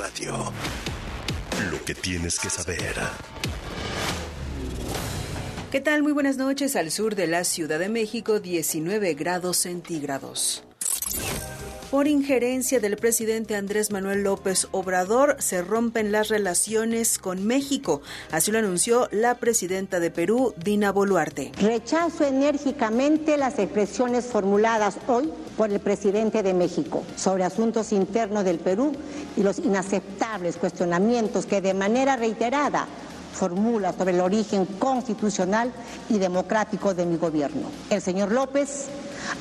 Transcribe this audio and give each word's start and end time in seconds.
Radio. 0.00 0.50
Lo 1.70 1.84
que 1.84 1.94
tienes 1.94 2.38
que 2.38 2.48
saber. 2.48 2.94
¿Qué 5.70 5.80
tal? 5.82 6.02
Muy 6.02 6.12
buenas 6.12 6.38
noches. 6.38 6.74
Al 6.74 6.90
sur 6.90 7.14
de 7.14 7.26
la 7.26 7.44
Ciudad 7.44 7.78
de 7.78 7.90
México, 7.90 8.40
19 8.40 9.12
grados 9.12 9.58
centígrados. 9.58 10.64
Por 11.90 12.06
injerencia 12.06 12.78
del 12.78 12.96
presidente 12.96 13.56
Andrés 13.56 13.90
Manuel 13.90 14.22
López 14.22 14.68
Obrador, 14.70 15.34
se 15.40 15.60
rompen 15.60 16.12
las 16.12 16.28
relaciones 16.28 17.18
con 17.18 17.44
México. 17.44 18.00
Así 18.30 18.52
lo 18.52 18.60
anunció 18.60 19.08
la 19.10 19.34
presidenta 19.34 19.98
de 19.98 20.12
Perú, 20.12 20.54
Dina 20.56 20.92
Boluarte. 20.92 21.50
Rechazo 21.60 22.24
enérgicamente 22.24 23.36
las 23.36 23.58
expresiones 23.58 24.26
formuladas 24.26 24.98
hoy 25.08 25.32
por 25.56 25.72
el 25.72 25.80
presidente 25.80 26.44
de 26.44 26.54
México 26.54 27.02
sobre 27.16 27.42
asuntos 27.42 27.90
internos 27.90 28.44
del 28.44 28.60
Perú 28.60 28.92
y 29.36 29.42
los 29.42 29.58
inaceptables 29.58 30.58
cuestionamientos 30.58 31.44
que 31.44 31.60
de 31.60 31.74
manera 31.74 32.14
reiterada 32.14 32.86
formula 33.32 33.92
sobre 33.92 34.12
el 34.12 34.20
origen 34.20 34.64
constitucional 34.64 35.72
y 36.08 36.18
democrático 36.18 36.94
de 36.94 37.06
mi 37.06 37.16
gobierno. 37.16 37.68
El 37.90 38.00
señor 38.00 38.30
López 38.30 38.86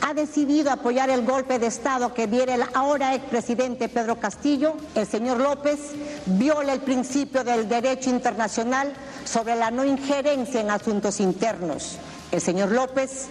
ha 0.02 0.14
decidido 0.14 0.72
apoyar 0.72 1.10
el 1.10 1.26
golpe 1.26 1.60
de 1.60 1.68
Estado 1.68 2.14
que 2.14 2.28
diera 2.28 2.56
el 2.56 2.64
ahora 2.74 3.16
expresidente 3.16 3.90
Pedro 3.90 4.20
Castillo, 4.20 4.76
el 4.96 5.08
señor 5.08 5.40
López 5.40 5.80
viola 6.26 6.74
el 6.74 6.82
principio 6.82 7.44
del 7.44 7.68
derecho 7.68 8.10
internacional 8.10 8.94
sobre 9.26 9.56
la 9.56 9.72
no 9.72 9.86
injerencia 9.86 10.62
en 10.62 10.72
asuntos 10.72 11.20
internos. 11.20 11.98
El 12.32 12.42
señor 12.42 12.72
López 12.72 13.28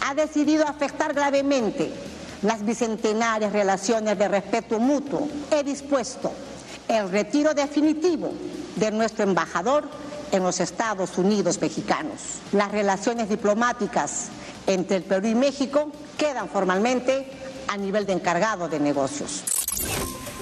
ha 0.00 0.14
decidido 0.14 0.66
afectar 0.66 1.14
gravemente 1.14 1.90
las 2.42 2.64
bicentenarias 2.64 3.52
relaciones 3.52 4.18
de 4.18 4.28
respeto 4.28 4.78
mutuo. 4.78 5.28
He 5.50 5.64
dispuesto 5.64 6.32
el 6.88 7.10
retiro 7.10 7.54
definitivo 7.54 8.32
de 8.76 8.90
nuestro 8.90 9.24
embajador 9.24 9.88
en 10.32 10.42
los 10.42 10.60
Estados 10.60 11.18
Unidos 11.18 11.60
mexicanos. 11.60 12.40
Las 12.52 12.70
relaciones 12.70 13.28
diplomáticas 13.28 14.26
entre 14.66 14.96
el 14.96 15.02
Perú 15.02 15.28
y 15.28 15.34
México 15.34 15.90
quedan 16.16 16.48
formalmente 16.48 17.26
a 17.68 17.76
nivel 17.76 18.06
de 18.06 18.12
encargado 18.14 18.68
de 18.68 18.80
negocios. 18.80 19.42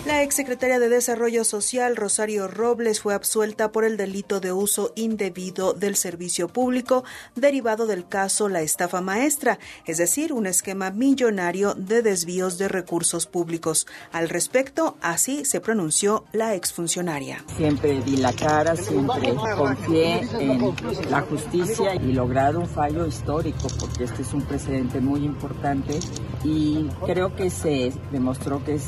La 0.06 0.22
exsecretaria 0.22 0.78
de 0.78 0.91
Desarrollo 0.91 1.44
Social, 1.44 1.97
Rosario 1.97 2.47
Robles, 2.47 3.00
fue 3.00 3.14
absuelta 3.14 3.72
por 3.72 3.84
el 3.86 3.97
delito 3.97 4.38
de 4.38 4.52
uso 4.52 4.92
indebido 4.96 5.72
del 5.72 5.96
servicio 5.96 6.48
público 6.48 7.05
derivado 7.36 7.86
del 7.86 8.06
caso 8.06 8.50
La 8.50 8.61
Estafa 8.61 9.00
Maestra, 9.00 9.58
es 9.86 9.96
decir, 9.96 10.34
un 10.34 10.44
esquema 10.44 10.91
millonario 10.91 11.72
de 11.72 12.02
desvíos 12.02 12.58
de 12.58 12.69
recursos 12.69 13.27
públicos. 13.27 13.86
Al 14.12 14.28
respecto, 14.28 14.98
así 15.00 15.46
se 15.46 15.62
pronunció 15.62 16.27
la 16.33 16.55
exfuncionaria. 16.55 17.42
Siempre 17.56 18.02
di 18.02 18.18
la 18.18 18.34
cara, 18.34 18.77
siempre 18.77 19.34
confié 19.56 20.20
en 20.39 20.74
la 21.11 21.22
justicia 21.22 21.94
y 21.94 22.12
lograr 22.12 22.58
un 22.58 22.68
fallo 22.68 23.06
histórico, 23.06 23.68
porque 23.80 24.05
este 24.05 24.20
es 24.20 24.34
un 24.34 24.42
precedente 24.42 25.00
muy 25.00 25.24
importante 25.24 25.98
y 26.44 26.91
creo 27.06 27.34
que 27.34 27.48
se 27.48 27.91
demostró 28.12 28.62
que 28.62 28.74
es 28.74 28.84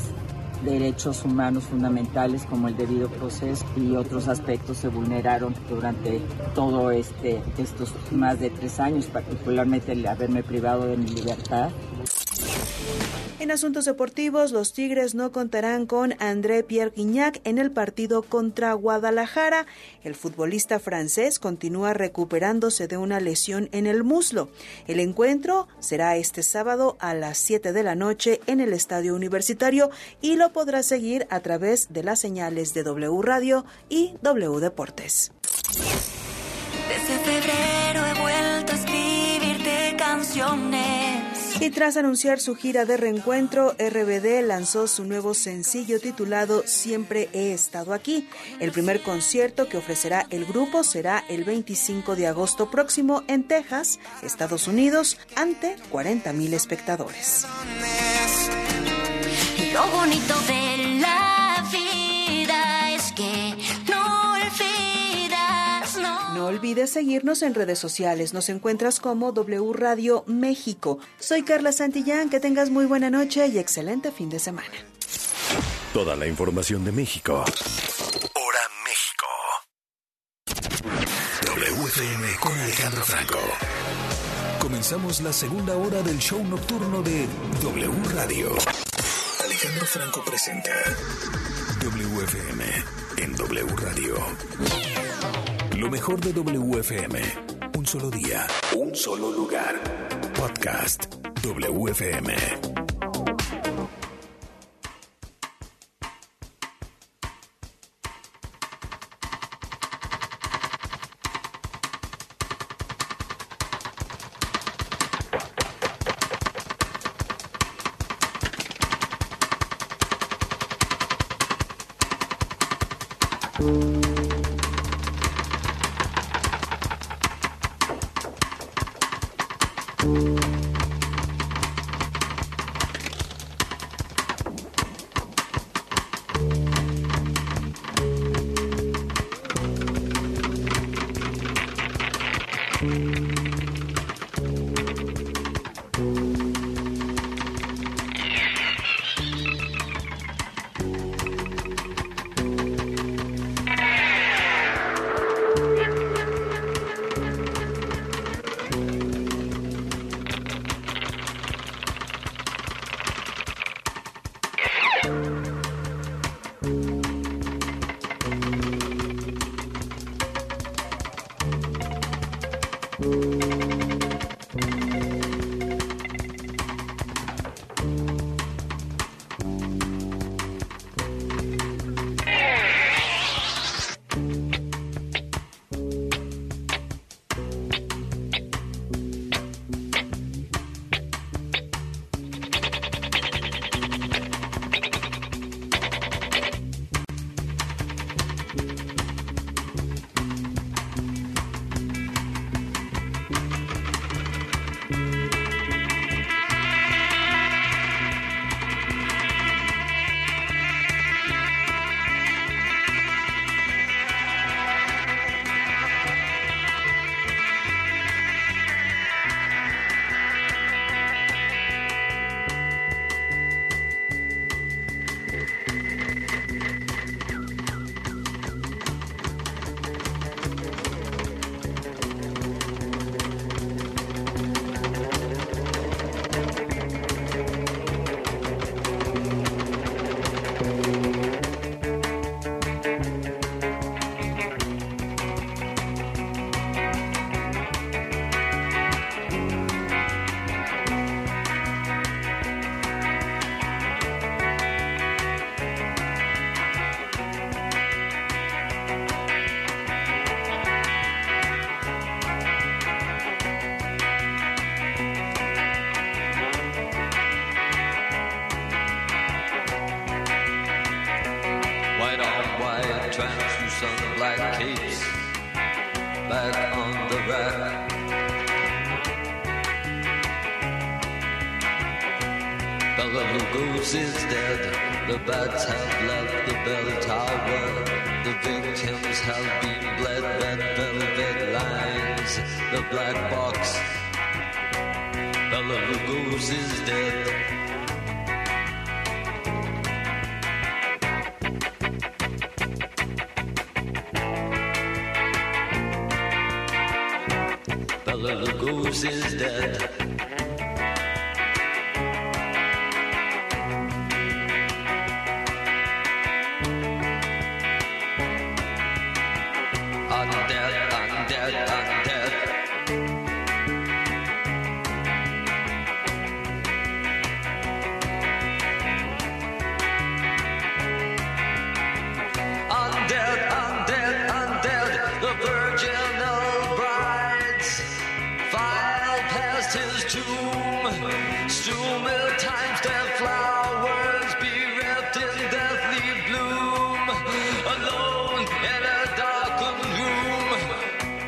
derechos 0.69 1.23
humanos 1.23 1.65
fundamentales 1.65 2.45
como 2.45 2.67
el 2.67 2.77
debido 2.77 3.09
proceso 3.09 3.65
y 3.75 3.95
otros 3.95 4.27
aspectos 4.27 4.77
se 4.77 4.87
vulneraron 4.87 5.53
durante 5.69 6.21
todo 6.53 6.91
este 6.91 7.41
estos 7.57 7.93
más 8.11 8.39
de 8.39 8.49
tres 8.49 8.79
años, 8.79 9.05
particularmente 9.05 9.93
el 9.93 10.05
haberme 10.05 10.43
privado 10.43 10.85
de 10.85 10.97
mi 10.97 11.09
libertad. 11.09 11.69
En 13.47 13.51
asuntos 13.51 13.85
deportivos, 13.85 14.51
los 14.51 14.73
Tigres 14.73 15.15
no 15.15 15.31
contarán 15.31 15.85
con 15.85 16.15
André 16.19 16.63
Pierre 16.63 16.91
Guignac 16.93 17.39
en 17.45 17.59
el 17.59 17.71
partido 17.71 18.21
contra 18.21 18.73
Guadalajara. 18.73 19.67
El 20.03 20.15
futbolista 20.15 20.79
francés 20.79 21.39
continúa 21.39 21.93
recuperándose 21.93 22.89
de 22.89 22.97
una 22.97 23.21
lesión 23.21 23.69
en 23.71 23.87
el 23.87 24.03
muslo. 24.03 24.49
El 24.85 24.99
encuentro 24.99 25.69
será 25.79 26.17
este 26.17 26.43
sábado 26.43 26.97
a 26.99 27.13
las 27.13 27.37
7 27.37 27.71
de 27.71 27.83
la 27.83 27.95
noche 27.95 28.41
en 28.47 28.59
el 28.59 28.73
Estadio 28.73 29.15
Universitario 29.15 29.91
y 30.19 30.35
lo 30.35 30.51
podrá 30.51 30.83
seguir 30.83 31.25
a 31.29 31.39
través 31.39 31.93
de 31.93 32.03
las 32.03 32.19
señales 32.19 32.73
de 32.73 32.83
W 32.83 33.21
Radio 33.21 33.63
y 33.87 34.15
W 34.23 34.59
Deportes. 34.59 35.31
Desde 36.89 37.17
febrero 37.19 38.05
he 38.07 38.19
vuelto 38.19 38.73
a 38.73 38.75
escribirte 38.75 39.95
canciones 39.97 41.06
y 41.59 41.69
tras 41.71 41.97
anunciar 41.97 42.39
su 42.39 42.55
gira 42.55 42.85
de 42.85 42.97
reencuentro, 42.97 43.73
RBD 43.79 44.45
lanzó 44.45 44.87
su 44.87 45.05
nuevo 45.05 45.33
sencillo 45.33 45.99
titulado 45.99 46.63
Siempre 46.65 47.29
he 47.33 47.51
estado 47.53 47.93
aquí. 47.93 48.27
El 48.59 48.71
primer 48.71 49.01
concierto 49.01 49.67
que 49.67 49.77
ofrecerá 49.77 50.27
el 50.29 50.45
grupo 50.45 50.83
será 50.83 51.23
el 51.29 51.43
25 51.43 52.15
de 52.15 52.27
agosto 52.27 52.69
próximo 52.69 53.23
en 53.27 53.43
Texas, 53.43 53.99
Estados 54.21 54.67
Unidos, 54.67 55.17
ante 55.35 55.75
40 55.89 56.31
mil 56.33 56.53
espectadores. 56.53 57.45
Lo 59.73 59.87
bonito 59.87 60.33
de 60.47 60.99
la 60.99 61.63
vida 61.71 62.91
es 62.95 63.11
que 63.13 63.46
no 66.37 66.45
olvides 66.45 66.91
seguirnos 66.91 67.41
en 67.41 67.55
redes 67.55 67.79
sociales. 67.79 68.31
Nos 68.31 68.49
encuentras 68.49 68.99
como 68.99 69.31
W 69.31 69.73
Radio 69.73 70.23
México. 70.27 70.99
Soy 71.19 71.41
Carla 71.41 71.71
Santillán. 71.71 72.29
Que 72.29 72.39
tengas 72.39 72.69
muy 72.69 72.85
buena 72.85 73.09
noche 73.09 73.47
y 73.47 73.57
excelente 73.57 74.11
fin 74.11 74.29
de 74.29 74.37
semana. 74.37 74.75
Toda 75.93 76.15
la 76.15 76.27
información 76.27 76.85
de 76.85 76.91
México. 76.91 77.43
Hora 77.43 78.63
México. 78.85 79.25
WFM 81.43 82.39
con 82.39 82.51
Alejandro 82.51 83.03
Franco. 83.03 83.39
Comenzamos 84.59 85.21
la 85.21 85.33
segunda 85.33 85.75
hora 85.75 86.03
del 86.03 86.19
show 86.19 86.43
nocturno 86.43 87.01
de 87.01 87.25
W 87.63 87.91
Radio. 88.13 88.49
Alejandro 89.43 89.85
Franco 89.87 90.23
presenta 90.23 90.71
WFM 91.81 92.63
en 93.17 93.35
W 93.35 93.75
Radio. 93.77 95.06
Lo 95.77 95.91
mejor 95.91 96.19
de 96.19 96.33
WFM. 96.33 97.19
Un 97.77 97.85
solo 97.85 98.09
día. 98.09 98.47
Un 98.75 98.95
solo 98.95 99.31
lugar. 99.31 99.75
Podcast 100.33 101.05
WFM. 101.43 102.33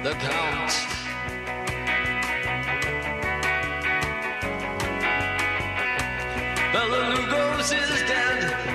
the 0.09 0.15
counts. 0.15 0.85
The 6.73 6.83
Lugos 6.91 7.71
is 7.71 8.01
dead. 8.09 8.68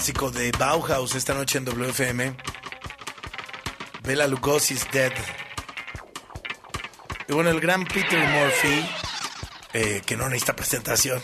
Clásico 0.00 0.30
de 0.30 0.50
Bauhaus 0.52 1.14
esta 1.14 1.34
noche 1.34 1.58
en 1.58 1.66
WFM. 1.66 2.34
Bela 4.02 4.26
Lugosi's 4.26 4.90
Dead. 4.90 5.12
Y 7.28 7.32
bueno, 7.34 7.50
el 7.50 7.60
gran 7.60 7.84
Peter 7.84 8.18
Murphy, 8.30 8.88
eh, 9.74 10.00
que 10.06 10.16
no 10.16 10.26
necesita 10.30 10.56
presentación 10.56 11.20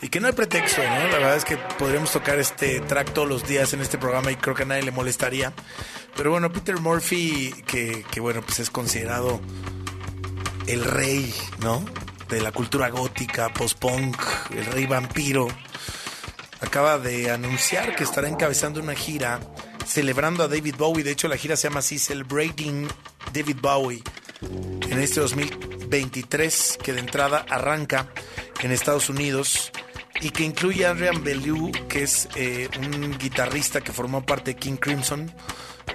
y 0.00 0.08
que 0.08 0.18
no 0.18 0.28
hay 0.28 0.32
pretexto. 0.32 0.82
La 0.82 1.08
verdad 1.10 1.36
es 1.36 1.44
que 1.44 1.58
podríamos 1.58 2.10
tocar 2.10 2.38
este 2.38 2.80
track 2.80 3.12
todos 3.12 3.28
los 3.28 3.46
días 3.46 3.74
en 3.74 3.82
este 3.82 3.98
programa 3.98 4.32
y 4.32 4.36
creo 4.36 4.54
que 4.54 4.62
a 4.62 4.66
nadie 4.66 4.84
le 4.84 4.92
molestaría. 4.92 5.52
Pero 6.16 6.30
bueno, 6.30 6.50
Peter 6.50 6.80
Murphy, 6.80 7.52
que, 7.66 8.02
que 8.10 8.20
bueno, 8.20 8.40
pues 8.40 8.60
es 8.60 8.70
considerado 8.70 9.42
el 10.66 10.82
rey, 10.84 11.34
¿no? 11.60 11.84
De 12.30 12.40
la 12.40 12.50
cultura 12.50 12.88
gótica, 12.88 13.52
post-punk, 13.52 14.16
el 14.52 14.64
rey 14.64 14.86
vampiro 14.86 15.48
acaba 16.76 16.98
de 16.98 17.30
anunciar 17.30 17.96
que 17.96 18.04
estará 18.04 18.28
encabezando 18.28 18.80
una 18.82 18.94
gira 18.94 19.40
celebrando 19.86 20.44
a 20.44 20.48
David 20.48 20.74
Bowie. 20.76 21.02
De 21.02 21.12
hecho, 21.12 21.26
la 21.26 21.38
gira 21.38 21.56
se 21.56 21.70
llama 21.70 21.80
Celebrating 21.80 22.86
David 23.32 23.56
Bowie, 23.62 24.02
en 24.42 24.98
este 24.98 25.20
2023, 25.20 26.78
que 26.82 26.92
de 26.92 27.00
entrada 27.00 27.46
arranca 27.48 28.08
en 28.60 28.72
Estados 28.72 29.08
Unidos 29.08 29.72
y 30.20 30.28
que 30.28 30.44
incluye 30.44 30.84
a 30.84 30.90
Adrian 30.90 31.24
Bellew, 31.24 31.72
que 31.88 32.02
es 32.02 32.28
eh, 32.34 32.68
un 32.78 33.16
guitarrista 33.16 33.80
que 33.80 33.92
formó 33.92 34.26
parte 34.26 34.52
de 34.52 34.60
King 34.60 34.76
Crimson, 34.76 35.32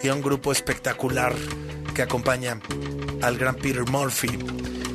y 0.02 0.08
a 0.08 0.16
un 0.16 0.24
grupo 0.24 0.52
espectacular 0.52 1.36
que 1.94 2.02
acompaña 2.02 2.60
al 3.22 3.38
gran 3.38 3.54
Peter 3.54 3.88
Murphy. 3.88 4.36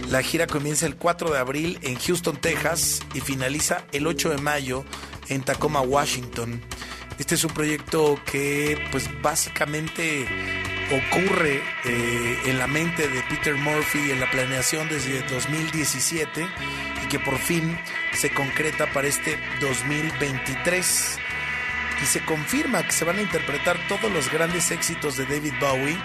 La 0.09 0.21
gira 0.21 0.49
comienza 0.49 0.85
el 0.87 0.97
4 0.97 1.31
de 1.31 1.39
abril 1.39 1.79
en 1.83 1.97
Houston, 1.97 2.37
Texas 2.39 3.03
y 3.15 3.21
finaliza 3.21 3.85
el 3.93 4.09
8 4.09 4.31
de 4.31 4.39
mayo 4.39 4.85
en 5.29 5.43
Tacoma, 5.43 5.81
Washington. 5.81 6.61
Este 7.19 7.35
es 7.35 7.45
un 7.45 7.53
proyecto 7.53 8.21
que 8.27 8.79
pues 8.91 9.09
básicamente 9.23 10.27
ocurre 10.91 11.63
eh, 11.85 12.39
en 12.45 12.59
la 12.59 12.67
mente 12.67 13.09
de 13.09 13.23
Peter 13.23 13.55
Murphy 13.55 14.11
en 14.11 14.21
la 14.21 14.31
planeación 14.31 14.89
desde 14.89 15.23
2017 15.23 16.47
y 17.05 17.09
que 17.09 17.19
por 17.19 17.39
fin 17.39 17.79
se 18.13 18.31
concreta 18.31 18.87
para 18.93 19.09
este 19.09 19.39
2023 19.61 21.19
y 22.03 22.07
se 22.07 22.21
confirma 22.21 22.85
que 22.85 22.93
se 22.93 23.05
van 23.05 23.19
a 23.19 23.23
interpretar 23.23 23.79
todos 23.89 24.13
los 24.13 24.31
grandes 24.31 24.71
éxitos 24.71 25.17
de 25.17 25.25
David 25.25 25.55
Bowie 25.59 25.99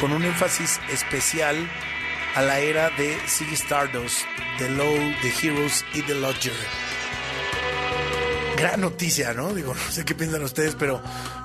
con 0.00 0.12
un 0.12 0.24
énfasis 0.24 0.80
especial 0.90 1.56
a 2.34 2.42
la 2.42 2.58
era 2.58 2.90
de 2.90 3.16
Ziggy 3.26 3.54
Stardust, 3.54 4.26
The 4.58 4.68
Low, 4.70 4.96
The 5.22 5.32
Heroes 5.42 5.84
y 5.94 6.02
The 6.02 6.16
Lodger 6.16 6.85
gran 8.56 8.80
noticia, 8.80 9.32
¿no? 9.34 9.54
Digo, 9.54 9.74
no 9.86 9.92
sé 9.92 10.04
qué 10.04 10.14
piensan 10.14 10.42
ustedes, 10.42 10.74
pero 10.74 11.00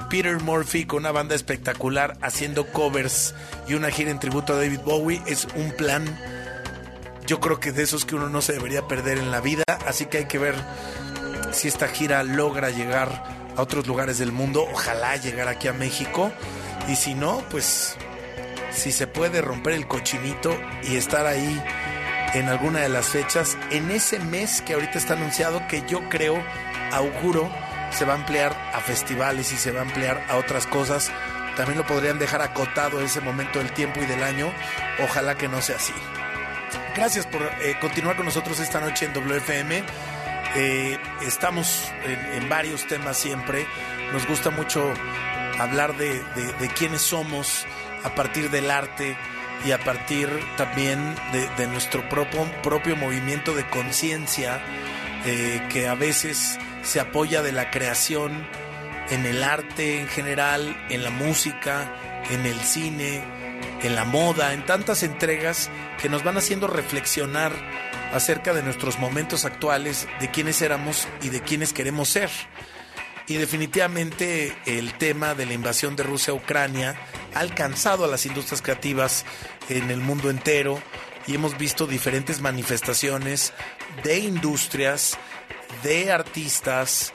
Peter 0.10 0.40
Murphy 0.42 0.86
con 0.86 1.00
una 1.00 1.12
banda 1.12 1.36
espectacular 1.36 2.18
haciendo 2.22 2.68
covers 2.68 3.36
y 3.68 3.74
una 3.76 3.92
gira 3.92 4.12
en 4.12 4.20
tributo 4.20 4.54
a 4.54 4.58
David 4.58 4.80
Bowie 4.80 5.22
es 5.26 5.48
un 5.56 5.72
plan, 5.72 6.06
yo 7.28 7.40
creo 7.40 7.60
que 7.60 7.72
de 7.72 7.84
esos 7.84 8.06
que 8.06 8.16
uno 8.16 8.30
no 8.30 8.42
se 8.42 8.54
debería 8.54 8.88
perder 8.88 9.18
en 9.18 9.32
la 9.32 9.42
vida, 9.42 9.64
así 9.86 10.06
que 10.06 10.20
hay 10.20 10.26
que 10.26 10.40
ver 10.40 10.56
si 11.54 11.68
esta 11.68 11.88
gira 11.88 12.24
logra 12.24 12.70
llegar 12.72 13.24
a 13.56 13.62
otros 13.62 13.88
lugares 13.88 14.18
del 14.18 14.32
mundo, 14.32 14.66
ojalá 14.72 15.16
llegar 15.18 15.48
aquí 15.48 15.68
a 15.68 15.74
México, 15.74 16.32
y 16.88 16.96
si 16.96 17.14
no, 17.14 17.44
pues 17.50 17.96
si 18.72 18.92
se 18.92 19.08
puede 19.08 19.42
romper 19.42 19.74
el 19.74 19.88
cochinito 19.88 20.58
y 20.84 20.96
estar 20.96 21.26
ahí 21.26 21.62
en 22.34 22.48
alguna 22.48 22.80
de 22.80 22.90
las 22.90 23.08
fechas, 23.08 23.58
en 23.72 23.92
ese 23.92 24.20
mes 24.20 24.62
que 24.62 24.74
ahorita 24.74 24.98
está 24.98 25.14
anunciado, 25.14 25.68
que 25.68 25.84
yo 25.88 26.08
creo 26.10 26.42
auguro 26.92 27.50
se 27.92 28.06
va 28.06 28.14
a 28.14 28.16
ampliar 28.16 28.56
a 28.74 28.80
festivales 28.80 29.52
y 29.52 29.58
se 29.58 29.72
va 29.72 29.80
a 29.80 29.84
ampliar 29.84 30.26
a 30.30 30.38
otras 30.38 30.66
cosas. 30.68 31.12
También 31.56 31.78
lo 31.78 31.86
podrían 31.86 32.20
dejar 32.20 32.42
acotado 32.42 33.02
ese 33.02 33.22
momento 33.22 33.60
del 33.60 33.72
tiempo 33.74 34.02
y 34.02 34.06
del 34.06 34.24
año. 34.24 34.52
Ojalá 35.04 35.36
que 35.36 35.48
no 35.48 35.62
sea 35.62 35.76
así. 35.76 35.94
Gracias 36.96 37.28
por 37.28 37.42
eh, 37.42 37.78
continuar 37.80 38.16
con 38.16 38.26
nosotros 38.26 38.60
esta 38.60 38.80
noche 38.80 39.06
en 39.06 39.14
WFM. 39.14 39.84
Eh, 40.56 40.98
estamos 41.26 41.92
en, 42.04 42.50
varios 42.50 42.88
temas 42.88 43.18
siempre. 43.18 43.66
Nos 44.12 44.28
gusta 44.28 44.50
mucho 44.50 44.94
hablar 45.60 45.96
de, 45.98 46.22
quiénes 46.78 47.02
somos 47.02 47.66
a 48.04 48.14
partir 48.16 48.50
del 48.50 48.70
arte 48.70 49.16
y 49.66 49.72
a 49.72 49.80
partir 49.80 50.28
también 50.58 51.16
de, 51.58 51.68
nuestro 51.68 52.08
propio, 52.10 52.50
propio 52.64 52.96
movimiento 52.96 53.54
de 53.54 53.66
conciencia 53.70 54.62
eh, 55.26 55.62
que 55.70 55.88
a 55.88 55.96
veces 55.96 56.60
se 56.82 57.00
apoya 57.00 57.42
de 57.42 57.52
la 57.52 57.72
creación 57.72 58.48
en 59.10 59.26
el 59.26 59.44
arte 59.44 60.00
en 60.00 60.08
general, 60.08 60.76
en 60.90 61.04
la 61.04 61.10
música, 61.10 62.24
en 62.30 62.46
el 62.46 62.60
cine, 62.60 63.24
en 63.84 63.96
la 63.96 64.06
moda, 64.06 64.54
en 64.54 64.66
tantas 64.66 65.04
entregas 65.04 65.70
que 66.02 66.10
nos 66.10 66.24
van 66.24 66.38
haciendo 66.38 66.68
reflexionar 66.68 67.52
acerca 68.14 68.54
de 68.54 68.64
nuestros 68.64 69.00
momentos 69.00 69.46
actuales, 69.46 70.08
de 70.20 70.30
quiénes 70.30 70.62
éramos 70.62 71.08
y 71.22 71.30
de 71.30 71.42
quiénes 71.42 71.74
queremos 71.74 72.10
ser. 72.10 72.30
Y 73.28 73.36
definitivamente 73.36 74.56
el 74.66 74.94
tema 74.96 75.36
de 75.36 75.46
la 75.46 75.54
invasión 75.54 75.96
de 75.96 76.04
Rusia 76.04 76.34
a 76.34 76.36
Ucrania 76.36 76.96
ha 77.34 77.40
alcanzado 77.40 78.04
a 78.04 78.08
las 78.08 78.26
industrias 78.26 78.62
creativas 78.62 79.26
en 79.70 79.90
el 79.90 80.00
mundo 80.00 80.30
entero 80.30 80.82
y 81.28 81.36
hemos 81.36 81.58
visto 81.58 81.88
diferentes 81.88 82.42
manifestaciones 82.42 83.54
de 84.04 84.20
industrias, 84.20 85.18
de 85.84 86.12
artistas, 86.12 87.14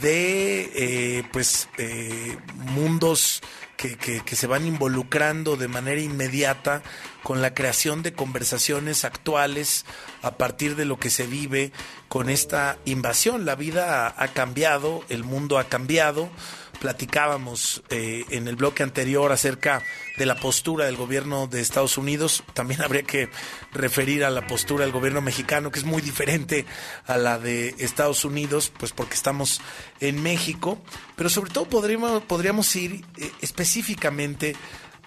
de 0.00 0.70
eh, 0.74 1.24
pues 1.32 1.68
eh, 1.78 2.36
mundos 2.54 3.42
que, 3.76 3.96
que, 3.96 4.20
que 4.20 4.36
se 4.36 4.46
van 4.46 4.66
involucrando 4.66 5.56
de 5.56 5.68
manera 5.68 6.00
inmediata 6.00 6.82
con 7.22 7.42
la 7.42 7.54
creación 7.54 8.02
de 8.02 8.12
conversaciones 8.12 9.04
actuales 9.04 9.84
a 10.22 10.36
partir 10.36 10.76
de 10.76 10.84
lo 10.84 10.98
que 10.98 11.10
se 11.10 11.26
vive 11.26 11.72
con 12.08 12.30
esta 12.30 12.78
invasión. 12.84 13.44
La 13.44 13.56
vida 13.56 14.14
ha 14.16 14.28
cambiado, 14.28 15.04
el 15.08 15.24
mundo 15.24 15.58
ha 15.58 15.64
cambiado. 15.64 16.30
Platicábamos 16.80 17.82
eh, 17.90 18.24
en 18.30 18.48
el 18.48 18.56
bloque 18.56 18.82
anterior 18.82 19.32
acerca 19.32 19.82
de 20.16 20.26
la 20.26 20.36
postura 20.36 20.86
del 20.86 20.96
gobierno 20.96 21.46
de 21.46 21.60
Estados 21.60 21.98
Unidos. 21.98 22.44
También 22.54 22.82
habría 22.82 23.02
que 23.02 23.28
referir 23.72 24.24
a 24.24 24.30
la 24.30 24.46
postura 24.46 24.84
del 24.84 24.92
gobierno 24.92 25.20
mexicano, 25.20 25.70
que 25.70 25.78
es 25.78 25.84
muy 25.84 26.02
diferente 26.02 26.66
a 27.06 27.16
la 27.16 27.38
de 27.38 27.74
Estados 27.78 28.24
Unidos, 28.24 28.72
pues 28.78 28.92
porque 28.92 29.14
estamos 29.14 29.60
en 30.00 30.22
México. 30.22 30.78
Pero 31.16 31.28
sobre 31.28 31.50
todo 31.50 31.68
podríamos, 31.68 32.22
podríamos 32.22 32.74
ir 32.76 33.04
eh, 33.16 33.30
específicamente 33.40 34.56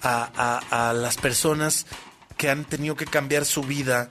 a, 0.02 0.62
a, 0.70 0.90
a 0.90 0.94
las 0.94 1.18
personas 1.18 1.86
que 2.38 2.50
han 2.50 2.66
tenido 2.66 2.96
que 2.96 3.06
cambiar 3.06 3.46
su 3.46 3.64
vida 3.64 4.10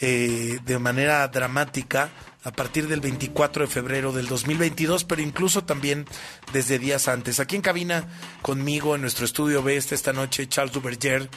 eh, 0.00 0.58
de 0.64 0.78
manera 0.78 1.26
dramática 1.28 2.10
a 2.44 2.52
partir 2.52 2.88
del 2.88 3.00
24 3.00 3.64
de 3.64 3.70
febrero 3.70 4.12
del 4.12 4.26
2022, 4.26 5.04
pero 5.04 5.22
incluso 5.22 5.64
también 5.64 6.06
desde 6.52 6.78
días 6.78 7.08
antes. 7.08 7.40
Aquí 7.40 7.56
en 7.56 7.62
cabina 7.62 8.08
conmigo 8.42 8.94
en 8.94 9.00
nuestro 9.02 9.24
estudio 9.24 9.62
B 9.62 9.76
está 9.76 9.94
esta 9.94 10.12
noche 10.12 10.48
Charles 10.48 10.72
Duverger, 10.74 11.28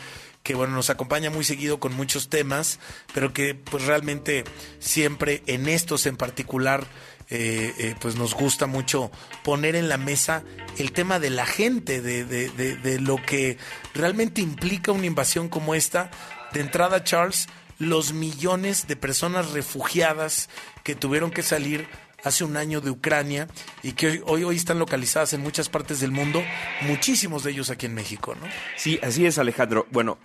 que 0.41 0.55
bueno, 0.55 0.75
nos 0.75 0.89
acompaña 0.89 1.29
muy 1.29 1.43
seguido 1.43 1.79
con 1.79 1.95
muchos 1.95 2.29
temas, 2.29 2.79
pero 3.13 3.33
que 3.33 3.55
pues 3.55 3.85
realmente 3.85 4.43
siempre 4.79 5.43
en 5.47 5.67
estos 5.67 6.05
en 6.05 6.17
particular 6.17 6.85
eh, 7.31 7.73
eh, 7.79 7.95
pues 7.99 8.15
nos 8.15 8.35
gusta 8.35 8.67
mucho 8.67 9.09
poner 9.43 9.75
en 9.75 9.89
la 9.89 9.97
mesa 9.97 10.43
el 10.77 10.91
tema 10.91 11.19
de 11.19 11.31
la 11.31 11.47
gente, 11.47 12.01
de, 12.01 12.25
de, 12.25 12.49
de, 12.49 12.75
de 12.75 12.99
lo 12.99 13.19
que 13.23 13.57
realmente 13.95 14.41
implica 14.41 14.91
una 14.91 15.07
invasión 15.07 15.49
como 15.49 15.73
esta. 15.73 16.11
De 16.53 16.61
entrada, 16.61 17.03
Charles, 17.03 17.47
los 17.77 18.13
millones 18.13 18.87
de 18.87 18.95
personas 18.95 19.51
refugiadas 19.51 20.49
que 20.83 20.95
tuvieron 20.95 21.31
que 21.31 21.43
salir 21.43 21.87
hace 22.23 22.43
un 22.43 22.57
año 22.57 22.81
de 22.81 22.89
Ucrania 22.89 23.47
y 23.83 23.91
que 23.91 24.23
hoy, 24.25 24.43
hoy 24.43 24.55
están 24.55 24.79
localizadas 24.79 25.33
en 25.33 25.41
muchas 25.41 25.69
partes 25.69 25.99
del 25.99 26.11
mundo, 26.11 26.43
muchísimos 26.81 27.43
de 27.43 27.51
ellos 27.51 27.69
aquí 27.69 27.85
en 27.85 27.93
México, 27.93 28.35
¿no? 28.35 28.47
Sí, 28.75 28.99
así 29.03 29.25
es, 29.25 29.37
Alejandro. 29.37 29.87
Bueno, 29.91 30.17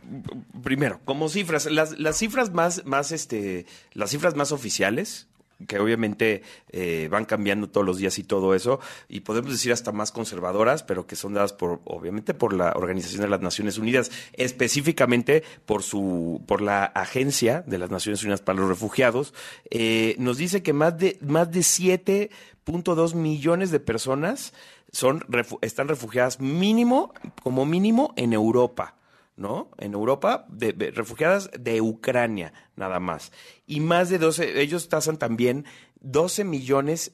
primero, 0.62 1.00
como 1.04 1.28
cifras, 1.28 1.66
las, 1.66 1.98
las 1.98 2.16
cifras 2.16 2.52
más, 2.52 2.84
más, 2.86 3.12
este, 3.12 3.66
las 3.92 4.10
cifras 4.10 4.34
más 4.34 4.50
oficiales, 4.50 5.28
que 5.66 5.78
obviamente 5.78 6.42
eh, 6.70 7.08
van 7.10 7.24
cambiando 7.24 7.68
todos 7.68 7.86
los 7.86 7.98
días 7.98 8.18
y 8.18 8.24
todo 8.24 8.54
eso, 8.54 8.80
y 9.08 9.20
podemos 9.20 9.50
decir 9.50 9.72
hasta 9.72 9.92
más 9.92 10.12
conservadoras, 10.12 10.82
pero 10.82 11.06
que 11.06 11.16
son 11.16 11.34
dadas 11.34 11.52
por, 11.52 11.80
obviamente, 11.84 12.34
por 12.34 12.52
la 12.52 12.72
Organización 12.76 13.22
de 13.22 13.28
las 13.28 13.40
Naciones 13.40 13.78
Unidas, 13.78 14.10
específicamente 14.32 15.42
por 15.66 15.82
su, 15.82 16.42
por 16.46 16.60
la 16.60 16.84
Agencia 16.84 17.62
de 17.66 17.78
las 17.78 17.90
Naciones 17.90 18.22
Unidas 18.22 18.42
para 18.42 18.60
los 18.60 18.68
Refugiados, 18.68 19.34
eh, 19.70 20.14
nos 20.18 20.36
dice 20.36 20.62
que 20.62 20.72
más 20.72 20.98
de, 20.98 21.18
más 21.20 21.50
de 21.50 21.60
7.2 21.60 23.14
millones 23.14 23.70
de 23.70 23.80
personas 23.80 24.52
son, 24.92 25.24
están 25.60 25.88
refugiadas 25.88 26.40
mínimo, 26.40 27.12
como 27.42 27.64
mínimo, 27.64 28.12
en 28.16 28.32
Europa. 28.32 28.99
¿No? 29.40 29.70
En 29.78 29.94
Europa, 29.94 30.44
de, 30.50 30.92
refugiadas 30.94 31.50
de 31.58 31.80
Ucrania, 31.80 32.52
nada 32.76 33.00
más. 33.00 33.32
Y 33.66 33.80
más 33.80 34.10
de 34.10 34.18
12, 34.18 34.60
ellos 34.60 34.88
tasan 34.90 35.16
también 35.16 35.64
12 36.02 36.44
millones 36.44 37.12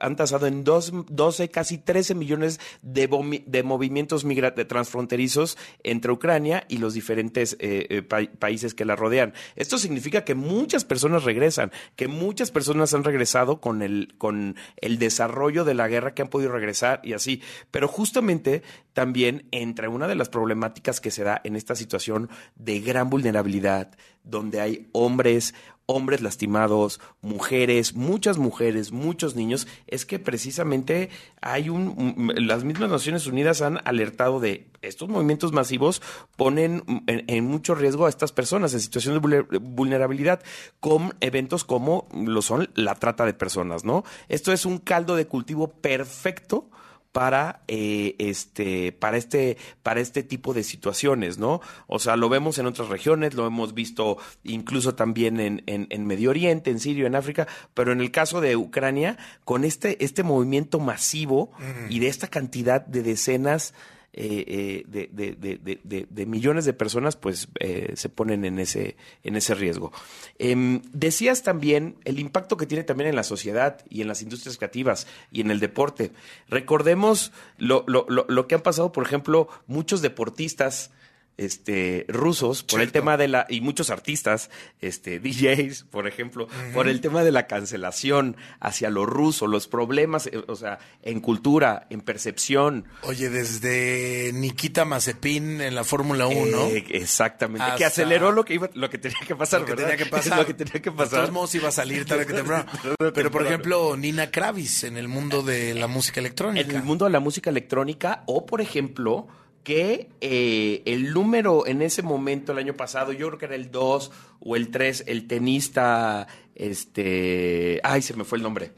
han 0.00 0.16
tasado 0.16 0.46
en 0.46 0.64
dos, 0.64 0.92
12, 1.08 1.48
casi 1.48 1.78
13 1.78 2.14
millones 2.14 2.60
de, 2.82 3.08
de 3.46 3.62
movimientos 3.62 4.26
transfronterizos 4.66 5.56
entre 5.84 6.10
Ucrania 6.10 6.64
y 6.68 6.78
los 6.78 6.94
diferentes 6.94 7.56
eh, 7.60 7.86
eh, 7.88 8.02
pa 8.02 8.18
países 8.38 8.74
que 8.74 8.84
la 8.84 8.96
rodean. 8.96 9.32
Esto 9.54 9.78
significa 9.78 10.24
que 10.24 10.34
muchas 10.34 10.84
personas 10.84 11.22
regresan, 11.22 11.70
que 11.94 12.08
muchas 12.08 12.50
personas 12.50 12.94
han 12.94 13.04
regresado 13.04 13.60
con 13.60 13.82
el, 13.82 14.14
con 14.18 14.56
el 14.78 14.98
desarrollo 14.98 15.64
de 15.64 15.74
la 15.74 15.86
guerra 15.86 16.14
que 16.14 16.22
han 16.22 16.28
podido 16.28 16.50
regresar 16.50 17.00
y 17.04 17.12
así. 17.12 17.42
Pero 17.70 17.86
justamente 17.86 18.62
también 18.96 19.46
entre 19.50 19.88
una 19.88 20.08
de 20.08 20.14
las 20.14 20.30
problemáticas 20.30 21.02
que 21.02 21.10
se 21.10 21.22
da 21.22 21.38
en 21.44 21.54
esta 21.54 21.74
situación 21.74 22.30
de 22.54 22.80
gran 22.80 23.10
vulnerabilidad, 23.10 23.90
donde 24.24 24.62
hay 24.62 24.88
hombres, 24.92 25.52
hombres 25.84 26.22
lastimados, 26.22 26.98
mujeres, 27.20 27.94
muchas 27.94 28.38
mujeres, 28.38 28.92
muchos 28.92 29.36
niños, 29.36 29.68
es 29.86 30.06
que 30.06 30.18
precisamente 30.18 31.10
hay 31.42 31.68
un, 31.68 32.32
las 32.38 32.64
mismas 32.64 32.88
Naciones 32.88 33.26
Unidas 33.26 33.60
han 33.60 33.80
alertado 33.84 34.40
de 34.40 34.70
estos 34.80 35.10
movimientos 35.10 35.52
masivos 35.52 36.00
ponen 36.36 36.82
en, 37.06 37.22
en 37.26 37.44
mucho 37.44 37.74
riesgo 37.74 38.06
a 38.06 38.08
estas 38.08 38.32
personas 38.32 38.72
en 38.72 38.80
situación 38.80 39.20
de 39.20 39.58
vulnerabilidad 39.58 40.42
con 40.80 41.14
eventos 41.20 41.64
como 41.64 42.08
lo 42.14 42.40
son 42.40 42.70
la 42.74 42.94
trata 42.94 43.26
de 43.26 43.34
personas, 43.34 43.84
¿no? 43.84 44.04
Esto 44.30 44.54
es 44.54 44.64
un 44.64 44.78
caldo 44.78 45.16
de 45.16 45.26
cultivo 45.26 45.68
perfecto 45.68 46.70
para 47.16 47.62
eh, 47.66 48.14
este 48.18 48.92
para 48.92 49.16
este 49.16 49.56
para 49.82 50.00
este 50.00 50.22
tipo 50.22 50.52
de 50.52 50.62
situaciones 50.62 51.38
no 51.38 51.62
o 51.86 51.98
sea 51.98 52.14
lo 52.14 52.28
vemos 52.28 52.58
en 52.58 52.66
otras 52.66 52.90
regiones 52.90 53.32
lo 53.32 53.46
hemos 53.46 53.72
visto 53.72 54.18
incluso 54.44 54.96
también 54.96 55.40
en, 55.40 55.62
en, 55.64 55.86
en 55.88 56.06
Medio 56.06 56.28
Oriente 56.28 56.70
en 56.70 56.78
Siria 56.78 57.06
en 57.06 57.14
África 57.14 57.48
pero 57.72 57.92
en 57.92 58.02
el 58.02 58.10
caso 58.10 58.42
de 58.42 58.54
Ucrania 58.56 59.16
con 59.46 59.64
este 59.64 60.04
este 60.04 60.24
movimiento 60.24 60.78
masivo 60.78 61.52
mm. 61.58 61.90
y 61.90 62.00
de 62.00 62.08
esta 62.08 62.28
cantidad 62.28 62.84
de 62.84 63.02
decenas 63.02 63.72
eh, 64.18 64.82
de, 64.86 65.08
de, 65.12 65.78
de, 65.84 66.06
de, 66.08 66.26
millones 66.26 66.64
de 66.64 66.72
personas 66.72 67.16
pues 67.16 67.48
eh, 67.60 67.92
se 67.96 68.08
ponen 68.08 68.44
en 68.44 68.58
ese, 68.58 68.96
en 69.22 69.36
ese 69.36 69.54
riesgo. 69.54 69.92
Eh, 70.38 70.80
decías 70.92 71.42
también 71.42 71.96
el 72.04 72.18
impacto 72.18 72.56
que 72.56 72.66
tiene 72.66 72.82
también 72.84 73.10
en 73.10 73.16
la 73.16 73.24
sociedad 73.24 73.84
y 73.90 74.00
en 74.00 74.08
las 74.08 74.22
industrias 74.22 74.56
creativas 74.56 75.06
y 75.30 75.42
en 75.42 75.50
el 75.50 75.60
deporte. 75.60 76.12
Recordemos 76.48 77.32
lo, 77.58 77.84
lo, 77.86 78.06
lo, 78.08 78.24
lo 78.28 78.48
que 78.48 78.54
han 78.54 78.62
pasado, 78.62 78.90
por 78.90 79.04
ejemplo, 79.04 79.48
muchos 79.66 80.00
deportistas 80.00 80.90
este 81.36 82.06
rusos 82.08 82.62
por 82.62 82.78
Cierto. 82.80 82.84
el 82.84 82.92
tema 82.92 83.16
de 83.16 83.28
la 83.28 83.46
y 83.48 83.60
muchos 83.60 83.90
artistas 83.90 84.50
este 84.80 85.18
DJs 85.20 85.84
por 85.90 86.06
ejemplo 86.06 86.44
uh 86.44 86.48
-huh. 86.48 86.72
por 86.72 86.88
el 86.88 87.00
tema 87.00 87.24
de 87.24 87.32
la 87.32 87.46
cancelación 87.46 88.36
hacia 88.60 88.88
lo 88.90 89.04
ruso 89.06 89.46
los 89.46 89.68
problemas 89.68 90.26
eh, 90.28 90.42
o 90.46 90.56
sea 90.56 90.78
en 91.02 91.20
cultura 91.20 91.86
en 91.90 92.00
percepción. 92.00 92.84
Oye 93.02 93.28
desde 93.30 94.30
Nikita 94.34 94.84
Mazepin 94.84 95.60
en 95.60 95.74
la 95.74 95.84
Fórmula 95.84 96.26
1 96.26 96.66
eh, 96.68 96.84
exactamente 96.90 97.64
Hasta 97.64 97.76
que 97.76 97.84
aceleró 97.84 98.32
lo 98.32 98.44
que 98.44 98.54
iba 98.54 98.70
lo 98.74 98.88
que 98.90 98.98
tenía 98.98 99.18
que 99.26 99.36
pasar 99.36 99.60
lo 99.60 99.66
que 99.66 99.72
¿verdad? 99.74 99.90
tenía 99.90 100.04
que 100.04 100.10
pasar. 100.10 100.38
lo 100.38 100.46
que 100.46 100.54
tenía 100.54 100.80
que 100.82 100.90
pasar. 100.92 101.10
de 101.10 101.16
todos 101.16 101.32
modos 101.32 101.54
iba 101.54 101.68
a 101.68 101.72
salir 101.72 102.04
tarde 102.06 102.26
que 102.26 102.32
temprano. 102.32 102.66
Pero 103.14 103.30
por 103.30 103.46
ejemplo 103.46 103.96
Nina 103.96 104.30
Kravis 104.30 104.84
en 104.84 104.96
el 104.96 105.08
mundo 105.08 105.42
de 105.42 105.74
la 105.74 105.86
música 105.86 106.20
electrónica. 106.20 106.68
En 106.68 106.74
el 106.76 106.82
mundo 106.82 107.04
de 107.04 107.10
la 107.10 107.20
música 107.20 107.50
electrónica 107.50 108.22
o 108.26 108.46
por 108.46 108.60
ejemplo 108.60 109.26
que 109.66 110.10
eh, 110.20 110.82
el 110.86 111.12
número 111.12 111.66
en 111.66 111.82
ese 111.82 112.00
momento, 112.00 112.52
el 112.52 112.58
año 112.58 112.74
pasado, 112.74 113.10
yo 113.12 113.26
creo 113.26 113.38
que 113.40 113.44
era 113.46 113.56
el 113.56 113.72
2 113.72 114.12
o 114.38 114.54
el 114.54 114.70
3, 114.70 115.02
el 115.08 115.26
tenista, 115.26 116.28
este, 116.54 117.80
ay, 117.82 118.00
se 118.00 118.14
me 118.14 118.22
fue 118.22 118.38
el 118.38 118.44
nombre, 118.44 118.70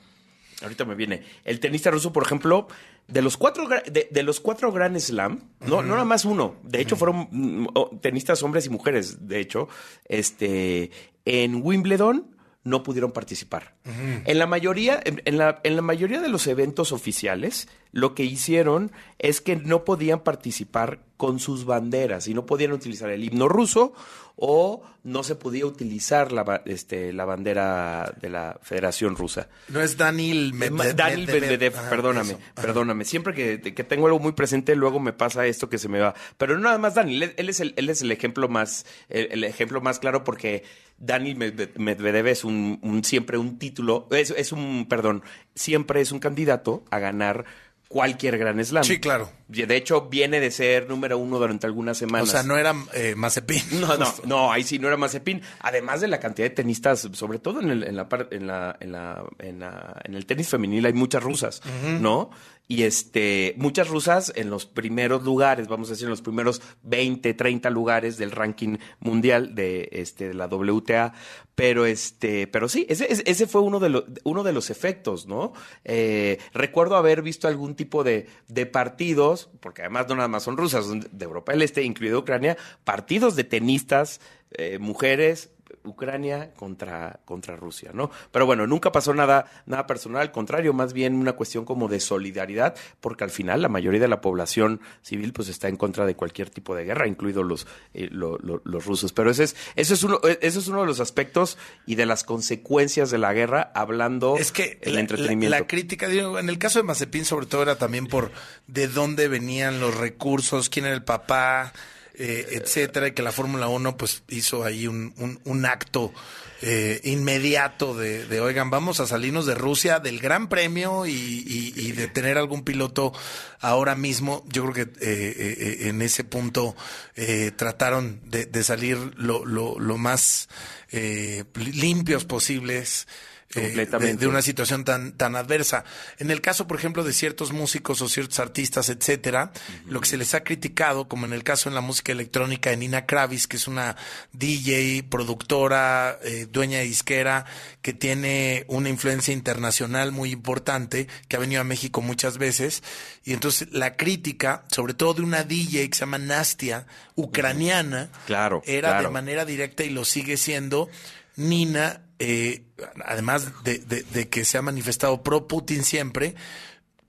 ahorita 0.63 0.87
me 0.87 0.95
viene, 0.95 1.25
el 1.45 1.61
tenista 1.61 1.91
ruso, 1.91 2.11
por 2.11 2.23
ejemplo, 2.23 2.69
de 3.07 3.21
los 3.21 3.37
cuatro, 3.37 3.69
de, 3.69 4.09
de 4.11 4.23
los 4.23 4.41
cuatro 4.41 4.73
Grand 4.73 4.99
Slam, 4.99 5.51
no, 5.61 5.67
uh 5.67 5.79
-huh. 5.81 5.85
no 5.85 5.93
nada 5.93 6.07
más 6.07 6.25
uno, 6.25 6.57
de 6.63 6.81
hecho 6.81 6.95
uh 6.95 6.97
-huh. 6.97 7.01
fueron 7.01 7.29
mm, 7.33 7.99
tenistas 8.01 8.43
hombres 8.43 8.65
y 8.65 8.71
mujeres, 8.71 9.29
de 9.29 9.41
hecho, 9.41 9.69
este, 10.07 10.91
en 11.27 11.61
Wimbledon, 11.63 12.35
no 12.65 12.83
pudieron 12.83 13.13
participar. 13.13 13.75
Uh 13.87 13.91
-huh. 13.91 14.23
En 14.27 14.39
la 14.39 14.47
mayoría, 14.47 15.01
en, 15.05 15.23
en, 15.25 15.39
la, 15.39 15.61
en 15.65 15.77
la 15.77 15.83
mayoría 15.83 16.21
de 16.21 16.29
los 16.29 16.47
eventos 16.47 16.93
oficiales, 16.93 17.69
lo 17.93 18.15
que 18.15 18.25
hicieron 18.25 18.93
es 19.19 19.41
que 19.41 19.57
no 19.57 19.85
podían 19.85 20.21
participar 20.21 21.01
con 21.17 21.41
sus 21.41 21.65
banderas 21.65 22.29
y 22.29 22.35
no 22.35 22.47
podían 22.47 22.73
utilizar 22.73 23.11
el 23.11 23.25
himno 23.25 23.49
ruso 23.49 23.93
o 24.37 24.83
no 25.03 25.25
se 25.25 25.35
podía 25.35 25.67
utilizar 25.67 26.31
la, 26.31 26.63
este, 26.65 27.13
la 27.13 27.25
bandera 27.25 28.15
de 28.21 28.29
la 28.31 28.59
Federación 28.63 29.17
Rusa. 29.17 29.49
No 29.69 29.81
es 29.81 29.97
Daniel 29.97 30.53
Medvedev. 30.55 30.95
Daniel 30.95 31.27
Medvedev, 31.27 31.77
Ajá, 31.77 31.91
perdóname, 31.91 32.31
eso. 32.33 32.41
perdóname. 32.55 33.05
Siempre 33.05 33.35
que, 33.35 33.61
que, 33.75 33.85
tengo 33.85 34.07
algo 34.07 34.21
muy 34.21 34.33
presente, 34.33 34.77
luego 34.77 35.01
me 35.01 35.13
pasa 35.13 35.45
esto 35.47 35.69
que 35.69 35.79
se 35.79 35.89
me 35.89 35.99
va. 35.99 36.15
Pero 36.37 36.55
no 36.55 36.61
nada 36.61 36.79
más 36.79 36.95
Daniel, 36.95 37.35
él 37.37 37.49
es 37.49 37.59
el, 37.59 37.75
él 37.77 37.91
es 37.91 38.01
el 38.03 38.13
ejemplo 38.13 38.49
más, 38.49 38.87
el, 39.09 39.27
el 39.33 39.43
ejemplo 39.45 39.81
más 39.81 39.99
claro 39.99 40.23
porque 40.23 40.63
Daniel 40.99 41.37
Medvedev 41.77 42.27
es 42.27 42.45
un, 42.45 42.79
un 42.83 43.05
siempre 43.05 43.39
un 43.39 43.59
título, 43.59 44.09
es, 44.11 44.31
es 44.31 44.53
un, 44.53 44.87
perdón, 44.89 45.23
siempre 45.55 46.01
es 46.01 46.13
un 46.13 46.19
candidato 46.19 46.85
a 46.91 46.99
ganar 46.99 47.45
cualquier 47.89 48.37
gran 48.37 48.63
slam. 48.63 48.85
Sí, 48.85 48.99
claro. 49.01 49.31
De 49.49 49.75
hecho, 49.77 50.09
viene 50.11 50.41
de 50.41 50.51
ser 50.51 50.89
número 50.91 51.17
uno 51.17 51.39
durante 51.39 51.67
algunas 51.67 51.97
O 51.97 52.01
semanas. 52.01 52.29
sea, 52.31 52.43
no 52.43 52.59
era 52.59 52.75
eh, 52.93 53.15
Mazepin. 53.17 53.63
No, 53.81 53.97
no, 53.97 54.13
no, 54.27 54.53
ahí 54.53 54.63
sí 54.63 54.79
no 54.79 54.89
era 54.89 54.99
Mazepin. 54.99 55.41
Además 55.61 56.03
de 56.03 56.09
la 56.09 56.21
cantidad 56.21 56.47
de 56.49 56.55
tenistas, 56.55 57.09
sobre 57.13 57.39
todo 57.39 57.61
en 57.63 57.71
el, 57.71 57.85
en 57.85 57.97
la, 57.97 58.07
en 58.31 58.47
la, 58.47 58.77
en 58.81 58.93
la, 58.93 59.25
en 59.39 59.59
la- 59.61 60.01
en 60.05 60.15
el 60.15 60.27
tenis 60.27 60.49
femenil 60.49 60.85
hay 60.85 60.93
muchas 60.93 61.23
rusas, 61.23 61.63
¿no? 62.01 62.31
Y 62.71 62.83
este, 62.83 63.55
muchas 63.57 63.89
rusas 63.89 64.31
en 64.37 64.51
los 64.51 64.67
primeros 64.67 65.25
lugares, 65.25 65.69
vamos 65.69 65.89
a 65.89 65.93
decir, 65.93 66.05
en 66.05 66.11
los 66.11 66.21
primeros 66.21 66.61
20, 66.83 67.33
30 67.33 67.71
lugares 67.71 68.19
del 68.19 68.31
ranking 68.31 68.77
mundial 69.01 69.55
de, 69.55 69.89
este, 69.91 70.29
de 70.29 70.35
la 70.35 70.49
WTA. 70.49 71.15
Pero 71.55 71.87
este, 71.87 72.47
pero 72.47 72.69
sí, 72.69 72.85
ese, 72.91 73.09
ese- 73.11 73.47
fue 73.47 73.63
uno 73.63 73.81
de, 73.81 73.89
los 73.89 74.05
uno 74.23 74.45
de 74.45 74.53
los 74.53 74.69
efectos, 74.69 75.27
¿no? 75.27 75.55
Eh, 75.85 76.39
recuerdo 76.53 76.97
haber 76.97 77.23
visto 77.23 77.49
algún 77.49 77.75
tipo 77.75 78.05
de, 78.05 78.27
de 78.49 78.67
partidos, 78.67 79.49
porque 79.61 79.81
además 79.83 80.07
no 80.09 80.17
nada 80.17 80.29
más 80.29 80.43
son 80.43 80.57
rusas, 80.59 80.85
son 80.85 81.09
de 81.11 81.25
Europa 81.25 81.53
del 81.53 81.63
Este, 81.63 81.83
incluido 81.83 82.19
Ucrania, 82.21 82.57
partidos 82.85 83.35
de 83.35 83.45
tenistas, 83.45 84.21
eh, 84.53 84.79
mujeres, 84.79 85.51
Ucrania 85.89 86.53
contra, 86.57 87.21
contra 87.25 87.57
Rusia, 87.57 87.91
¿no? 87.93 88.11
Pero 88.31 88.47
bueno, 88.47 88.67
nunca 88.67 88.93
pasó 88.93 89.13
nada, 89.15 89.47
nada 89.67 89.87
personal, 89.87 90.23
al 90.23 90.33
contrario, 90.33 90.73
más 90.73 90.93
bien 90.93 91.15
una 91.15 91.33
cuestión 91.33 91.65
como 91.65 91.89
de 91.89 92.01
solidaridad, 92.01 92.75
porque 93.01 93.25
al 93.25 93.31
final 93.31 93.63
la 93.63 93.69
mayoría 93.69 94.01
de 94.01 94.09
la 94.09 94.21
población 94.21 94.81
civil 95.03 95.33
pues 95.33 95.49
está 95.49 95.69
en 95.69 95.77
contra 95.77 96.07
de 96.07 96.15
cualquier 96.15 96.51
tipo 96.51 96.75
de 96.75 96.85
guerra, 96.85 97.07
incluidos 97.07 97.45
los, 97.47 97.67
eh, 97.95 98.09
lo- 98.11 98.39
lo- 98.39 98.61
los 98.65 98.85
rusos. 98.87 99.13
Pero 99.13 99.31
ese 99.31 99.45
es, 99.45 99.57
eso 99.77 99.95
es 99.95 100.03
uno, 100.03 100.21
eh, 100.25 100.39
eso 100.43 100.59
es 100.61 100.69
uno 100.69 100.81
de 100.83 100.87
los 100.87 101.01
aspectos 101.01 101.59
y 101.87 101.95
de 101.95 102.07
las 102.07 102.25
consecuencias 102.25 103.11
de 103.11 103.19
la 103.19 103.33
guerra, 103.33 103.71
hablando 103.75 104.37
Es 104.39 104.53
que 104.53 104.79
el 104.83 104.95
la, 104.95 105.01
entretenimiento. 105.01 105.51
la- 105.51 105.61
la 105.61 105.67
crítica, 105.67 106.09
digo, 106.09 106.39
en 106.39 106.49
el 106.49 106.59
caso 106.59 106.79
de 106.79 106.83
Mazepin, 106.85 107.25
sobre 107.25 107.47
todo 107.47 107.63
era 107.63 107.77
también 107.77 108.07
por 108.07 108.31
de 108.67 108.89
dónde 108.89 109.29
venían 109.29 109.81
los 109.81 109.97
recursos, 109.97 110.69
quién 110.69 110.87
era 110.87 110.95
el 110.95 111.03
papá, 111.05 111.73
eh, 112.19 112.47
etcétera, 112.53 113.09
y 113.09 113.13
que 113.13 113.23
la 113.23 113.33
Fórmula 113.33 113.69
1 113.69 113.97
pues 113.97 114.23
hizo 114.29 114.65
ahí 114.65 114.87
un, 114.87 115.15
un- 115.19 115.41
un 115.45 115.65
acto 115.67 116.13
eh, 116.61 117.01
inmediato 117.05 117.95
de, 117.97 118.41
oigan, 118.41 118.69
vamos 118.69 118.99
a 118.99 119.07
salirnos 119.07 119.47
de 119.47 119.55
Rusia 119.55 120.01
del 120.01 120.19
Gran 120.19 120.49
Premio 120.49 121.07
y, 121.07 121.93
de 121.93 122.09
tener 122.09 122.37
algún 122.37 122.65
piloto 122.65 123.13
ahora 123.61 123.95
mismo. 123.95 124.45
Yo 124.49 124.63
creo 124.71 124.75
que 124.75 124.83
eh, 125.01 125.37
eh, 125.39 125.77
en 125.89 126.03
ese 126.03 126.25
punto 126.25 126.75
eh, 127.15 127.53
trataron 127.55 128.21
de, 128.25 128.47
de 128.47 128.65
salir 128.65 128.99
lo, 129.17 129.45
lo, 129.45 129.79
lo 129.79 129.99
más 129.99 130.49
eh, 130.91 131.45
limpios 131.55 132.25
posibles. 132.25 133.07
Eh, 133.55 133.63
Completamente. 133.63 134.13
de, 134.15 134.21
de 134.21 134.27
una 134.27 134.43
situación 134.43 134.85
tan, 134.85 135.13
tan 135.13 135.35
adversa. 135.35 135.85
En 136.19 136.31
el 136.31 136.43
caso, 136.43 136.67
por 136.67 136.77
ejemplo, 136.79 137.03
de 137.03 137.15
ciertos 137.15 137.53
músicos 137.53 138.03
o 138.03 138.09
ciertos 138.09 138.39
artistas, 138.41 138.91
etcétera, 138.91 139.53
lo 139.87 140.01
que 140.03 140.09
se 140.09 140.19
les 140.19 140.35
ha 140.35 140.45
criticado, 140.45 141.09
como 141.09 141.25
en 141.25 141.33
el 141.33 141.45
caso 141.45 141.71
en 141.71 141.75
la 141.75 141.81
música 141.81 142.13
electrónica 142.13 142.69
de 142.71 142.77
Nina 142.77 143.07
Kravis, 143.07 143.47
que 143.47 143.57
es 143.57 143.67
una 143.67 143.97
DJ, 144.33 145.05
productora, 145.05 146.19
eh, 146.23 146.47
dueña 146.51 146.81
de 146.81 146.85
disquera, 146.85 147.47
que 147.81 147.95
tiene 147.95 148.67
una 148.69 148.91
influencia 148.91 149.33
internacional 149.33 150.13
muy 150.13 150.31
importante, 150.31 151.09
que 151.29 151.37
ha 151.37 151.41
venido 151.41 151.63
a 151.63 151.65
México 151.65 152.03
muchas 152.03 152.37
veces. 152.37 152.83
Y 153.25 153.33
entonces 153.33 153.69
la 153.73 153.97
crítica, 153.97 154.65
sobre 154.71 154.93
todo 154.93 155.15
de 155.15 155.23
una 155.23 155.43
DJ 155.43 155.89
que 155.89 155.97
se 155.97 156.01
llama 156.01 156.19
Nastia, 156.19 156.87
ucraniana, 157.15 158.11
Claro, 158.27 158.63
era 158.67 159.01
de 159.01 159.09
manera 159.09 159.47
directa 159.47 159.85
y 159.85 159.91
lo 159.91 160.05
sigue 160.05 160.37
siendo. 160.37 160.91
Nina, 161.37 162.03
eh, 162.19 162.65
además 163.05 163.63
de, 163.65 163.79
de- 163.79 164.03
de 164.03 164.29
que 164.29 164.45
se 164.45 164.59
ha 164.59 164.63
manifestado 164.63 165.23
pro 165.23 165.47
Putin 165.49 165.85
siempre, 165.85 166.35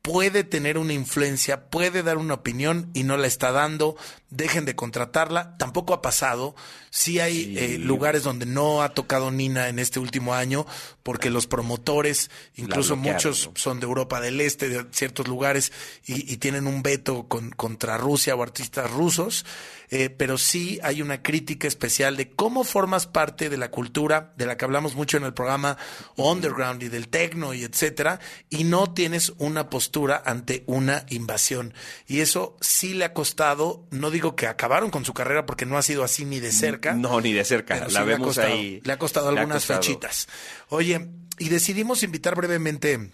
puede 0.02 0.44
tener 0.44 0.78
una 0.78 0.94
influencia, 0.94 1.70
puede 1.70 2.04
dar 2.04 2.18
una 2.18 2.34
opinión 2.36 2.90
y 2.94 3.04
no 3.04 3.18
la 3.18 3.28
está 3.28 3.52
dando. 3.52 3.96
Dejen 4.30 4.64
de 4.66 4.76
contratarla. 4.76 5.58
Tampoco 5.58 5.94
ha 5.94 6.02
pasado. 6.02 6.56
Sí 6.90 7.20
hay 7.20 7.58
eh, 7.58 7.78
lugares 7.78 8.24
donde 8.24 8.46
no 8.46 8.82
ha 8.82 8.94
tocado 8.94 9.30
Nina 9.30 9.68
en 9.68 9.78
este 9.78 10.00
último 10.00 10.34
año 10.34 10.66
porque 11.04 11.30
los 11.30 11.48
promotores, 11.48 12.32
incluso 12.56 12.96
muchos 12.96 13.50
son 13.56 13.80
de 13.80 13.86
Europa 13.88 14.22
del 14.22 14.40
Este, 14.42 14.70
de 14.70 14.86
ciertos 14.92 15.28
lugares, 15.28 15.72
y, 16.06 16.32
y 16.32 16.38
tienen 16.38 16.66
un 16.66 16.82
veto 16.82 17.28
con- 17.28 17.52
contra 17.52 17.98
Rusia 17.98 18.36
o 18.36 18.42
artistas 18.44 18.90
rusos, 18.90 19.46
eh, 19.92 20.10
pero 20.10 20.38
sí 20.38 20.80
hay 20.84 21.02
una 21.02 21.22
crítica 21.22 21.68
especial 21.68 22.18
de 22.18 22.30
cómo 22.32 22.64
formas 22.64 23.08
parte 23.08 23.50
de 23.50 23.58
la 23.58 23.72
cultura, 23.72 24.34
de 24.38 24.46
la 24.46 24.58
que 24.58 24.66
hablamos 24.66 24.96
mucho 24.96 25.18
en 25.18 25.24
el 25.24 25.34
programa 25.34 25.78
Underground 26.16 26.84
y 26.84 26.90
del 26.90 27.08
techno 27.08 27.54
y 27.54 27.64
etcétera, 27.64 28.20
y 28.50 28.64
no 28.64 28.94
tienes 28.94 29.34
una 29.38 29.70
postura 29.70 30.22
ante 30.26 30.64
una 30.68 31.06
invasión. 31.10 31.74
Y 32.08 32.20
eso 32.20 32.58
sí 32.62 32.94
le 32.94 33.06
ha 33.06 33.14
costado, 33.14 33.88
no 33.92 34.12
digo 34.12 34.36
que 34.36 34.48
acabaron 34.48 34.90
con 34.90 35.06
su 35.06 35.14
carrera 35.14 35.46
porque 35.46 35.66
no 35.66 35.78
ha 35.78 35.82
sido 35.82 36.04
así 36.04 36.26
ni 36.26 36.40
de 36.40 36.52
cerca. 36.52 36.94
No, 36.94 37.20
ni 37.22 37.34
de 37.34 37.44
cerca. 37.46 37.76
Sí 37.76 37.82
la 37.82 37.88
le 37.88 37.98
ha 38.00 38.04
vemos 38.04 38.28
costado- 38.28 38.48
ahí. 38.54 38.82
Le 38.84 38.94
ha 38.94 39.00
costado 39.00 39.32
Le 39.32 39.38
ha 39.38 39.42
algunas 39.42 39.64
costado. 39.64 39.82
fechitas. 39.82 40.28
Oye, 40.70 41.08
y 41.38 41.50
decidimos 41.50 42.04
invitar 42.04 42.36
brevemente 42.36 43.12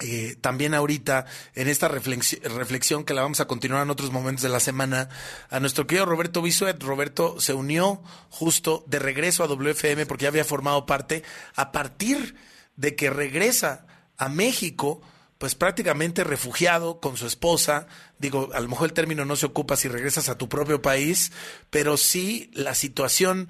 eh, 0.00 0.36
también 0.40 0.74
ahorita 0.74 1.24
en 1.54 1.68
esta 1.68 1.88
reflexi- 1.90 2.40
reflexión 2.42 3.04
que 3.04 3.14
la 3.14 3.22
vamos 3.22 3.40
a 3.40 3.46
continuar 3.46 3.82
en 3.82 3.90
otros 3.90 4.12
momentos 4.12 4.42
de 4.42 4.50
la 4.50 4.60
semana 4.60 5.08
a 5.48 5.58
nuestro 5.60 5.86
querido 5.86 6.04
Roberto 6.06 6.42
Bisuet. 6.42 6.82
Roberto 6.82 7.40
se 7.40 7.54
unió 7.54 8.02
justo 8.28 8.84
de 8.86 8.98
regreso 8.98 9.42
a 9.42 9.46
WFM 9.48 10.04
porque 10.06 10.24
ya 10.24 10.28
había 10.28 10.44
formado 10.44 10.84
parte 10.86 11.22
a 11.54 11.72
partir 11.72 12.34
de 12.76 12.94
que 12.94 13.08
regresa 13.10 13.86
a 14.18 14.28
México 14.28 15.00
pues 15.38 15.54
prácticamente 15.54 16.24
refugiado 16.24 17.00
con 17.00 17.16
su 17.18 17.26
esposa. 17.26 17.86
Digo, 18.18 18.50
a 18.54 18.60
lo 18.60 18.68
mejor 18.68 18.88
el 18.88 18.94
término 18.94 19.24
no 19.26 19.36
se 19.36 19.46
ocupa 19.46 19.76
si 19.76 19.88
regresas 19.88 20.28
a 20.30 20.38
tu 20.38 20.48
propio 20.48 20.80
país, 20.80 21.30
pero 21.70 21.96
sí 21.98 22.50
la 22.54 22.74
situación 22.74 23.48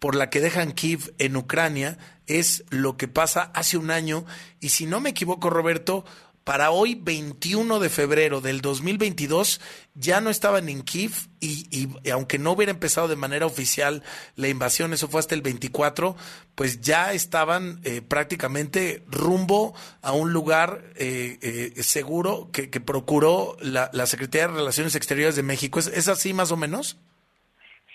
por 0.00 0.14
la 0.16 0.30
que 0.30 0.40
dejan 0.40 0.72
Kiev 0.72 1.12
en 1.18 1.36
Ucrania 1.36 1.98
es 2.28 2.64
lo 2.70 2.96
que 2.96 3.08
pasa 3.08 3.50
hace 3.54 3.76
un 3.76 3.90
año. 3.90 4.24
Y 4.60 4.68
si 4.68 4.86
no 4.86 5.00
me 5.00 5.10
equivoco, 5.10 5.50
Roberto, 5.50 6.04
para 6.44 6.70
hoy, 6.70 6.94
21 6.94 7.78
de 7.78 7.90
febrero 7.90 8.40
del 8.40 8.62
2022, 8.62 9.60
ya 9.94 10.22
no 10.22 10.30
estaban 10.30 10.70
en 10.70 10.80
Kiev 10.80 11.12
y, 11.40 11.66
y- 11.70 12.10
aunque 12.10 12.38
no 12.38 12.52
hubiera 12.52 12.72
empezado 12.72 13.06
de 13.06 13.16
manera 13.16 13.44
oficial 13.44 14.02
la 14.34 14.48
invasión, 14.48 14.94
eso 14.94 15.08
fue 15.08 15.20
hasta 15.20 15.34
el 15.34 15.42
24, 15.42 16.16
pues 16.54 16.80
ya 16.80 17.12
estaban 17.12 17.80
eh, 17.84 18.00
prácticamente 18.00 19.02
rumbo 19.08 19.74
a 20.00 20.12
un 20.12 20.32
lugar 20.32 20.84
eh, 20.96 21.36
eh, 21.42 21.82
seguro 21.82 22.48
que, 22.50 22.70
que 22.70 22.80
procuró 22.80 23.58
la, 23.60 23.90
la 23.92 24.06
Secretaría 24.06 24.48
de 24.48 24.54
Relaciones 24.54 24.94
Exteriores 24.94 25.36
de 25.36 25.42
México. 25.42 25.78
¿Es, 25.78 25.88
¿Es 25.88 26.08
así 26.08 26.32
más 26.32 26.50
o 26.50 26.56
menos? 26.56 26.96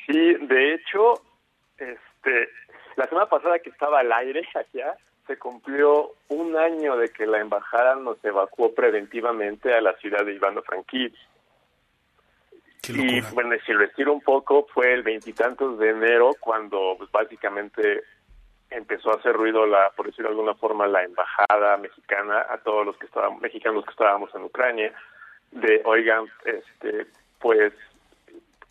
Sí, 0.06 0.14
de 0.14 0.76
hecho, 0.76 1.24
este, 1.80 2.50
la 2.96 3.08
semana 3.08 3.28
pasada 3.28 3.60
que 3.60 3.70
estaba 3.70 4.00
al 4.00 4.12
aire 4.12 4.48
allá, 4.56 4.98
se 5.28 5.38
cumplió 5.38 6.12
un 6.30 6.58
año 6.58 6.98
de 6.98 7.10
que 7.10 7.26
la 7.26 7.40
embajada 7.40 7.96
nos 7.96 8.24
evacuó 8.26 8.74
preventivamente 8.74 9.74
a 9.74 9.82
la 9.82 9.94
ciudad 9.98 10.26
de 10.26 10.34
Ivano-Frankivsk. 10.34 11.18
Qué 12.82 12.92
Y 12.92 13.22
bueno, 13.34 13.56
si 13.66 13.72
lo 13.72 13.86
estiro 13.86 14.12
un 14.12 14.20
poco, 14.20 14.68
fue 14.74 14.94
el 14.94 15.04
veintitantos 15.04 15.80
de 15.80 15.92
enero 15.92 16.32
cuando 16.42 16.96
pues, 16.98 17.10
básicamente 17.12 18.04
empezó 18.70 19.12
a 19.12 19.16
hacer 19.16 19.34
ruido, 19.34 19.66
la, 19.66 19.92
por 19.96 20.08
decirlo 20.08 20.30
de 20.30 20.36
alguna 20.36 20.56
forma, 20.56 20.88
la 20.88 21.04
embajada 21.04 21.78
mexicana 21.78 22.46
a 22.50 22.58
todos 22.58 22.86
los 22.86 22.98
que 22.98 23.06
estábamos, 23.06 23.42
mexicanos 23.42 23.86
que 23.86 23.92
estábamos 23.92 24.34
en 24.36 24.44
Ucrania, 24.44 24.94
de, 25.52 25.82
oigan, 25.86 26.26
este, 26.44 27.08
pues 27.40 27.72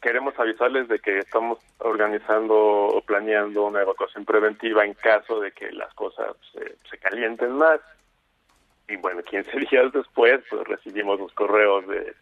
queremos 0.03 0.38
avisarles 0.38 0.88
de 0.88 0.99
que 0.99 1.19
estamos 1.19 1.59
organizando 1.79 2.55
o 2.55 3.01
planeando 3.03 3.65
una 3.65 3.83
evacuación 3.83 4.25
preventiva 4.25 4.85
en 4.85 4.95
caso 4.95 5.41
de 5.41 5.53
que 5.53 5.71
las 5.73 5.95
cosas 5.95 6.37
se, 6.53 6.99
calienten 6.99 7.53
más. 7.53 7.81
Y 8.88 8.97
bueno, 8.97 9.23
15 9.31 9.51
días 9.71 9.93
después, 9.93 10.43
pues 10.51 10.69
recibimos 10.69 11.19
los 11.19 11.33
correos 11.33 11.87
de, 11.87 12.15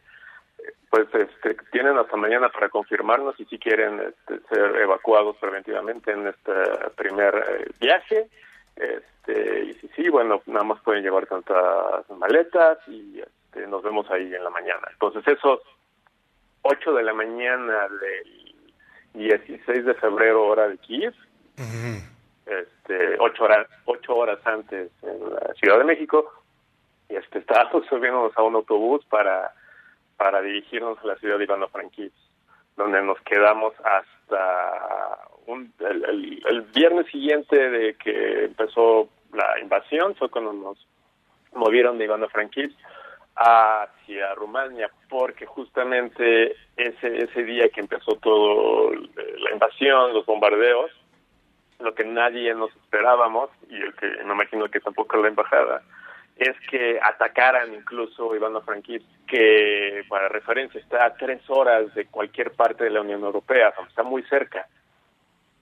pues 0.91 1.09
este, 1.15 1.57
tienen 1.73 1.97
hasta 1.97 2.17
mañana 2.17 2.51
para 2.51 2.69
confirmarnos 2.69 3.39
y 3.41 3.47
si 3.47 3.59
quieren 3.59 4.01
este, 4.01 4.41
ser 4.49 4.77
evacuados 4.77 5.37
preventivamente 5.39 6.13
en 6.13 6.29
este 6.29 6.53
primer 6.97 7.35
eh, 7.35 7.71
viaje. 7.81 8.29
Este, 8.77 9.65
y 9.65 9.75
si 9.75 9.89
sí, 9.89 10.09
bueno, 10.09 10.43
nada 10.47 10.65
más 10.65 10.81
pueden 10.83 11.03
llevar 11.03 11.27
tantas 11.27 12.09
maletas 12.11 12.79
y 12.89 13.21
este, 13.21 13.67
nos 13.67 13.83
vemos 13.83 14.11
ahí 14.11 14.35
en 14.35 14.45
la 14.45 14.51
mañana. 14.51 14.87
Entonces, 14.93 15.27
esos 15.27 15.61
8 16.63 16.93
de 16.95 17.03
la 17.03 17.13
mañana 17.15 17.89
del 17.89 18.55
16 19.15 19.85
de 19.85 19.95
febrero, 19.95 20.47
hora 20.47 20.69
de 20.69 20.79
Kiev, 20.79 21.15
este, 22.47 23.17
ocho 23.19 23.45
horas, 23.45 23.67
ocho 23.85 24.17
horas 24.17 24.39
antes 24.45 24.91
en 25.03 25.31
la 25.35 25.53
Ciudad 25.55 25.79
de 25.79 25.85
México, 25.85 26.33
y 27.09 27.17
este, 27.17 27.39
estábamos 27.41 27.87
subiéndonos 27.89 28.37
a 28.37 28.43
un 28.43 28.55
autobús 28.57 29.05
para, 29.07 29.53
para 30.17 30.41
dirigirnos 30.43 30.99
a 31.03 31.07
la 31.07 31.17
ciudad 31.17 31.39
de 31.39 31.45
Ivano-Frankivsk, 31.45 32.15
donde 32.77 33.03
nos 33.03 33.21
quedamos 33.23 33.75
hasta 33.85 35.19
un, 35.47 35.73
el, 35.81 36.05
el- 36.05 36.43
el 36.49 36.63
viernes 36.63 37.07
siguiente 37.07 37.57
de 37.71 37.95
que 37.95 38.45
empezó 38.45 39.09
la 39.33 39.59
invasión, 39.61 40.15
fue 40.17 40.29
cuando 40.31 40.53
nos 40.53 40.87
movieron 41.55 41.99
de 41.99 42.05
Ivano-Frankivsk 42.07 42.77
hacia 43.37 44.35
Rumania, 44.35 44.91
porque 45.09 45.47
justamente 45.47 46.55
ese, 46.77 47.19
ese 47.25 47.43
día 47.45 47.69
que 47.71 47.81
empezó 47.81 48.17
todo 48.17 48.93
eh, 48.93 48.99
la 49.39 49.53
invasión, 49.53 50.13
los 50.13 50.27
bombardeos, 50.27 50.91
lo 51.79 51.95
que 51.95 52.05
nadie 52.05 52.55
nos 52.55 52.71
esperábamos, 52.77 53.51
y 53.71 53.77
el 53.77 53.95
que 53.95 54.07
me 54.25 54.35
imagino 54.35 54.69
que 54.69 54.81
tampoco 54.81 55.17
la 55.17 55.29
embajada, 55.29 55.83
es 56.37 56.55
que 56.71 56.99
atacaran 57.03 57.73
incluso 57.75 58.35
Ivano 58.35 58.61
Frankivsk, 58.63 59.07
que 59.27 60.05
para 60.09 60.29
referencia 60.29 60.81
está 60.81 61.05
a 61.07 61.15
tres 61.15 61.43
horas 61.49 61.95
de 61.95 62.07
cualquier 62.07 62.53
parte 62.53 62.85
de 62.85 62.91
la 62.91 63.01
Unión 63.03 63.23
Europea, 63.23 63.73
está 63.89 64.03
muy 64.03 64.23
cerca. 64.25 64.67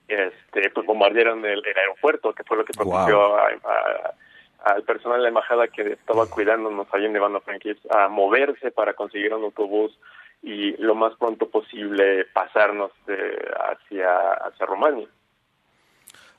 Este, 0.06 0.70
pues 0.70 0.86
bombardearon 0.86 1.44
el, 1.44 1.64
el 1.66 1.78
aeropuerto, 1.78 2.32
que 2.32 2.42
fue 2.44 2.56
lo 2.56 2.64
que 2.64 2.72
propició 2.72 3.36
a- 3.36 3.48
a- 3.48 4.14
al 4.72 4.82
personal 4.84 5.18
de 5.18 5.22
la 5.24 5.28
embajada 5.28 5.68
que 5.68 5.92
estaba 5.92 6.26
cuidándonos 6.28 6.86
ahí 6.92 7.04
en 7.04 7.16
Ivano 7.16 7.40
Frankivsk 7.40 7.84
a 7.90 8.08
moverse 8.08 8.70
para 8.70 8.94
conseguir 8.94 9.34
un 9.34 9.44
autobús 9.44 9.98
y 10.42 10.76
lo 10.82 10.94
más 10.94 11.14
pronto 11.16 11.48
posible 11.48 12.24
pasarnos 12.32 12.92
de- 13.06 13.50
hacia, 13.70 14.32
hacia 14.46 14.66
Rumania. 14.66 15.08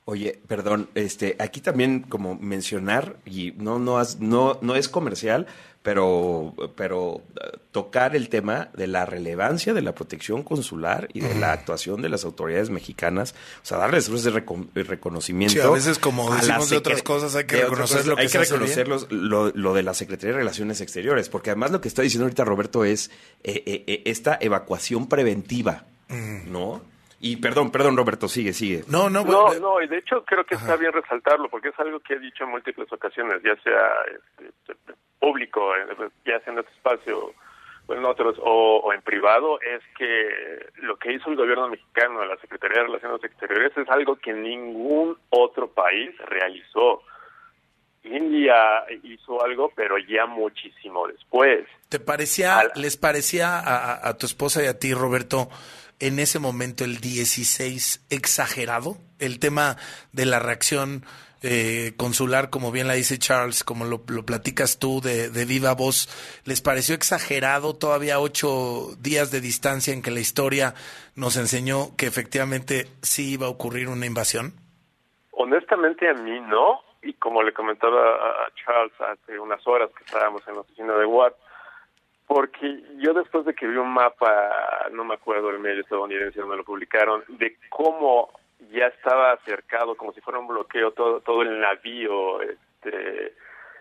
Oye, 0.06 0.40
perdón, 0.48 0.88
este, 0.94 1.36
aquí 1.38 1.60
también 1.60 2.02
como 2.02 2.34
mencionar 2.34 3.16
y 3.26 3.52
no 3.58 3.78
no 3.78 3.98
has- 3.98 4.18
no 4.18 4.58
no 4.62 4.74
es 4.74 4.88
comercial, 4.88 5.46
pero 5.82 6.54
pero 6.76 7.22
eh, 7.42 7.58
tocar 7.72 8.14
el 8.14 8.28
tema 8.28 8.68
de 8.74 8.86
la 8.86 9.06
relevancia 9.06 9.72
de 9.72 9.80
la 9.80 9.94
protección 9.94 10.42
consular 10.42 11.08
y 11.14 11.20
de 11.20 11.34
la 11.34 11.52
actuación 11.52 12.02
de 12.02 12.08
las 12.10 12.24
autoridades 12.24 12.68
mexicanas, 12.68 13.34
o 13.62 13.64
sea, 13.64 13.78
darles 13.78 14.08
ese 14.08 14.30
recon- 14.30 14.68
reconocimiento. 14.74 15.54
Sí, 15.54 15.60
a 15.60 15.70
veces, 15.70 15.98
como 15.98 16.34
decimos 16.34 16.68
de 16.68 16.76
otras 16.76 17.02
cosas, 17.02 17.34
hay 17.34 17.44
que 17.46 17.56
reconocer 17.62 17.98
cosas, 17.98 18.06
lo 18.06 18.16
que 18.16 18.22
hay 18.22 18.28
se 18.28 18.38
que 18.38 18.42
hace 18.42 18.54
reconocer 18.58 18.88
lo, 19.10 19.50
lo 19.54 19.74
de 19.74 19.82
la 19.82 19.94
Secretaría 19.94 20.32
de 20.32 20.38
Relaciones 20.40 20.80
Exteriores, 20.82 21.28
porque 21.30 21.50
además 21.50 21.70
lo 21.70 21.80
que 21.80 21.88
está 21.88 22.02
diciendo 22.02 22.24
ahorita 22.26 22.44
Roberto 22.44 22.84
es 22.84 23.10
eh, 23.42 23.62
eh, 23.64 23.84
eh, 23.86 24.02
esta 24.04 24.36
evacuación 24.40 25.08
preventiva, 25.08 25.84
¿no? 26.46 26.82
Y 27.22 27.36
perdón, 27.36 27.70
perdón, 27.70 27.96
Roberto, 27.96 28.28
sigue, 28.28 28.52
sigue. 28.54 28.82
No, 28.88 29.10
no, 29.10 29.24
No, 29.24 29.52
no, 29.54 29.82
y 29.82 29.86
de 29.88 29.98
hecho 29.98 30.24
creo 30.24 30.44
que 30.44 30.54
está 30.54 30.76
bien 30.76 30.92
resaltarlo, 30.92 31.48
porque 31.50 31.68
es 31.68 31.78
algo 31.78 32.00
que 32.00 32.14
he 32.14 32.18
dicho 32.18 32.44
en 32.44 32.50
múltiples 32.50 32.90
ocasiones, 32.92 33.42
ya 33.44 33.54
sea 33.62 33.88
este, 34.38 34.94
público, 35.20 35.72
ya 36.26 36.40
sea 36.40 36.52
en 36.52 36.58
este 36.58 36.72
espacio 36.72 37.32
o 37.86 37.94
en 37.94 38.04
otros, 38.04 38.36
o, 38.40 38.78
o 38.84 38.92
en 38.92 39.02
privado, 39.02 39.60
es 39.60 39.82
que 39.98 40.66
lo 40.76 40.96
que 40.96 41.12
hizo 41.12 41.28
el 41.30 41.36
gobierno 41.36 41.68
mexicano, 41.68 42.24
la 42.24 42.36
Secretaría 42.38 42.78
de 42.78 42.84
Relaciones 42.88 43.22
Exteriores, 43.24 43.76
es 43.76 43.88
algo 43.88 44.16
que 44.16 44.32
ningún 44.32 45.16
otro 45.30 45.68
país 45.70 46.10
realizó. 46.26 47.02
India 48.02 48.84
hizo 49.02 49.44
algo, 49.44 49.72
pero 49.76 49.98
ya 49.98 50.24
muchísimo 50.26 51.06
después. 51.06 51.66
¿Te 51.88 52.00
parecía, 52.00 52.62
les 52.74 52.96
parecía 52.96 53.58
a, 53.58 53.92
a- 53.94 54.08
a 54.08 54.16
tu 54.16 54.26
esposa 54.26 54.62
y 54.62 54.66
a 54.66 54.78
ti, 54.78 54.94
Roberto, 54.94 55.50
en 55.98 56.18
ese 56.18 56.38
momento 56.38 56.84
el 56.84 56.98
16 56.98 58.06
exagerado? 58.08 58.96
El 59.18 59.38
tema 59.38 59.76
de 60.12 60.24
la 60.24 60.38
reacción 60.38 61.04
eh, 61.42 61.92
consular, 61.96 62.50
como 62.50 62.70
bien 62.70 62.86
la 62.86 62.94
dice 62.94 63.18
Charles, 63.18 63.64
como 63.64 63.84
lo, 63.84 64.02
platicas 64.02 64.78
tú 64.78 65.00
de, 65.00 65.30
de 65.30 65.44
viva 65.44 65.74
voz, 65.74 66.08
¿les 66.44 66.60
pareció 66.60 66.94
exagerado 66.94 67.74
todavía 67.74 68.20
ocho 68.20 68.94
días 68.98 69.30
de 69.30 69.40
distancia 69.40 69.94
en 69.94 70.02
que 70.02 70.10
la 70.10 70.20
historia 70.20 70.74
nos 71.16 71.36
enseñó 71.36 71.96
que 71.96 72.06
efectivamente 72.06 72.86
sí 73.02 73.34
iba 73.34 73.46
a 73.46 73.50
ocurrir 73.50 73.88
una 73.88 74.06
invasión? 74.06 74.52
Honestamente 75.32 76.08
a 76.08 76.14
mí 76.14 76.40
no, 76.40 76.80
y 77.02 77.14
como 77.14 77.42
le 77.42 77.52
comentaba 77.52 78.14
a 78.14 78.48
Charles 78.62 78.92
hace 79.00 79.38
unas 79.38 79.66
horas 79.66 79.90
que 79.96 80.04
estábamos 80.04 80.46
en 80.46 80.54
la 80.54 80.60
oficina 80.60 80.94
de 80.94 81.06
Watt, 81.06 81.34
porque 82.26 82.82
yo 82.98 83.12
después 83.12 83.44
de 83.44 83.54
que 83.54 83.66
vi 83.66 83.76
un 83.76 83.92
mapa, 83.92 84.88
no 84.92 85.04
me 85.04 85.14
acuerdo 85.14 85.50
el 85.50 85.58
medio 85.58 85.80
estadounidense 85.80 86.40
donde 86.40 86.58
lo 86.58 86.64
publicaron, 86.64 87.24
de 87.28 87.56
cómo 87.70 88.30
ya 88.70 88.86
estaba 88.86 89.36
cercado, 89.44 89.96
como 89.96 90.12
si 90.12 90.20
fuera 90.20 90.38
un 90.38 90.46
bloqueo, 90.46 90.92
todo, 90.92 91.20
todo 91.20 91.42
el 91.42 91.60
navío 91.60 92.40
este, 92.42 93.34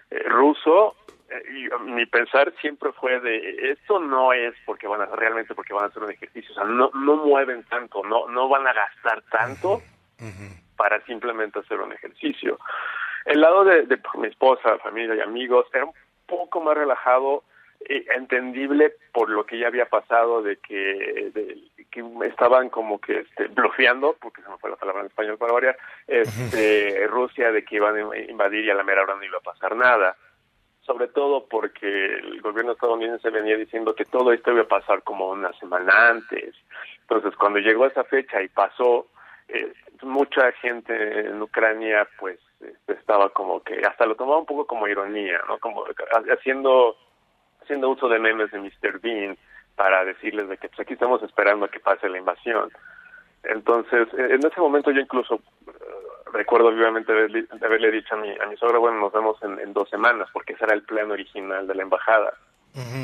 eh, 0.10 0.24
ruso, 0.28 0.96
eh, 1.30 1.44
y 1.50 1.84
mi 1.92 2.06
pensar 2.06 2.54
siempre 2.60 2.92
fue 2.94 3.20
de 3.20 3.72
esto 3.72 4.00
no 4.00 4.34
es 4.34 4.56
porque 4.66 4.88
van 4.88 5.02
a 5.02 5.06
realmente 5.06 5.54
porque 5.54 5.74
van 5.74 5.84
a 5.84 5.88
hacer 5.88 6.04
un 6.04 6.12
ejercicio, 6.12 6.52
o 6.52 6.56
sea, 6.56 6.64
no, 6.64 6.90
no 6.94 7.18
mueven 7.18 7.64
tanto, 7.66 8.04
no, 8.04 8.28
no 8.28 8.50
van 8.50 8.68
a 8.68 8.74
gastar 8.74 9.22
tanto 9.32 9.82
para 10.76 11.02
simplemente 11.06 11.60
hacer 11.60 11.80
un 11.80 11.94
ejercicio. 11.94 12.60
El 13.26 13.42
lado 13.42 13.64
de, 13.64 13.84
de 13.84 14.00
mi 14.16 14.28
esposa, 14.28 14.78
familia 14.80 15.16
y 15.16 15.22
amigos 15.22 15.68
era 15.74 15.86
un 15.86 15.94
poco 16.26 16.62
más 16.62 16.76
relajado, 16.76 17.44
entendible 17.88 18.94
por 19.14 19.30
lo 19.30 19.46
que 19.46 19.58
ya 19.58 19.68
había 19.68 19.86
pasado 19.88 20.42
de 20.42 20.58
que, 20.58 21.32
de- 21.34 21.58
que 21.90 22.04
estaban 22.28 22.70
como 22.70 23.00
que 23.02 23.20
este, 23.22 23.48
bloqueando, 23.48 24.16
porque 24.22 24.42
se 24.44 24.50
me 24.50 24.58
fue 24.58 24.70
la 24.70 24.76
palabra 24.76 25.02
en 25.02 25.08
español 25.08 25.38
para 25.38 25.54
variar, 25.54 25.78
este, 26.08 27.08
Rusia 27.08 27.52
de 27.52 27.64
que 27.64 27.76
iban 27.78 27.96
a 28.12 28.18
invadir 28.18 28.66
y 28.66 28.70
a 28.70 28.76
la 28.76 28.84
mera 28.84 29.04
hora 29.04 29.16
no 29.16 29.24
iba 29.24 29.38
a 29.38 29.42
pasar 29.42 29.76
nada. 29.76 30.16
Sobre 30.82 31.08
todo 31.08 31.46
porque 31.48 31.88
el 32.18 32.42
gobierno 32.42 32.72
estadounidense 32.74 33.30
venía 33.30 33.58
diciendo 33.58 33.94
que 33.96 34.06
todo 34.06 34.32
esto 34.34 34.52
iba 34.52 34.62
a 34.62 34.68
pasar 34.68 35.04
como 35.04 35.30
una 35.30 35.52
semana 35.54 36.10
antes. 36.10 36.56
Entonces, 37.02 37.36
cuando 37.38 37.60
llegó 37.60 37.86
esa 37.86 38.04
fecha 38.04 38.42
y 38.42 38.48
pasó, 38.50 39.08
eh, 39.48 39.72
mucha 40.04 40.52
gente 40.54 40.94
en 41.28 41.42
Ucrania 41.42 42.08
pues 42.20 42.40
este, 42.60 42.94
estaba 42.94 43.30
como 43.30 43.62
que 43.64 43.80
hasta 43.86 44.06
lo 44.06 44.16
tomaba 44.16 44.40
un 44.40 44.46
poco 44.46 44.66
como 44.68 44.88
ironía, 44.88 45.42
¿no? 45.48 45.58
Como 45.60 45.86
haciendo 46.32 46.96
haciendo 47.70 47.92
uso 47.92 48.10
de 48.10 48.18
memes 48.18 48.50
de 48.50 48.58
Mr. 48.58 49.00
Bean 49.00 49.38
para 49.76 50.04
decirles 50.04 50.50
de 50.50 50.58
que 50.58 50.70
pues, 50.70 50.80
aquí 50.80 50.94
estamos 50.94 51.22
esperando 51.22 51.66
a 51.66 51.70
que 51.70 51.80
pase 51.80 52.10
la 52.10 52.18
invasión. 52.18 52.72
Entonces, 53.44 54.08
eh, 54.18 54.28
en 54.32 54.44
ese 54.44 54.60
momento 54.60 54.90
yo 54.90 55.00
incluso 55.00 55.36
eh, 55.36 55.72
recuerdo 56.34 56.72
vivamente 56.72 57.12
haberle, 57.12 57.46
haberle 57.62 57.92
dicho 57.92 58.16
a 58.16 58.18
mi, 58.18 58.32
a 58.32 58.48
mi 58.48 58.58
sogra, 58.58 58.80
bueno, 58.80 59.00
nos 59.00 59.14
vemos 59.14 59.38
en, 59.44 59.60
en 59.60 59.72
dos 59.72 59.88
semanas, 59.88 60.28
porque 60.34 60.54
ese 60.54 60.66
era 60.66 60.74
el 60.74 60.82
plan 60.82 61.12
original 61.12 61.68
de 61.68 61.76
la 61.76 61.84
embajada. 61.84 62.34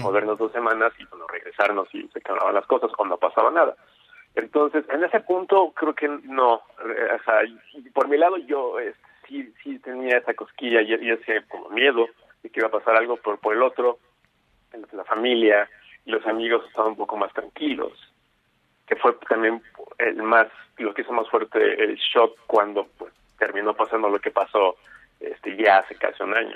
Movernos 0.01 0.37
dos 0.37 0.51
semanas 0.51 0.93
y 0.99 1.05
bueno, 1.05 1.27
regresarnos 1.27 1.87
y 1.93 2.07
se 2.07 2.19
acababan 2.19 2.55
las 2.55 2.65
cosas 2.65 2.91
o 2.97 3.05
no 3.05 3.17
pasaba 3.17 3.51
nada. 3.51 3.75
Entonces, 4.35 4.85
en 4.89 5.03
ese 5.03 5.19
punto 5.19 5.73
creo 5.75 5.93
que 5.93 6.07
no, 6.07 6.61
eh, 6.85 7.17
o 7.19 7.23
sea, 7.23 7.41
por 7.93 8.07
mi 8.07 8.17
lado 8.17 8.37
yo 8.37 8.79
eh, 8.79 8.93
sí, 9.27 9.53
sí 9.63 9.79
tenía 9.79 10.17
esa 10.17 10.33
cosquilla 10.33 10.81
y, 10.81 10.93
y 10.93 11.11
ese 11.11 11.43
como 11.49 11.69
miedo 11.69 12.07
de 12.41 12.49
que 12.49 12.59
iba 12.59 12.67
a 12.67 12.71
pasar 12.71 12.95
algo, 12.95 13.17
pero 13.17 13.37
por 13.37 13.55
el 13.55 13.63
otro, 13.63 13.97
la 14.91 15.03
familia 15.03 15.69
y 16.05 16.11
los 16.11 16.25
amigos 16.25 16.63
estaban 16.67 16.91
un 16.91 16.97
poco 16.97 17.17
más 17.17 17.33
tranquilos, 17.33 17.93
que 18.87 18.95
fue 18.95 19.13
también 19.27 19.61
el 19.97 20.21
más, 20.23 20.47
lo 20.77 20.93
que 20.93 21.01
hizo 21.01 21.11
más 21.13 21.29
fuerte 21.29 21.57
el 21.83 21.95
shock 21.97 22.37
cuando 22.47 22.87
pues, 22.97 23.11
terminó 23.39 23.75
pasando 23.75 24.09
lo 24.09 24.19
que 24.19 24.31
pasó 24.31 24.77
este 25.19 25.55
ya 25.57 25.77
hace 25.77 25.95
casi 25.95 26.21
un 26.23 26.35
año. 26.35 26.55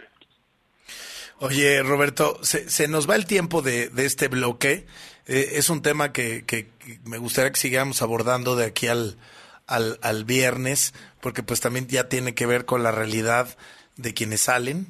Oye, 1.41 1.81
Roberto, 1.83 2.37
se, 2.43 2.87
nos 2.89 3.09
va 3.09 3.15
el 3.15 3.25
tiempo 3.25 3.61
de, 3.61 3.89
este 3.97 4.27
bloque. 4.27 4.85
Eh, 5.25 5.51
es 5.53 5.69
un 5.69 5.81
tema 5.81 6.11
que, 6.11 6.45
que- 6.45 6.67
que 6.79 6.99
me 7.05 7.17
gustaría 7.17 7.51
que 7.51 7.59
sigamos 7.59 8.01
abordando 8.01 8.57
de 8.57 8.65
aquí 8.65 8.87
al, 8.87 9.15
al, 9.65 9.99
al 10.01 10.25
viernes, 10.25 10.93
porque 11.21 11.41
pues 11.41 11.61
también 11.61 11.87
ya 11.87 12.09
tiene 12.09 12.35
que 12.35 12.45
ver 12.45 12.65
con 12.65 12.83
la 12.83 12.91
realidad 12.91 13.57
de 13.95 14.13
quienes 14.13 14.41
salen, 14.41 14.87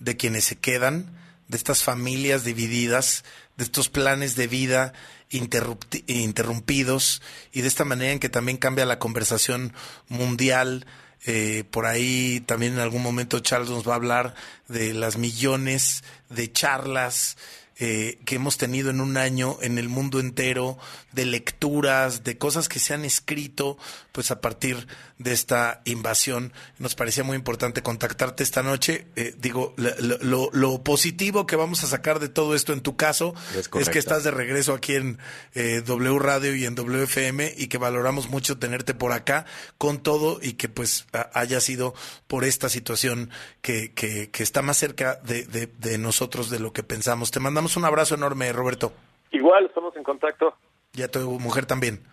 de 0.00 0.16
quienes 0.16 0.44
se 0.44 0.58
quedan, 0.60 1.06
de 1.48 1.56
estas 1.56 1.82
familias 1.82 2.44
divididas, 2.44 3.24
de 3.56 3.64
estos 3.64 3.88
planes 3.88 4.36
de 4.36 4.46
vida 4.46 4.92
interrumpidos 5.30 7.22
y 7.52 7.62
de 7.62 7.68
esta 7.68 7.84
manera 7.84 8.12
en 8.12 8.18
que 8.18 8.28
también 8.28 8.58
cambia 8.58 8.86
la 8.86 8.98
conversación 8.98 9.72
mundial. 10.08 10.86
Eh, 11.26 11.64
por 11.70 11.86
ahí 11.86 12.42
también 12.46 12.74
en 12.74 12.80
algún 12.80 13.02
momento 13.02 13.40
Charles 13.40 13.70
nos 13.70 13.88
va 13.88 13.92
a 13.92 13.96
hablar 13.96 14.34
de 14.68 14.92
las 14.92 15.16
millones 15.16 16.04
de 16.28 16.52
charlas 16.52 17.38
eh, 17.78 18.18
que 18.24 18.36
hemos 18.36 18.56
tenido 18.58 18.90
en 18.90 19.00
un 19.00 19.16
año 19.16 19.58
en 19.62 19.78
el 19.78 19.88
mundo 19.88 20.20
entero, 20.20 20.78
de 21.12 21.24
lecturas, 21.26 22.24
de 22.24 22.38
cosas 22.38 22.68
que 22.68 22.78
se 22.78 22.94
han 22.94 23.04
escrito, 23.04 23.76
pues 24.12 24.30
a 24.30 24.40
partir 24.40 24.86
de 25.18 25.32
esta 25.32 25.80
invasión. 25.84 26.52
Nos 26.78 26.94
parecía 26.94 27.24
muy 27.24 27.36
importante 27.36 27.82
contactarte 27.82 28.42
esta 28.42 28.62
noche. 28.62 29.06
Eh, 29.16 29.34
digo, 29.38 29.74
lo, 29.76 29.90
lo- 30.20 30.50
lo 30.52 30.82
positivo 30.84 31.46
que 31.46 31.56
vamos 31.56 31.84
a 31.84 31.86
sacar 31.86 32.18
de 32.20 32.28
todo 32.28 32.54
esto 32.54 32.72
en 32.72 32.80
tu 32.80 32.96
caso 32.96 33.34
Es 33.80 33.88
que 33.88 33.98
estás 33.98 34.24
de 34.24 34.30
regreso 34.30 34.74
aquí 34.74 34.94
en 34.94 35.18
eh, 35.54 35.82
W 35.84 36.18
Radio 36.18 36.54
y 36.54 36.64
en 36.66 36.74
WFM 36.74 37.54
y 37.56 37.68
que 37.68 37.78
valoramos 37.78 38.28
mucho 38.28 38.58
tenerte 38.58 38.94
por 38.94 39.12
acá 39.12 39.46
con 39.78 40.02
todo 40.02 40.38
y 40.42 40.54
que 40.54 40.68
pues 40.68 41.06
a- 41.12 41.30
haya 41.38 41.60
sido 41.60 41.94
por 42.26 42.44
esta 42.44 42.68
situación 42.68 43.30
que, 43.62 43.92
que, 43.94 44.30
que 44.30 44.42
está 44.42 44.62
más 44.62 44.76
cerca 44.78 45.20
de, 45.24 45.44
de- 45.44 45.66
de 45.78 45.98
nosotros 45.98 46.50
de 46.50 46.58
lo 46.58 46.72
que 46.72 46.82
pensamos. 46.82 47.30
Te 47.30 47.40
mandamos 47.40 47.63
un 47.76 47.84
abrazo 47.84 48.14
enorme, 48.14 48.52
Roberto. 48.52 48.92
Igual 49.30 49.66
estamos 49.66 49.96
en 49.96 50.02
contacto. 50.02 50.54
Y 50.92 51.02
a 51.02 51.10
tu 51.10 51.38
mujer 51.40 51.66
también. 51.66 52.04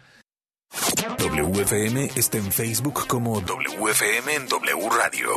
WFM 1.20 2.12
está 2.16 2.38
en 2.38 2.52
Facebook 2.52 3.06
como 3.08 3.42
WFM 3.42 4.36
en 4.36 4.48
W 4.48 4.90
Radio. 4.90 5.30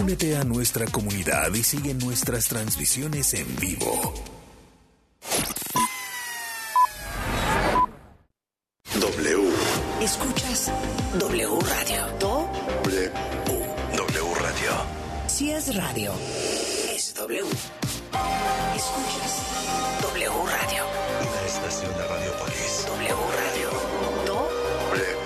Únete 0.00 0.36
a 0.36 0.44
nuestra 0.44 0.86
comunidad 0.86 1.52
y 1.52 1.62
sigue 1.62 1.94
nuestras 1.94 2.48
transmisiones 2.48 3.34
en 3.34 3.56
vivo. 3.56 4.14
W. 8.94 9.50
Escuchas 10.00 10.72
W 11.18 11.58
Radio. 11.60 12.06
Do. 12.18 12.48
W. 12.84 13.10
W 13.96 14.34
Radio. 14.34 14.70
Si 15.26 15.50
es 15.50 15.74
radio, 15.74 16.12
es 16.94 17.14
W. 17.14 17.44
Escuchas 18.76 19.42
W 20.02 20.30
Radio. 20.46 20.84
Una 21.20 21.46
estación 21.46 21.92
de 21.96 22.06
Radiopolis. 22.06 22.86
W 22.86 23.14
Radio. 23.36 23.70
Do. 24.26 24.48
W. 24.90 25.16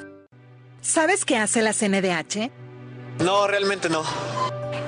¿Sabes 0.81 1.25
qué 1.25 1.37
hace 1.37 1.61
la 1.61 1.73
CNDH? 1.73 2.51
No, 3.23 3.47
realmente 3.47 3.89
no. 3.89 4.03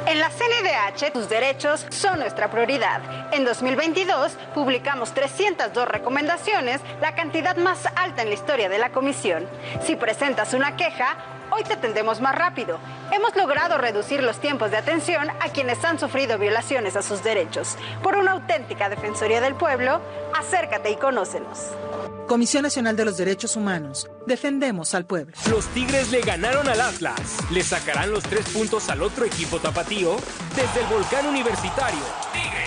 En 0.05 0.19
la 0.19 0.29
CNDH, 0.29 1.12
tus 1.13 1.29
derechos 1.29 1.85
son 1.89 2.19
nuestra 2.19 2.49
prioridad. 2.49 3.33
En 3.33 3.45
2022, 3.45 4.31
publicamos 4.55 5.13
302 5.13 5.88
recomendaciones, 5.88 6.81
la 6.99 7.13
cantidad 7.13 7.55
más 7.57 7.85
alta 7.95 8.23
en 8.23 8.29
la 8.29 8.33
historia 8.33 8.69
de 8.69 8.79
la 8.79 8.91
Comisión. 8.91 9.47
Si 9.85 9.95
presentas 9.95 10.53
una 10.53 10.75
queja, 10.75 11.17
hoy 11.51 11.63
te 11.63 11.73
atendemos 11.73 12.21
más 12.21 12.35
rápido. 12.35 12.79
Hemos 13.12 13.35
logrado 13.35 13.77
reducir 13.77 14.23
los 14.23 14.39
tiempos 14.39 14.71
de 14.71 14.77
atención 14.77 15.29
a 15.29 15.49
quienes 15.49 15.83
han 15.83 15.99
sufrido 15.99 16.38
violaciones 16.38 16.95
a 16.95 17.01
sus 17.01 17.23
derechos. 17.23 17.77
Por 18.03 18.17
una 18.17 18.31
auténtica 18.31 18.89
Defensoría 18.89 19.41
del 19.41 19.55
Pueblo, 19.55 20.01
acércate 20.38 20.91
y 20.91 20.95
conócenos. 20.95 21.67
Comisión 22.27 22.62
Nacional 22.62 22.95
de 22.95 23.05
los 23.05 23.17
Derechos 23.17 23.55
Humanos. 23.55 24.07
Defendemos 24.27 24.93
al 24.93 25.05
pueblo. 25.05 25.35
Los 25.49 25.65
Tigres 25.69 26.12
le 26.12 26.21
ganaron 26.21 26.67
al 26.67 26.79
Atlas. 26.79 27.38
Le 27.49 27.63
sacarán 27.63 28.12
los 28.12 28.23
tres 28.23 28.47
puntos 28.49 28.88
al 28.89 29.01
otro 29.01 29.25
equipo 29.25 29.57
tapatío 29.59 30.15
desde 30.55 30.81
el 30.81 30.88
Volcán 30.93 31.25
Universitario. 31.25 31.99
Tigres 32.31 32.58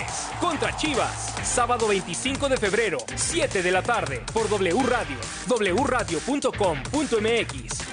contra 0.43 0.75
Chivas. 0.75 1.33
Sábado 1.43 1.87
25 1.87 2.49
de 2.49 2.57
febrero, 2.57 2.97
7 3.15 3.63
de 3.63 3.71
la 3.71 3.81
tarde, 3.81 4.21
por 4.33 4.49
W 4.49 4.83
Radio, 4.83 5.15
wradio.com.mx. 5.47 6.43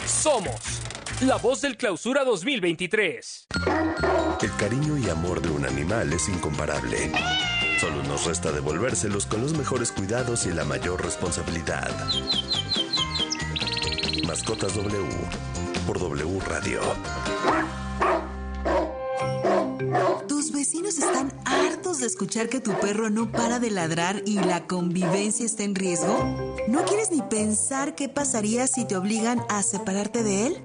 Somos 0.06 0.80
la 1.20 1.36
voz 1.36 1.60
del 1.60 1.76
clausura 1.76 2.24
2023. 2.24 3.46
El 4.42 4.56
cariño 4.56 4.98
y 4.98 5.08
amor 5.08 5.40
de 5.40 5.50
un 5.50 5.64
animal 5.64 6.12
es 6.12 6.28
incomparable. 6.28 7.12
Solo 7.78 8.02
nos 8.02 8.26
resta 8.26 8.50
devolvérselos 8.50 9.26
con 9.26 9.42
los 9.42 9.56
mejores 9.56 9.92
cuidados 9.92 10.44
y 10.46 10.50
la 10.50 10.64
mayor 10.64 11.04
responsabilidad. 11.04 11.90
Mascotas 14.26 14.74
W 14.74 15.08
por 15.86 16.00
W 16.00 16.40
Radio. 16.40 16.80
Están 20.98 21.33
hartos 21.44 22.00
de 22.00 22.07
escuchar 22.09 22.48
que 22.48 22.59
tu 22.59 22.72
perro 22.81 23.11
no 23.11 23.31
para 23.31 23.61
de 23.61 23.70
ladrar 23.70 24.22
y 24.26 24.40
la 24.40 24.66
convivencia 24.66 25.46
está 25.46 25.62
en 25.62 25.76
riesgo. 25.76 26.18
¿No 26.66 26.85
quieres 26.85 27.12
ni 27.12 27.22
pensar 27.22 27.94
qué 27.94 28.09
pasaría 28.09 28.66
si 28.66 28.85
te 28.85 28.96
obligan 28.96 29.40
a 29.48 29.62
separarte 29.62 30.24
de 30.24 30.48
él? 30.48 30.64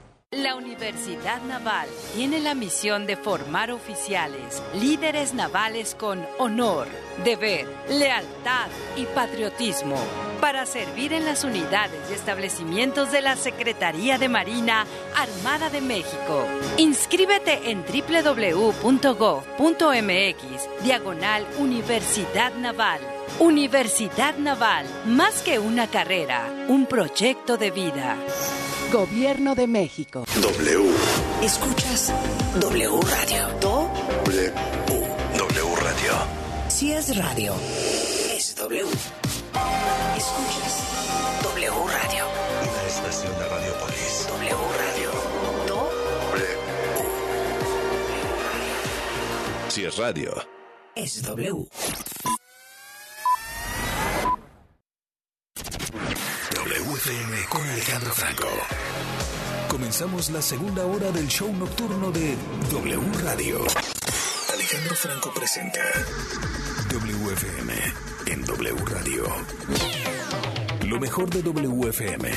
La 0.33 0.55
Universidad 0.55 1.41
Naval 1.41 1.89
tiene 2.15 2.39
la 2.39 2.55
misión 2.55 3.05
de 3.05 3.17
formar 3.17 3.69
oficiales, 3.69 4.63
líderes 4.79 5.33
navales 5.33 5.93
con 5.93 6.25
honor, 6.39 6.87
deber, 7.25 7.67
lealtad 7.89 8.69
y 8.95 9.03
patriotismo 9.07 9.97
para 10.39 10.65
servir 10.65 11.11
en 11.11 11.25
las 11.25 11.43
unidades 11.43 11.99
y 12.09 12.13
establecimientos 12.13 13.11
de 13.11 13.21
la 13.21 13.35
Secretaría 13.35 14.17
de 14.17 14.29
Marina 14.29 14.85
Armada 15.17 15.69
de 15.69 15.81
México. 15.81 16.47
Inscríbete 16.77 17.69
en 17.69 17.83
www.gov.mx, 17.83 18.83
diagonal 20.81 21.45
Universidad 21.59 22.53
Naval. 22.53 23.01
Universidad 23.39 24.37
Naval, 24.37 24.85
más 25.05 25.41
que 25.41 25.59
una 25.59 25.87
carrera, 25.87 26.49
un 26.69 26.85
proyecto 26.85 27.57
de 27.57 27.71
vida. 27.71 28.15
Gobierno 28.91 29.55
de 29.55 29.67
México. 29.67 30.25
W. 30.41 30.81
Escuchas 31.41 32.11
W 32.59 32.99
Radio. 33.01 33.47
Do. 33.61 33.89
W. 34.25 34.51
W 35.37 35.75
Radio. 35.77 36.13
Si 36.67 36.91
es 36.91 37.15
radio, 37.15 37.53
es 38.35 38.53
W. 38.57 38.83
Escuchas 40.17 40.83
W 41.43 41.71
Radio. 41.87 42.25
Una 42.61 42.87
estación 42.87 43.31
de 43.39 43.47
Radiopolis. 43.47 44.27
W 44.27 44.55
Radio. 44.81 45.09
Do. 45.67 45.89
W. 46.31 46.47
Si 49.69 49.85
es 49.85 49.97
radio, 49.97 50.33
Es 50.95 51.21
W. 51.23 51.65
WFM 57.03 57.45
con 57.49 57.67
Alejandro 57.67 58.13
Franco. 58.13 58.47
Comenzamos 59.67 60.29
la 60.29 60.41
segunda 60.41 60.85
hora 60.85 61.11
del 61.11 61.27
show 61.27 61.51
nocturno 61.51 62.11
de 62.11 62.35
W 62.69 63.11
Radio. 63.23 63.65
Alejandro 64.53 64.95
Franco 64.95 65.33
presenta 65.33 65.81
WFM 66.91 67.73
en 68.27 68.45
W 68.45 68.85
Radio. 68.85 69.23
Lo 70.85 70.99
mejor 70.99 71.27
de 71.31 71.41
WFM. 71.41 72.29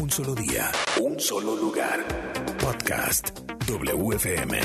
Un 0.00 0.10
solo 0.10 0.34
día, 0.34 0.72
un 1.02 1.20
solo 1.20 1.54
lugar. 1.54 2.02
Podcast 2.58 3.38
WFM. 3.68 4.60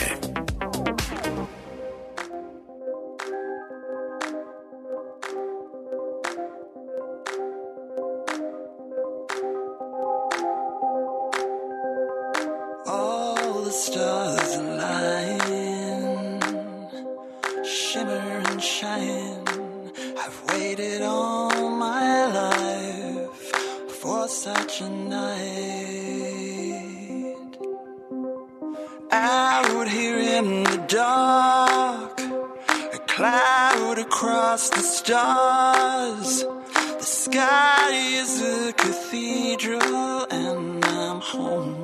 Out 29.13 29.89
here 29.89 30.19
in 30.19 30.63
the 30.63 30.77
dark, 30.87 32.21
a 32.21 32.99
cloud 33.07 33.99
across 33.99 34.69
the 34.69 34.79
stars. 34.79 36.43
The 36.43 37.03
sky 37.03 37.89
is 37.91 38.41
a 38.41 38.71
cathedral, 38.71 40.27
and 40.31 40.85
I'm 40.85 41.19
home. 41.19 41.80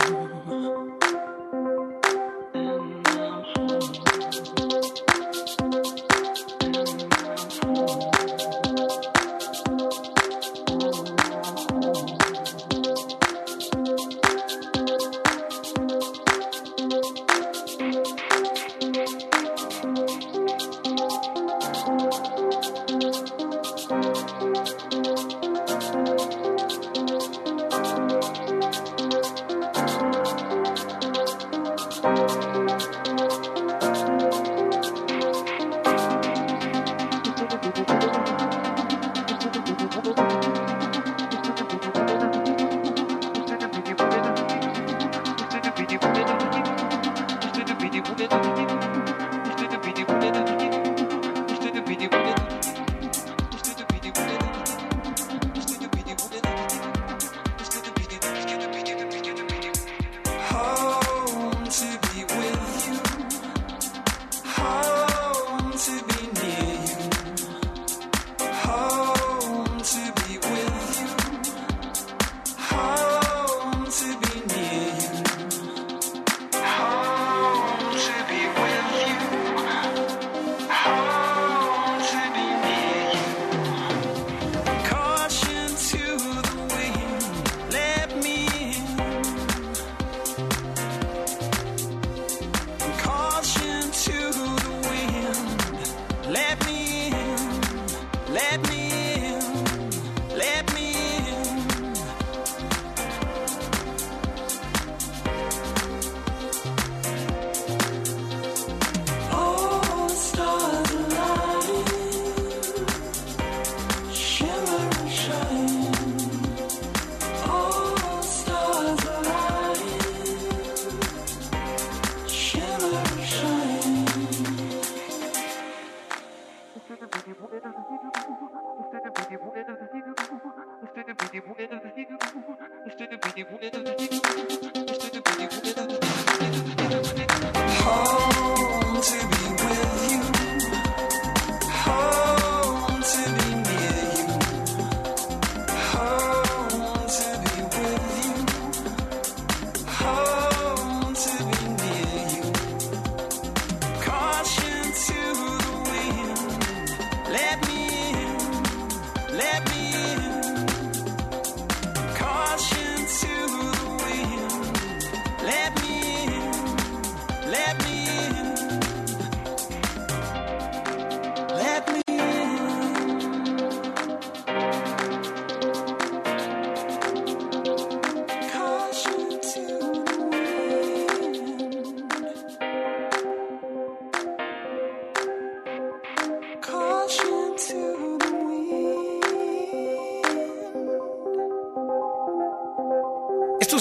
Let 98.38 98.70
me 98.70 98.77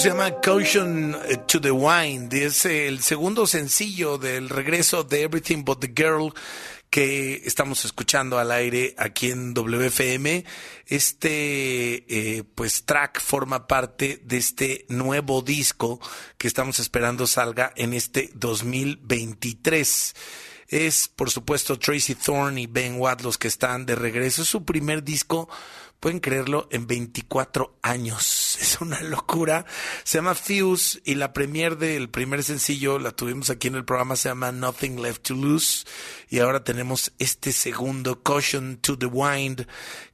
se 0.07 0.11
llama 0.13 0.41
Caution 0.41 1.17
eh, 1.29 1.37
to 1.49 1.61
the 1.61 1.73
Wind. 1.73 2.33
Es 2.33 2.65
el 2.65 3.03
segundo 3.03 3.45
sencillo 3.45 4.19
del 4.19 4.49
regreso 4.49 5.03
de 5.03 5.23
Everything 5.23 5.65
But 5.65 5.81
the 5.81 5.93
Girl 5.97 6.33
que 6.91 7.43
estamos 7.45 7.85
escuchando 7.85 8.39
al 8.39 8.53
aire 8.53 8.95
aquí 8.99 9.33
en 9.33 9.53
WFM. 9.53 10.45
Este 10.87 12.05
eh, 12.09 12.45
pues 12.55 12.85
track 12.85 13.21
forma 13.21 13.67
parte 13.67 14.21
de 14.23 14.37
este 14.37 14.87
nuevo 14.89 15.43
disco 15.43 15.99
que 16.39 16.47
estamos 16.47 16.79
esperando 16.79 17.27
salga 17.27 17.73
en 17.75 17.93
este 17.93 18.31
2023. 18.35 20.15
Es, 20.69 21.09
por 21.09 21.33
supuesto, 21.33 21.81
Tracy 21.81 22.15
Thorne 22.15 22.61
y 22.61 22.67
Ben 22.69 23.01
Watt 23.01 23.23
los 23.23 23.39
que 23.39 23.49
están 23.49 23.87
de 23.87 23.97
regreso. 23.97 24.43
Es 24.43 24.49
su 24.49 24.65
primer 24.65 25.03
disco 25.03 25.49
pueden 26.01 26.21
creerlo, 26.21 26.69
en 26.71 26.87
24 26.87 27.79
años. 27.83 28.59
Es 28.67 28.81
una 28.81 29.01
locura. 29.03 29.65
Se 30.03 30.19
llama 30.19 30.35
Fuse 30.35 31.01
y 31.05 31.15
la 31.15 31.33
premier 31.33 31.77
del 31.77 32.09
primer 32.09 32.43
sencillo 32.43 32.99
la 32.99 33.13
tuvimos 33.13 33.51
aquí 33.51 33.69
en 33.69 33.77
el 33.77 33.85
programa, 33.85 34.17
se 34.17 34.29
llama 34.29 34.51
Nothing 34.51 35.01
Left 35.03 35.23
to 35.23 35.35
Lose. 35.35 35.85
Y 36.29 36.41
ahora 36.41 36.65
tenemos 36.65 37.13
este 37.19 37.53
segundo, 37.53 38.23
Caution 38.23 38.79
to 38.79 38.99
the 38.99 39.07
Wind, 39.07 39.67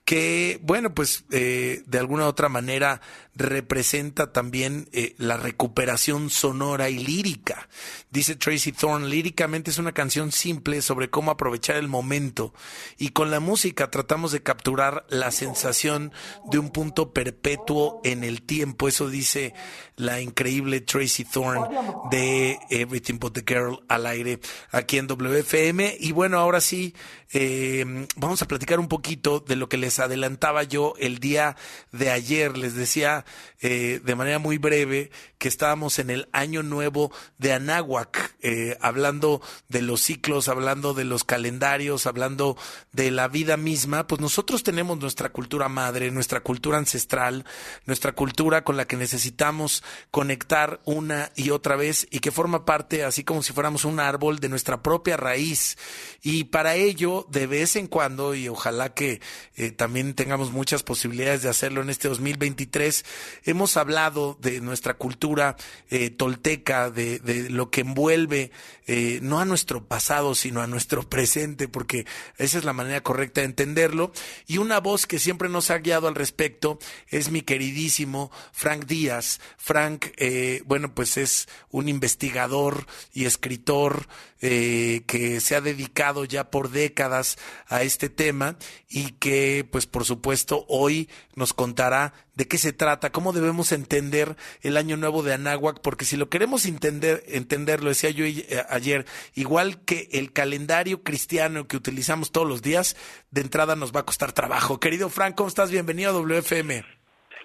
que, 0.05 0.59
bueno, 0.63 0.95
pues 0.95 1.25
eh, 1.31 1.83
de 1.87 1.99
alguna 1.99 2.25
u 2.25 2.29
otra 2.29 2.49
manera 2.49 3.01
representa 3.35 4.33
también 4.33 4.89
eh, 4.93 5.15
la 5.17 5.37
recuperación 5.37 6.29
sonora 6.29 6.91
y 6.91 6.99
lírica. 6.99 7.69
Dice 8.11 8.37
Tracy 8.37 8.73
Thorne, 8.73 9.09
líricamente 9.09 9.71
es 9.71 9.79
una 9.79 9.93
canción 9.93 10.33
simple 10.33 10.83
sobre 10.83 11.09
cómo 11.09 11.31
aprovechar 11.31 11.77
el 11.77 11.89
momento 11.89 12.53
y 12.99 13.11
con 13.11 13.31
la 13.31 13.41
música 13.41 13.91
tratamos 13.91 14.33
de 14.33 14.43
capturar 14.43 15.07
la 15.09 15.31
sensación 15.31 15.72
de 15.73 16.59
un 16.59 16.71
punto 16.71 17.13
perpetuo 17.13 18.01
en 18.05 18.25
el 18.25 18.43
tiempo. 18.43 18.89
Eso 18.89 19.09
dice 19.09 19.55
la 19.97 20.21
increíble 20.21 20.81
Tracy 20.81 21.25
Thorne 21.25 21.69
de 22.11 22.59
Everything 22.71 23.19
But 23.19 23.35
the 23.35 23.45
Girl 23.47 23.85
al 23.89 24.07
aire 24.07 24.41
aquí 24.71 24.99
en 24.99 25.07
WFM. 25.07 25.97
Y 26.01 26.13
bueno, 26.13 26.39
ahora 26.39 26.61
sí, 26.61 26.95
eh, 27.33 28.07
vamos 28.17 28.43
a 28.43 28.49
platicar 28.49 28.81
un 28.81 28.89
poquito 28.89 29.41
de 29.41 29.57
lo 29.57 29.69
que 29.69 29.77
les 29.77 29.99
adelantaba 29.99 30.63
yo 30.63 30.95
el 30.99 31.19
día 31.19 31.57
de 31.93 32.11
ayer. 32.11 32.57
Les 32.59 32.75
decía 32.75 33.25
eh, 33.61 34.01
de 34.05 34.15
manera 34.15 34.39
muy 34.39 34.59
breve 34.59 35.11
que 35.39 35.49
estábamos 35.49 35.99
en 35.99 36.11
el 36.11 36.29
año 36.33 36.63
nuevo 36.63 37.13
de 37.39 37.53
Anáhuac, 37.53 38.37
eh, 38.41 38.77
hablando 38.81 39.41
de 39.69 39.83
los 39.83 40.01
ciclos, 40.01 40.49
hablando 40.49 40.95
de 40.95 41.05
los 41.05 41.25
calendarios, 41.25 42.07
hablando 42.07 42.57
de 42.93 43.11
la 43.11 43.29
vida 43.29 43.57
misma. 43.57 44.07
Pues 44.07 44.21
nosotros 44.21 44.63
tenemos 44.63 44.99
nuestra 44.99 45.31
cultura 45.31 45.62
madre, 45.69 46.11
nuestra 46.11 46.41
cultura 46.41 46.79
ancestral, 46.79 47.45
nuestra 47.87 48.13
cultura 48.13 48.65
con 48.65 48.77
la 48.77 48.87
que 48.87 48.97
necesitamos 48.97 49.83
conectar 50.11 50.81
una 50.85 51.31
y 51.37 51.51
otra 51.51 51.77
vez 51.77 52.07
y 52.11 52.21
que 52.21 52.31
forma 52.31 52.65
parte, 52.65 53.05
así 53.05 53.25
como 53.25 53.43
si 53.43 53.53
fuéramos 53.53 53.85
un 53.85 54.01
árbol, 54.01 54.39
de 54.39 54.49
nuestra 54.49 54.83
propia 54.83 55.17
raíz. 55.17 55.77
Y 56.23 56.45
para 56.45 56.75
ello, 56.75 57.27
de 57.31 57.47
vez 57.47 57.77
en 57.77 57.87
cuando, 57.87 58.35
y 58.35 58.49
ojalá 58.49 58.95
que 58.95 59.21
eh, 59.57 59.71
también 59.71 60.15
tengamos 60.15 60.53
muchas 60.53 60.83
posibilidades 60.83 61.43
de 61.43 61.49
hacerlo 61.49 61.83
en 61.83 61.91
este 61.91 62.09
2023, 62.09 63.05
hemos 63.45 63.77
hablado 63.77 64.39
de 64.41 64.61
nuestra 64.61 64.95
cultura 64.95 65.57
eh, 65.91 66.11
tolteca, 66.11 66.91
de, 66.91 67.19
de, 67.19 67.51
lo 67.51 67.71
que 67.71 67.83
envuelve 67.83 68.51
eh, 68.87 69.21
no 69.23 69.39
a 69.41 69.45
nuestro 69.45 69.85
pasado, 69.85 70.35
sino 70.35 70.61
a 70.61 70.67
nuestro 70.67 71.09
presente, 71.09 71.69
porque 71.69 72.07
esa 72.39 72.59
es 72.59 72.65
la 72.65 72.73
manera 72.73 73.01
correcta 73.03 73.41
de 73.41 73.47
entenderlo. 73.47 74.13
Y 74.47 74.59
una 74.59 74.81
voz 74.81 75.07
que 75.07 75.19
siempre 75.19 75.49
nos 75.53 75.71
ha 75.71 75.79
guiado 75.79 76.09
al 76.09 76.15
respecto 76.15 76.79
es 77.09 77.31
mi 77.31 77.43
queridísimo 77.43 78.31
Frank 78.53 78.87
Díaz. 78.87 79.41
Frank, 79.57 80.07
eh, 80.17 80.63
bueno, 80.67 80.95
pues 80.95 81.17
es 81.17 81.49
un 81.71 81.89
investigador 81.89 82.87
y 83.13 83.27
escritor 83.27 84.09
eh, 84.43 85.03
que 85.07 85.41
se 85.41 85.55
ha 85.55 85.61
dedicado 85.61 86.25
ya 86.25 86.51
por 86.51 86.71
décadas 86.71 87.39
a 87.69 87.83
este 87.83 88.09
tema 88.09 88.57
y 88.89 89.13
que, 89.13 89.65
pues 89.71 89.87
por 89.87 90.05
supuesto, 90.05 90.65
hoy 90.69 91.09
nos 91.37 91.53
contará 91.53 92.13
de 92.35 92.49
qué 92.49 92.59
se 92.59 92.73
trata, 92.73 93.13
cómo 93.13 93.33
debemos 93.33 93.73
entender 93.73 94.37
el 94.63 94.77
Año 94.77 94.97
Nuevo 94.97 95.23
de 95.23 95.35
Anáhuac, 95.35 95.81
porque 95.81 96.05
si 96.05 96.17
lo 96.17 96.29
queremos 96.29 96.67
entender, 96.67 97.23
entender, 97.29 97.83
lo 97.83 97.91
decía 97.91 98.11
yo 98.11 98.25
eh, 98.25 98.45
ayer, 98.69 99.07
igual 99.35 99.85
que 99.85 100.09
el 100.13 100.33
calendario 100.33 101.03
cristiano 101.03 101.69
que 101.69 101.77
utilizamos 101.77 102.33
todos 102.33 102.49
los 102.49 102.63
días, 102.63 102.97
de 103.31 103.43
entrada 103.43 103.77
nos 103.77 103.95
va 103.95 104.01
a 104.01 104.07
costar 104.07 104.33
trabajo. 104.33 104.81
Querido 104.81 105.09
Frank, 105.09 105.37
¿cómo 105.37 105.49
estás? 105.49 105.71
Bienvenido 105.71 106.11
a 106.11 106.15
WFM. 106.15 106.85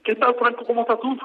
¿Qué 0.04 0.16
tal, 0.16 0.36
Franco? 0.40 0.66
¿Cómo 0.66 0.82
estás 0.82 1.00
tú? 1.00 1.18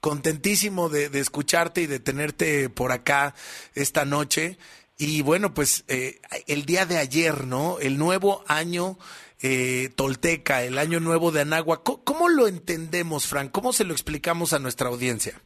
Contentísimo 0.00 0.88
de, 0.88 1.08
de 1.08 1.20
escucharte 1.20 1.82
y 1.82 1.86
de 1.86 2.00
tenerte 2.00 2.68
por 2.70 2.92
acá 2.92 3.34
esta 3.74 4.04
noche. 4.04 4.58
Y 4.98 5.22
bueno, 5.22 5.54
pues 5.54 5.84
eh, 5.88 6.20
el 6.48 6.64
día 6.64 6.84
de 6.84 6.98
ayer, 6.98 7.44
¿no? 7.44 7.78
El 7.78 7.98
nuevo 7.98 8.42
año 8.48 8.96
eh, 9.40 9.90
tolteca, 9.96 10.64
el 10.64 10.76
año 10.76 10.98
nuevo 10.98 11.30
de 11.30 11.42
Anáhuac. 11.42 11.84
¿Cómo, 11.84 12.02
¿Cómo, 12.04 12.28
lo 12.28 12.48
entendemos, 12.48 13.28
Frank? 13.28 13.52
¿Cómo 13.52 13.72
se 13.72 13.84
lo 13.84 13.92
explicamos 13.92 14.52
a 14.52 14.58
nuestra 14.58 14.88
audiencia? 14.88 15.40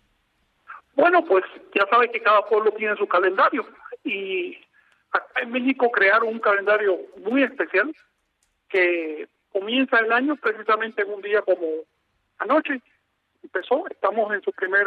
Bueno, 0.94 1.22
pues 1.26 1.44
ya 1.74 1.86
sabes 1.90 2.10
que 2.10 2.22
cada 2.22 2.42
pueblo 2.46 2.72
tiene 2.72 2.96
su 2.96 3.06
calendario 3.06 3.66
y 4.04 4.56
acá 5.10 5.42
en 5.42 5.50
México 5.50 5.90
crearon 5.90 6.28
un 6.28 6.40
calendario 6.40 6.98
muy 7.22 7.42
especial 7.42 7.94
que 8.70 9.28
comienza 9.52 9.98
el 9.98 10.10
año 10.10 10.36
precisamente 10.36 11.02
en 11.02 11.10
un 11.10 11.20
día 11.20 11.42
como 11.42 11.66
anoche. 12.38 12.80
Empezó, 13.42 13.84
estamos 13.88 14.32
en 14.32 14.42
su 14.42 14.52
primer, 14.52 14.86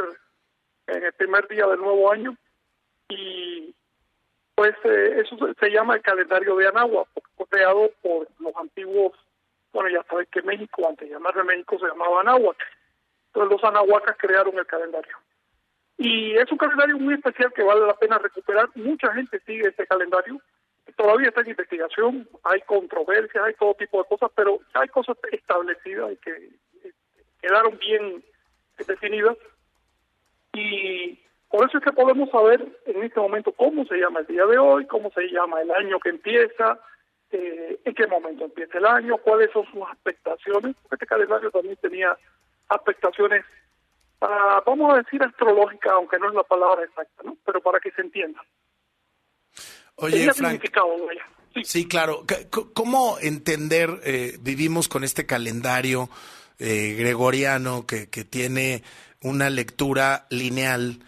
en 0.88 1.04
el 1.04 1.14
primer 1.14 1.48
día 1.48 1.68
del 1.68 1.80
nuevo 1.80 2.12
año 2.12 2.36
y 3.10 3.76
pues 4.56 4.74
eh, 4.86 5.22
eso 5.24 5.38
se 5.60 5.70
llama 5.70 5.96
el 5.96 6.02
calendario 6.02 6.56
de 6.56 6.68
Anáhuac, 6.68 7.10
creado 7.50 7.92
por 8.02 8.28
los 8.40 8.56
antiguos, 8.56 9.14
bueno, 9.74 9.90
ya 9.90 10.04
sabes 10.10 10.30
que 10.30 10.42
México, 10.42 10.88
antes 10.88 11.08
de 11.08 11.14
llamarse 11.14 11.44
México, 11.44 11.78
se 11.78 11.88
llamaba 11.88 12.22
Anáhuac. 12.22 12.58
Entonces 13.28 13.52
los 13.52 13.64
anahuacas 13.66 14.16
crearon 14.18 14.58
el 14.58 14.66
calendario. 14.66 15.18
Y 15.98 16.36
es 16.36 16.50
un 16.52 16.58
calendario 16.58 16.98
muy 16.98 17.16
especial 17.16 17.52
que 17.54 17.64
vale 17.64 17.86
la 17.86 17.96
pena 17.96 18.18
recuperar. 18.18 18.70
Mucha 18.76 19.14
gente 19.14 19.42
sigue 19.46 19.68
este 19.68 19.86
calendario. 19.88 20.40
Todavía 20.96 21.28
está 21.28 21.42
en 21.42 21.50
investigación, 21.50 22.30
hay 22.44 22.62
controversias, 22.62 23.44
hay 23.44 23.54
todo 23.56 23.74
tipo 23.74 24.02
de 24.02 24.08
cosas, 24.08 24.32
pero 24.36 24.60
hay 24.74 24.88
cosas 24.88 25.18
establecidas 25.32 26.14
y 26.14 26.18
que 26.18 26.50
quedaron 27.42 27.78
bien 27.80 28.24
definidas. 28.84 29.38
Y 30.54 31.20
por 31.50 31.68
eso 31.68 31.78
es 31.78 31.84
que 31.84 31.92
podemos 31.92 32.30
saber 32.30 32.66
en 32.86 33.04
este 33.04 33.20
momento 33.20 33.52
cómo 33.54 33.86
se 33.86 33.96
llama 33.96 34.22
el 34.22 34.28
día 34.28 34.46
de 34.46 34.58
hoy, 34.58 34.86
cómo 34.88 35.12
se 35.12 35.28
llama 35.28 35.62
el 35.62 35.72
año 35.72 36.00
que 36.00 36.10
empieza, 36.10 36.80
eh, 37.32 37.80
en 37.84 37.94
qué 37.94 38.08
momento 38.08 38.46
empieza 38.46 38.78
el 38.78 38.86
año, 38.86 39.18
cuáles 39.18 39.52
son 39.52 39.66
sus 39.72 39.82
expectaciones. 39.94 40.76
Este 40.92 41.06
calendario 41.06 41.52
también 41.52 41.78
tenía 41.78 42.18
expectaciones, 42.70 43.46
para, 44.20 44.62
vamos 44.62 44.94
a 44.94 44.98
decir 44.98 45.22
astrológicas, 45.24 45.94
aunque 45.94 46.18
no 46.20 46.30
es 46.30 46.36
la 46.36 46.44
palabra 46.44 46.84
exacta, 46.84 47.24
¿no? 47.24 47.38
pero 47.46 47.62
para 47.62 47.80
que 47.80 47.92
se 47.92 48.02
entienda. 48.02 48.42
Oye, 49.96 50.18
tenía 50.18 50.34
Frank, 50.34 50.52
significado, 50.52 51.06
vaya. 51.06 51.26
Sí. 51.54 51.64
sí, 51.64 51.88
claro. 51.88 52.26
¿Cómo 52.74 53.18
entender, 53.22 53.90
eh, 54.04 54.38
vivimos 54.42 54.90
con 54.90 55.06
este 55.06 55.26
calendario 55.26 56.10
eh, 56.60 56.96
gregoriano 56.98 57.86
que, 57.86 58.08
que 58.10 58.26
tiene 58.26 58.84
una 59.22 59.50
lectura 59.50 60.28
lineal? 60.30 61.00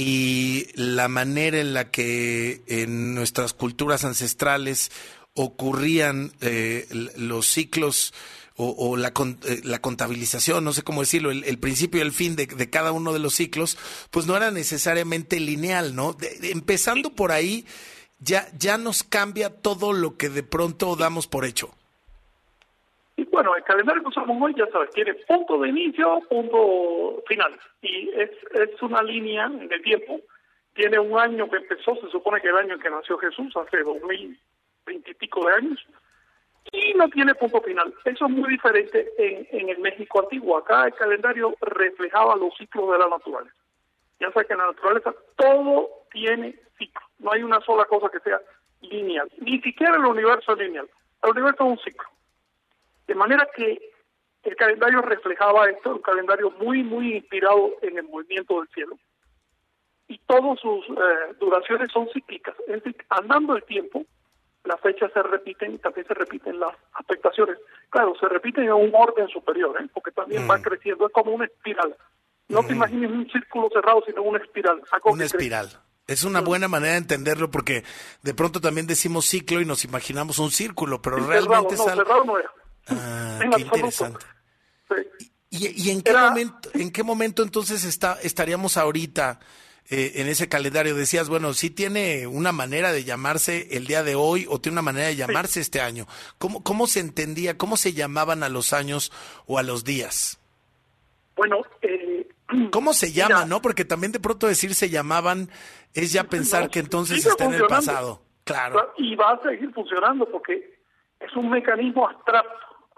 y 0.00 0.68
la 0.74 1.08
manera 1.08 1.58
en 1.58 1.74
la 1.74 1.90
que 1.90 2.62
en 2.68 3.16
nuestras 3.16 3.52
culturas 3.52 4.04
ancestrales 4.04 4.92
ocurrían 5.34 6.32
eh, 6.40 6.86
los 7.16 7.48
ciclos 7.48 8.14
o, 8.60 8.96
la, 8.96 9.12
eh, 9.44 9.60
la, 9.64 9.80
contabilización, 9.80 10.64
no 10.64 10.72
sé 10.72 10.82
cómo 10.82 11.00
decirlo, 11.00 11.30
el, 11.30 11.44
el 11.44 11.58
principio 11.58 11.98
y 11.98 12.02
el 12.02 12.12
fin 12.12 12.34
de, 12.34 12.46
de, 12.46 12.70
cada 12.70 12.90
uno 12.90 13.12
de 13.12 13.20
los 13.20 13.34
ciclos, 13.34 13.78
pues 14.10 14.26
no 14.26 14.36
era 14.36 14.50
necesariamente 14.50 15.38
lineal, 15.38 15.94
¿no? 15.94 16.16
Empezando 16.42 17.10
por 17.14 17.30
ahí, 17.30 17.66
ya, 18.18 18.48
ya 18.58 18.76
nos 18.76 19.04
cambia 19.04 19.50
todo 19.50 19.92
lo 19.92 20.16
que 20.16 20.28
de 20.28 20.42
pronto 20.42 20.96
damos 20.96 21.28
por 21.28 21.44
hecho. 21.44 21.72
Y 23.18 23.24
bueno, 23.24 23.56
el 23.56 23.64
calendario 23.64 24.00
que 24.02 24.10
usamos 24.10 24.40
hoy, 24.40 24.54
ya 24.56 24.68
sabes, 24.68 24.90
tiene 24.90 25.12
punto 25.12 25.58
de 25.58 25.70
inicio, 25.70 26.20
punto 26.30 27.20
final. 27.26 27.52
Y 27.82 28.10
es, 28.10 28.30
es 28.54 28.80
una 28.80 29.02
línea 29.02 29.50
el 29.68 29.82
tiempo. 29.82 30.20
Tiene 30.72 31.00
un 31.00 31.18
año 31.18 31.50
que 31.50 31.56
empezó, 31.56 31.96
se 31.96 32.08
supone 32.10 32.40
que 32.40 32.46
el 32.46 32.56
año 32.56 32.74
en 32.74 32.80
que 32.80 32.88
nació 32.88 33.18
Jesús, 33.18 33.56
hace 33.56 33.82
dos 33.82 34.00
mil 34.04 34.38
veintipico 34.86 35.44
de 35.44 35.52
años. 35.52 35.84
Y 36.70 36.94
no 36.94 37.08
tiene 37.08 37.34
punto 37.34 37.60
final. 37.60 37.92
Eso 38.04 38.26
es 38.26 38.30
muy 38.30 38.50
diferente 38.50 39.10
en, 39.18 39.48
en 39.50 39.68
el 39.70 39.78
México 39.78 40.20
antiguo. 40.20 40.56
Acá 40.56 40.86
el 40.86 40.94
calendario 40.94 41.56
reflejaba 41.60 42.36
los 42.36 42.56
ciclos 42.56 42.92
de 42.92 42.98
la 42.98 43.08
naturaleza. 43.08 43.56
Ya 44.20 44.30
sabes 44.30 44.46
que 44.46 44.54
en 44.54 44.60
la 44.60 44.66
naturaleza 44.66 45.12
todo 45.34 45.90
tiene 46.12 46.54
ciclo. 46.78 47.02
No 47.18 47.32
hay 47.32 47.42
una 47.42 47.60
sola 47.62 47.84
cosa 47.86 48.10
que 48.10 48.20
sea 48.20 48.40
lineal. 48.80 49.28
Ni 49.38 49.60
siquiera 49.60 49.96
el 49.96 50.04
universo 50.04 50.52
es 50.52 50.58
lineal. 50.58 50.88
El 51.24 51.30
universo 51.30 51.64
es 51.64 51.70
un 51.70 51.78
ciclo. 51.78 52.08
De 53.08 53.14
manera 53.14 53.48
que 53.56 53.80
el 54.44 54.56
calendario 54.56 55.02
reflejaba 55.02 55.68
esto, 55.68 55.96
un 55.96 56.02
calendario 56.02 56.50
muy, 56.52 56.82
muy 56.82 57.16
inspirado 57.16 57.72
en 57.82 57.98
el 57.98 58.04
movimiento 58.04 58.60
del 58.60 58.68
cielo. 58.68 58.98
Y 60.06 60.18
todas 60.26 60.58
sus 60.60 60.84
eh, 60.90 61.34
duraciones 61.40 61.90
son 61.90 62.08
cíclicas. 62.12 62.54
Es 62.66 62.82
decir, 62.82 62.96
andando 63.08 63.56
el 63.56 63.64
tiempo, 63.64 64.04
las 64.64 64.80
fechas 64.80 65.10
se 65.12 65.22
repiten 65.22 65.74
y 65.74 65.78
también 65.78 66.06
se 66.06 66.14
repiten 66.14 66.60
las 66.60 66.74
afectaciones. 66.94 67.58
Claro, 67.90 68.14
se 68.20 68.28
repiten 68.28 68.64
en 68.64 68.72
un 68.72 68.94
orden 68.94 69.28
superior, 69.28 69.76
¿eh? 69.82 69.88
porque 69.92 70.12
también 70.12 70.44
mm. 70.44 70.48
van 70.48 70.62
creciendo. 70.62 71.06
Es 71.06 71.12
como 71.12 71.32
una 71.32 71.46
espiral. 71.46 71.96
No 72.48 72.62
mm. 72.62 72.66
te 72.66 72.72
imagines 72.74 73.10
un 73.10 73.30
círculo 73.30 73.68
cerrado, 73.70 74.02
sino 74.06 74.22
una 74.22 74.38
espiral. 74.38 74.82
Una 75.04 75.24
espiral. 75.24 75.66
Crece. 75.66 75.88
Es 76.06 76.24
una 76.24 76.40
buena 76.40 76.68
manera 76.68 76.92
de 76.92 76.98
entenderlo 77.00 77.50
porque 77.50 77.84
de 78.22 78.32
pronto 78.32 78.62
también 78.62 78.86
decimos 78.86 79.26
ciclo 79.26 79.60
y 79.60 79.66
nos 79.66 79.84
imaginamos 79.84 80.38
un 80.38 80.50
círculo, 80.50 81.02
pero 81.02 81.18
realmente 81.18 81.76
cerrado, 81.76 81.76
es 81.76 81.78
no, 81.78 81.84
algo... 81.84 82.04
cerrado 82.04 82.24
no 82.24 82.38
era. 82.38 82.50
Ah, 82.88 83.38
En 83.42 83.50
qué 83.50 83.56
absoluto. 83.56 83.76
interesante. 83.76 84.26
Sí. 84.88 85.26
¿Y, 85.50 85.88
y 85.88 85.90
en, 85.90 86.02
qué 86.02 86.12
momento, 86.12 86.70
en 86.74 86.90
qué 86.92 87.02
momento 87.02 87.42
entonces 87.42 87.84
está, 87.84 88.18
estaríamos 88.22 88.76
ahorita 88.76 89.40
eh, 89.88 90.12
en 90.16 90.28
ese 90.28 90.48
calendario? 90.48 90.94
Decías, 90.94 91.28
bueno, 91.28 91.54
sí 91.54 91.70
tiene 91.70 92.26
una 92.26 92.52
manera 92.52 92.92
de 92.92 93.04
llamarse 93.04 93.68
el 93.76 93.86
día 93.86 94.02
de 94.02 94.14
hoy 94.14 94.46
o 94.48 94.60
tiene 94.60 94.74
una 94.74 94.82
manera 94.82 95.06
de 95.08 95.16
llamarse 95.16 95.60
este 95.60 95.80
año. 95.80 96.06
¿Cómo, 96.38 96.62
¿Cómo 96.62 96.86
se 96.86 97.00
entendía, 97.00 97.56
cómo 97.56 97.76
se 97.76 97.94
llamaban 97.94 98.42
a 98.42 98.48
los 98.48 98.72
años 98.72 99.10
o 99.46 99.58
a 99.58 99.62
los 99.62 99.84
días? 99.84 100.38
Bueno, 101.36 101.62
eh, 101.82 102.28
¿Cómo 102.70 102.92
se 102.92 103.12
llama, 103.12 103.44
no? 103.44 103.60
Porque 103.60 103.84
también 103.84 104.12
de 104.12 104.20
pronto 104.20 104.46
decir 104.46 104.74
se 104.74 104.90
llamaban 104.90 105.50
es 105.94 106.12
ya 106.12 106.24
pensar 106.24 106.70
que 106.70 106.78
entonces 106.78 107.24
está 107.24 107.44
en 107.44 107.54
el 107.54 107.66
pasado. 107.66 108.22
Claro. 108.44 108.94
Y 108.96 109.14
va 109.14 109.32
a 109.32 109.42
seguir 109.42 109.72
funcionando 109.74 110.26
porque 110.30 110.78
es 111.20 111.36
un 111.36 111.50
mecanismo 111.50 112.08
abstracto, 112.08 112.50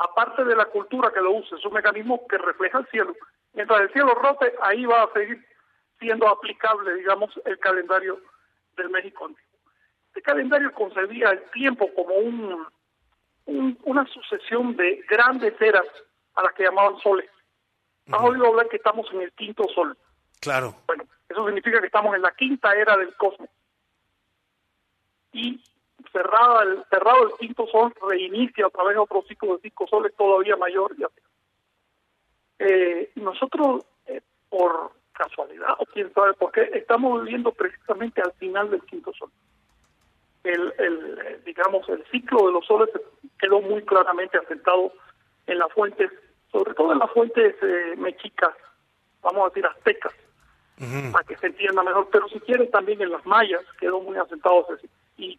aparte 0.03 0.45
de 0.45 0.57
la 0.57 0.65
cultura 0.67 1.13
que 1.13 1.21
lo 1.21 1.33
usa, 1.33 1.57
es 1.59 1.65
un 1.65 1.73
mecanismo 1.75 2.27
que 2.27 2.39
refleja 2.39 2.79
el 2.79 2.87
cielo. 2.89 3.15
Mientras 3.53 3.81
el 3.83 3.93
cielo 3.93 4.15
rote, 4.15 4.53
ahí 4.63 4.85
va 4.87 5.03
a 5.03 5.13
seguir 5.13 5.45
siendo 5.99 6.29
aplicable, 6.29 6.95
digamos, 6.95 7.31
el 7.45 7.59
calendario 7.59 8.21
del 8.77 8.91
México 8.91 9.27
antiguo. 9.27 9.51
Este 10.09 10.23
calendario 10.23 10.73
concebía 10.73 11.31
el 11.31 11.43
tiempo 11.51 11.93
como 11.95 12.15
un, 12.15 12.67
un- 13.47 13.79
una 13.85 14.07
sucesión 14.07 14.77
de 14.77 15.05
grandes 15.09 15.61
eras 15.61 15.87
a 16.35 16.43
las 16.43 16.53
que 16.55 16.65
llamaban 16.65 16.99
soles. 17.01 17.29
Has 18.11 18.21
oído 18.23 18.47
hablar 18.47 18.69
que 18.69 18.77
estamos 18.77 19.07
en 19.13 19.21
el 19.21 19.33
quinto 19.33 19.65
sol. 19.75 19.97
Claro. 20.41 20.75
Bueno, 20.87 21.05
eso 21.29 21.45
significa 21.47 21.81
que 21.81 21.87
estamos 21.87 22.15
en 22.17 22.23
la 22.23 22.33
quinta 22.33 22.75
era 22.75 22.97
del 22.97 23.15
cosmos. 23.17 23.49
Y 25.33 25.63
cerrada 26.13 26.63
el, 26.63 26.85
cerrado 26.91 27.29
el 27.29 27.33
quinto 27.39 27.67
sol, 27.67 27.93
reinicia 28.09 28.67
otra 28.67 28.85
vez 28.85 28.97
otro 28.97 29.23
ciclo 29.29 29.57
de 29.57 29.63
cinco 29.63 29.87
soles 29.87 30.15
todavía 30.17 30.57
mayor. 30.57 30.95
y 30.99 31.05
así. 31.05 31.21
Eh, 32.61 33.11
nosotros, 33.17 33.85
eh, 34.07 34.21
por 34.49 34.93
casualidad, 35.13 35.75
o 35.79 35.87
quién 35.87 36.13
sabe 36.15 36.33
por 36.35 36.53
qué, 36.53 36.71
estamos 36.75 37.23
viviendo 37.25 37.53
precisamente 37.53 38.23
al 38.23 38.33
final 38.33 38.71
del 38.71 38.83
quinto 38.83 39.13
sol. 39.13 39.31
El, 40.45 40.73
el, 40.79 41.19
eh, 41.27 41.41
digamos, 41.45 41.87
el 41.89 42.05
ciclo 42.11 42.47
de 42.47 42.53
los 42.53 42.67
soles 42.67 42.89
quedó 43.39 43.61
muy 43.61 43.83
claramente 43.83 44.39
asentado 44.39 44.93
en 45.47 45.59
las 45.59 45.71
fuentes, 45.73 46.11
sobre 46.51 46.75
todo 46.75 46.93
en 46.93 46.99
las 46.99 47.11
fuentes 47.11 47.55
eh, 47.63 47.95
mexicas, 47.99 48.55
vamos 49.21 49.43
a 49.43 49.49
decir 49.49 49.67
aztecas, 49.67 50.15
para 51.13 51.25
que 51.25 51.37
se 51.37 51.49
entienda 51.49 51.83
mejor, 51.83 52.09
pero 52.11 52.27
si 52.29 52.41
quieren 52.41 52.71
también 52.71 53.03
en 53.03 53.11
las 53.11 53.25
mayas 53.27 53.63
quedó 53.79 54.01
muy 54.01 54.17
asentado 54.17 54.67
ese 54.71 54.81
ciclo. 54.81 54.97
y 55.19 55.39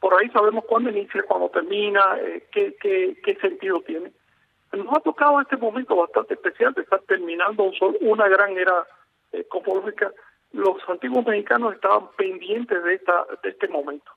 por 0.00 0.14
ahí 0.14 0.28
sabemos 0.30 0.64
cuándo 0.66 0.90
inicia, 0.90 1.22
cuándo 1.24 1.48
termina, 1.48 2.02
eh, 2.20 2.46
qué, 2.52 2.76
qué, 2.80 3.16
qué 3.24 3.34
sentido 3.36 3.80
tiene. 3.80 4.12
Nos 4.72 4.96
ha 4.96 5.00
tocado 5.00 5.40
este 5.40 5.56
momento 5.56 5.96
bastante 5.96 6.34
especial 6.34 6.74
de 6.74 6.82
estar 6.82 7.00
terminando 7.02 7.62
un 7.62 7.74
sol, 7.74 7.96
una 8.00 8.28
gran 8.28 8.56
era 8.56 8.86
eh, 9.32 9.44
cosmológica. 9.44 10.12
Los 10.52 10.76
antiguos 10.88 11.26
mexicanos 11.26 11.74
estaban 11.74 12.08
pendientes 12.16 12.82
de 12.82 12.94
esta 12.94 13.26
de 13.42 13.48
este 13.48 13.68
momento. 13.68 14.10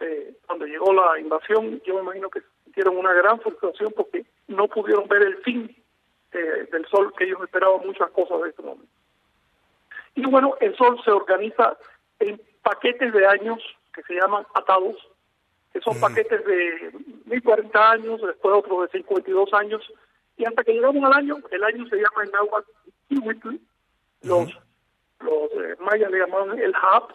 Eh, 0.00 0.34
cuando 0.46 0.66
llegó 0.66 0.92
la 0.92 1.18
invasión, 1.18 1.80
yo 1.86 1.94
me 1.94 2.00
imagino 2.00 2.28
que 2.28 2.42
sintieron 2.64 2.96
una 2.96 3.12
gran 3.12 3.40
frustración 3.40 3.92
porque 3.96 4.24
no 4.48 4.66
pudieron 4.66 5.06
ver 5.06 5.22
el 5.22 5.36
fin 5.38 5.74
eh, 6.32 6.68
del 6.72 6.86
sol, 6.86 7.12
que 7.16 7.24
ellos 7.24 7.40
esperaban 7.42 7.86
muchas 7.86 8.10
cosas 8.10 8.42
de 8.42 8.50
este 8.50 8.62
momento. 8.62 8.92
Y 10.14 10.26
bueno, 10.26 10.56
el 10.60 10.76
sol 10.76 11.00
se 11.04 11.10
organiza 11.10 11.76
en 12.18 12.40
paquetes 12.62 13.12
de 13.12 13.26
años 13.26 13.62
que 13.92 14.02
se 14.02 14.14
llaman 14.14 14.46
atados, 14.54 14.96
que 15.72 15.80
son 15.80 15.98
paquetes 16.00 16.44
de 16.44 16.92
1040 17.26 17.90
años, 17.90 18.20
después 18.20 18.54
otros 18.54 18.82
de 18.82 18.98
52 18.98 19.52
años, 19.54 19.82
y 20.36 20.44
hasta 20.44 20.64
que 20.64 20.72
llegamos 20.72 21.02
al 21.04 21.12
año, 21.12 21.36
el 21.50 21.64
año 21.64 21.86
se 21.88 21.96
llama 21.96 22.24
en 22.24 23.16
Ihuitl, 23.16 23.56
los, 24.22 24.58
los 25.20 25.50
eh, 25.52 25.76
mayas 25.80 26.10
le 26.10 26.18
llamaban 26.18 26.58
el 26.58 26.74
Hab, 26.74 27.14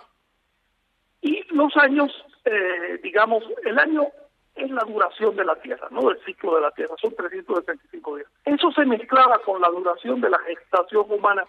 y 1.21 1.43
los 1.53 1.75
años, 1.77 2.11
eh, 2.45 2.99
digamos, 3.03 3.43
el 3.65 3.77
año 3.79 4.07
es 4.55 4.71
la 4.71 4.83
duración 4.83 5.35
de 5.35 5.45
la 5.45 5.55
Tierra, 5.61 5.87
no 5.91 6.09
del 6.09 6.23
ciclo 6.25 6.55
de 6.55 6.61
la 6.61 6.71
Tierra, 6.71 6.95
son 6.99 7.15
365 7.15 8.15
días. 8.15 8.29
Eso 8.45 8.71
se 8.71 8.85
mezclaba 8.85 9.39
con 9.39 9.61
la 9.61 9.69
duración 9.69 10.21
de 10.21 10.29
la 10.29 10.39
gestación 10.39 11.05
humana, 11.09 11.45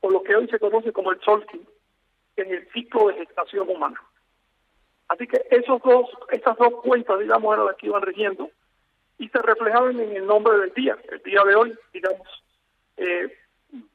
o 0.00 0.10
lo 0.10 0.22
que 0.22 0.34
hoy 0.34 0.48
se 0.48 0.58
conoce 0.58 0.92
como 0.92 1.12
el 1.12 1.20
solstice, 1.20 1.66
en 2.36 2.54
el 2.54 2.68
ciclo 2.72 3.08
de 3.08 3.14
gestación 3.14 3.68
humana. 3.68 4.00
Así 5.08 5.26
que 5.26 5.40
esos 5.50 5.80
dos, 5.82 6.08
esas 6.30 6.56
dos 6.56 6.74
cuentas, 6.82 7.18
digamos, 7.20 7.54
eran 7.54 7.66
las 7.66 7.76
que 7.76 7.86
iban 7.86 8.02
rigiendo 8.02 8.50
y 9.18 9.28
se 9.28 9.38
reflejaban 9.38 9.98
en 10.00 10.16
el 10.16 10.26
nombre 10.26 10.58
del 10.58 10.72
día, 10.74 10.96
el 11.10 11.22
día 11.22 11.42
de 11.44 11.54
hoy, 11.54 11.78
digamos. 11.92 12.26
Eh, 12.96 13.32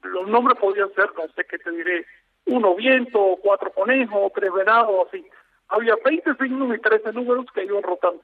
los 0.03 0.27
nombres 0.27 0.57
podían 0.59 0.93
ser, 0.93 1.11
no 1.17 1.27
sé 1.35 1.45
qué 1.45 1.57
te 1.57 1.71
diré, 1.71 2.05
uno 2.45 2.75
viento, 2.75 3.37
cuatro 3.41 3.71
conejos, 3.71 4.31
tres 4.33 4.51
venados, 4.53 5.07
así. 5.07 5.25
Había 5.67 5.95
20 6.03 6.35
signos 6.35 6.75
y 6.75 6.79
13 6.79 7.13
números 7.13 7.45
que 7.53 7.63
iban 7.63 7.83
rotando. 7.83 8.21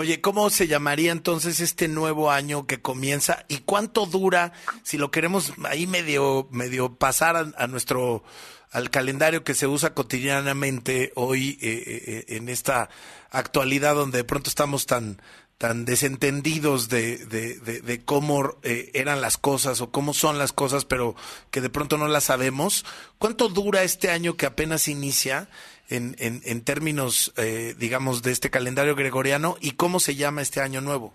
Oye, 0.00 0.22
¿cómo 0.22 0.48
se 0.48 0.66
llamaría 0.66 1.12
entonces 1.12 1.60
este 1.60 1.86
nuevo 1.86 2.30
año 2.30 2.66
que 2.66 2.80
comienza 2.80 3.44
y 3.48 3.58
cuánto 3.58 4.06
dura 4.06 4.54
si 4.82 4.96
lo 4.96 5.10
queremos 5.10 5.52
ahí 5.64 5.86
medio 5.86 6.48
medio 6.50 6.94
pasar 6.94 7.36
a, 7.36 7.52
a 7.58 7.66
nuestro 7.66 8.24
al 8.70 8.88
calendario 8.88 9.44
que 9.44 9.52
se 9.52 9.66
usa 9.66 9.92
cotidianamente 9.92 11.12
hoy 11.16 11.58
eh, 11.60 11.84
eh, 12.06 12.36
en 12.36 12.48
esta 12.48 12.88
actualidad 13.28 13.94
donde 13.94 14.16
de 14.16 14.24
pronto 14.24 14.48
estamos 14.48 14.86
tan 14.86 15.20
tan 15.60 15.84
desentendidos 15.84 16.88
de, 16.88 18.02
cómo 18.06 18.56
eh, 18.62 18.90
eran 18.94 19.20
las 19.20 19.36
cosas 19.36 19.82
o 19.82 19.90
cómo 19.90 20.14
son 20.14 20.38
las 20.38 20.54
cosas, 20.54 20.86
pero 20.86 21.14
que 21.50 21.60
de 21.60 21.68
pronto 21.68 21.98
no 21.98 22.08
las 22.08 22.24
sabemos. 22.24 22.86
¿Cuánto 23.18 23.50
dura 23.50 23.82
este 23.82 24.10
año 24.10 24.38
que 24.38 24.46
apenas 24.46 24.88
inicia 24.88 25.50
en, 25.90 26.14
en, 26.18 26.40
en 26.44 26.64
términos, 26.64 27.34
eh, 27.36 27.74
digamos, 27.76 28.22
de 28.22 28.30
este 28.30 28.50
calendario 28.50 28.94
gregoriano 28.94 29.56
y 29.60 29.76
cómo 29.76 29.98
se 30.00 30.14
llama 30.14 30.40
este 30.40 30.60
año 30.60 30.80
nuevo? 30.80 31.12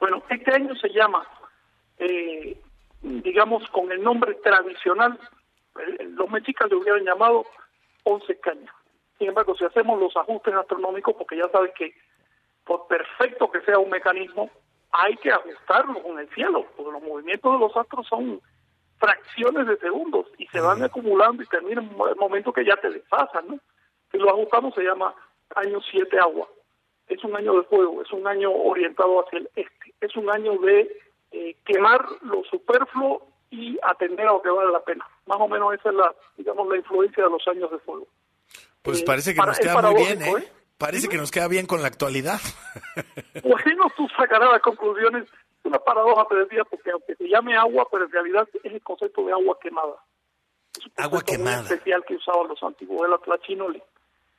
Bueno, 0.00 0.22
este 0.28 0.54
año 0.54 0.74
se 0.76 0.88
llama, 0.88 1.26
eh, 1.98 2.58
digamos, 3.02 3.68
con 3.68 3.92
el 3.92 4.02
nombre 4.02 4.34
tradicional, 4.42 5.18
eh, 5.78 6.04
los 6.16 6.30
mexicas 6.30 6.68
le 6.70 6.76
hubieran 6.76 7.04
llamado 7.04 7.44
once 8.04 8.38
cañas. 8.40 8.74
Sin 9.18 9.28
embargo, 9.28 9.54
si 9.56 9.64
hacemos 9.64 10.00
los 10.00 10.16
ajustes 10.16 10.54
astronómicos, 10.54 11.14
porque 11.16 11.36
ya 11.36 11.48
sabes 11.50 11.72
que 11.76 11.94
por 12.64 12.86
perfecto 12.86 13.50
que 13.50 13.60
sea 13.60 13.78
un 13.78 13.90
mecanismo, 13.90 14.50
hay 14.90 15.16
que 15.16 15.30
ajustarlo 15.30 16.02
con 16.02 16.18
el 16.18 16.28
cielo, 16.30 16.66
porque 16.76 16.92
los 16.92 17.02
movimientos 17.02 17.52
de 17.52 17.58
los 17.58 17.76
astros 17.76 18.06
son 18.06 18.40
fracciones 18.98 19.66
de 19.66 19.76
segundos 19.78 20.26
y 20.38 20.46
se 20.46 20.60
van 20.60 20.82
acumulando 20.82 21.42
y 21.42 21.46
termina 21.46 21.82
en 21.82 21.90
un 21.90 22.18
momento 22.18 22.52
que 22.52 22.64
ya 22.64 22.76
te 22.76 22.90
desfasan, 22.90 23.48
¿no? 23.48 23.58
Si 24.14 24.18
lo 24.20 24.30
ajustamos 24.30 24.72
se 24.76 24.82
llama 24.84 25.12
año 25.56 25.80
7 25.90 26.18
agua. 26.20 26.48
Es 27.08 27.22
un 27.24 27.34
año 27.36 27.52
de 27.54 27.64
fuego, 27.64 28.00
es 28.00 28.10
un 28.12 28.26
año 28.28 28.50
orientado 28.52 29.20
hacia 29.24 29.40
el 29.40 29.50
este, 29.56 29.94
es 30.00 30.16
un 30.16 30.30
año 30.30 30.56
de 30.58 31.00
eh, 31.32 31.56
quemar 31.64 32.00
lo 32.22 32.44
superfluo 32.44 33.26
y 33.50 33.76
atender 33.82 34.26
a 34.28 34.32
lo 34.34 34.40
que 34.42 34.50
vale 34.50 34.70
la 34.70 34.80
pena. 34.84 35.04
Más 35.26 35.38
o 35.40 35.48
menos 35.48 35.74
esa 35.74 35.88
es 35.90 35.96
la, 35.96 36.14
digamos, 36.36 36.68
la 36.68 36.76
influencia 36.76 37.24
de 37.24 37.30
los 37.30 37.46
años 37.48 37.70
de 37.72 37.78
fuego. 37.80 38.06
Pues 38.82 39.00
Eh, 39.00 39.04
parece 39.04 39.32
que 39.34 39.38
para- 39.38 39.48
nos 39.50 39.58
es 39.58 39.66
queda 39.66 39.82
muy 39.82 39.94
bien, 39.96 40.18
paradójico, 40.20 40.38
¿eh? 40.38 40.52
Parece 40.78 41.08
que 41.08 41.16
nos 41.16 41.30
queda 41.32 41.48
bien 41.48 41.66
con 41.66 41.82
la 41.82 41.88
actualidad. 41.88 42.38
Bueno, 43.42 43.86
tú 43.96 44.06
sacarás 44.16 44.52
las 44.52 44.62
conclusiones. 44.62 45.24
Es 45.24 45.64
una 45.64 45.78
paradoja, 45.78 46.26
te 46.28 46.36
decía, 46.36 46.62
porque 46.64 46.90
aunque 46.90 47.16
se 47.16 47.28
llame 47.28 47.56
agua, 47.56 47.86
pero 47.90 48.04
en 48.04 48.12
realidad 48.12 48.48
es 48.62 48.72
el 48.72 48.82
concepto 48.82 49.24
de 49.26 49.32
agua 49.32 49.58
quemada. 49.60 49.94
Agua 50.96 51.10
concepto 51.10 51.10
muy 51.10 51.22
quemada. 51.24 51.62
especial 51.62 52.04
que 52.06 52.14
usaban 52.16 52.48
los 52.48 52.62
antiguos, 52.62 53.06
el 53.06 53.14
atlachinoli, 53.14 53.82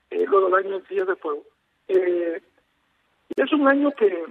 eh, 0.10 0.26
luego 0.28 0.48
el 0.48 0.66
año 0.66 0.78
es 0.78 1.08
de 1.08 1.16
fuego. 1.16 1.44
Eh, 1.88 2.42
es 3.36 3.54
un 3.54 3.68
año 3.68 3.92
que 3.92 4.24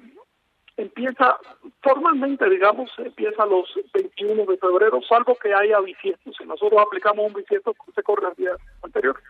empieza, 0.76 1.36
formalmente, 1.82 2.48
digamos, 2.48 2.90
empieza 2.98 3.46
los 3.46 3.68
21 3.92 4.44
de 4.46 4.58
febrero, 4.58 5.00
salvo 5.02 5.36
que 5.36 5.52
haya 5.52 5.80
bisiesto. 5.80 6.32
Si 6.32 6.44
nosotros 6.44 6.80
aplicamos 6.80 7.26
un 7.26 7.34
bisiesto, 7.34 7.74
se 7.94 8.02
corre 8.02 8.28
el 8.28 8.34
día 8.34 8.56
anterior. 8.82 9.20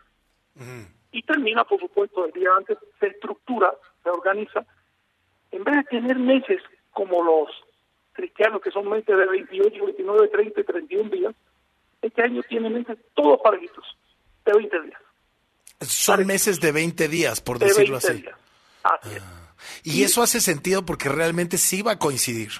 Y 1.13 1.23
termina, 1.23 1.65
por 1.65 1.81
supuesto, 1.81 2.25
el 2.25 2.33
día 2.33 2.51
antes, 2.57 2.79
se 3.01 3.09
estructura, 3.09 3.75
se 4.03 4.11
organiza. 4.11 4.65
En 5.51 5.65
vez 5.65 5.77
de 5.77 5.85
tener 5.85 6.19
meses 6.19 6.63
como 6.93 7.23
los 7.23 7.49
cristianos, 8.13 8.63
que 8.63 8.71
son 8.71 8.89
meses 8.89 9.07
de 9.07 9.27
28, 9.27 9.85
29, 9.85 10.29
30 10.29 10.61
y 10.61 10.65
31 10.65 11.11
días, 11.11 11.35
este 12.03 12.23
año 12.23 12.43
tiene 12.49 12.71
meses 12.71 12.99
todos 13.15 13.41
parejitos, 13.43 13.85
de 14.45 14.53
20 14.53 14.83
días. 14.83 15.01
Son 15.85 16.27
meses 16.27 16.61
de 16.61 16.73
20 16.73 17.09
días, 17.09 17.41
por 17.41 17.59
De 17.59 17.67
decirlo 17.67 17.99
20 17.99 18.07
así. 18.09 18.23
días. 18.23 18.37
Así 18.83 19.17
es. 19.17 19.23
Y 19.83 20.03
eso 20.05 20.23
hace 20.23 20.41
sentido 20.41 20.85
porque 20.85 21.09
realmente 21.09 21.59
sí 21.59 21.83
va 21.83 21.93
a 21.93 21.99
coincidir. 21.99 22.51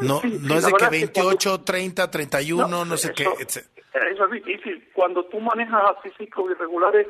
No, 0.00 0.20
no 0.22 0.54
es 0.56 0.64
de 0.64 0.72
que 0.72 0.84
verdad 0.84 0.94
es 0.94 1.10
que 1.10 1.20
28, 1.22 1.60
30, 1.62 2.10
31, 2.10 2.68
no, 2.68 2.84
No, 2.84 2.96
sé 2.96 3.12
qué. 3.12 3.24
etc. 3.38 3.64
Eso 4.12 4.24
es 4.26 4.30
difícil. 4.30 4.88
Cuando 4.92 5.24
tú 5.26 5.40
manejas 5.40 5.82
así 5.98 6.10
ciclos 6.18 6.50
irregulares, 6.50 7.06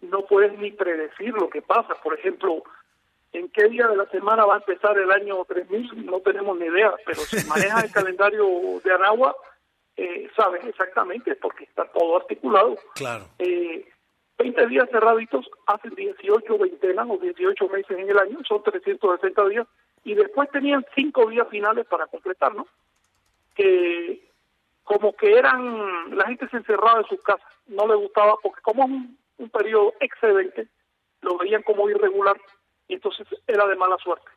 no 0.00 0.24
puedes 0.26 0.56
ni 0.58 0.70
predecir 0.70 1.34
lo 1.34 1.50
que 1.50 1.60
pasa. 1.60 1.94
Por 2.02 2.18
ejemplo, 2.18 2.62
en 3.32 3.48
qué 3.50 3.68
día 3.68 3.86
de 3.88 3.96
la 3.96 4.06
semana 4.06 4.44
va 4.46 4.54
a 4.54 4.58
empezar 4.58 4.96
el 4.98 5.10
año 5.10 5.44
3000, 5.44 6.06
no 6.06 6.20
tenemos 6.20 6.58
ni 6.58 6.66
idea, 6.66 6.92
pero 7.04 7.20
si 7.22 7.44
manejas 7.46 7.84
el 7.84 7.92
calendario 7.92 8.46
de 8.82 8.92
Anagua, 8.94 9.34
eh, 9.96 10.30
sabes 10.36 10.64
exactamente 10.64 11.34
porque 11.36 11.64
está 11.64 11.84
todo 11.92 12.16
articulado. 12.16 12.78
Claro. 12.94 13.28
Eh, 13.38 13.86
20 14.40 14.66
días 14.68 14.88
cerraditos 14.90 15.46
hacen 15.66 15.94
18 15.94 16.58
veintenas 16.58 17.06
o 17.10 17.18
18 17.18 17.68
meses 17.68 17.98
en 17.98 18.08
el 18.08 18.18
año, 18.18 18.38
son 18.48 18.62
360 18.62 19.48
días, 19.48 19.66
y 20.02 20.14
después 20.14 20.50
tenían 20.50 20.84
cinco 20.94 21.26
días 21.26 21.46
finales 21.50 21.86
para 21.86 22.06
completar, 22.06 22.54
¿no? 22.54 22.66
Que 23.54 24.26
como 24.82 25.12
que 25.14 25.34
eran, 25.34 26.16
la 26.16 26.26
gente 26.26 26.48
se 26.48 26.56
encerraba 26.56 27.00
en 27.00 27.06
sus 27.06 27.22
casas, 27.22 27.46
no 27.66 27.86
le 27.86 27.96
gustaba, 27.96 28.36
porque 28.42 28.62
como 28.62 28.84
es 28.84 28.90
un, 28.90 29.18
un 29.36 29.50
periodo 29.50 29.92
excedente, 30.00 30.68
lo 31.20 31.36
veían 31.36 31.62
como 31.62 31.90
irregular, 31.90 32.40
y 32.88 32.94
entonces 32.94 33.26
era 33.46 33.66
de 33.66 33.76
mala 33.76 33.98
suerte. 33.98 34.30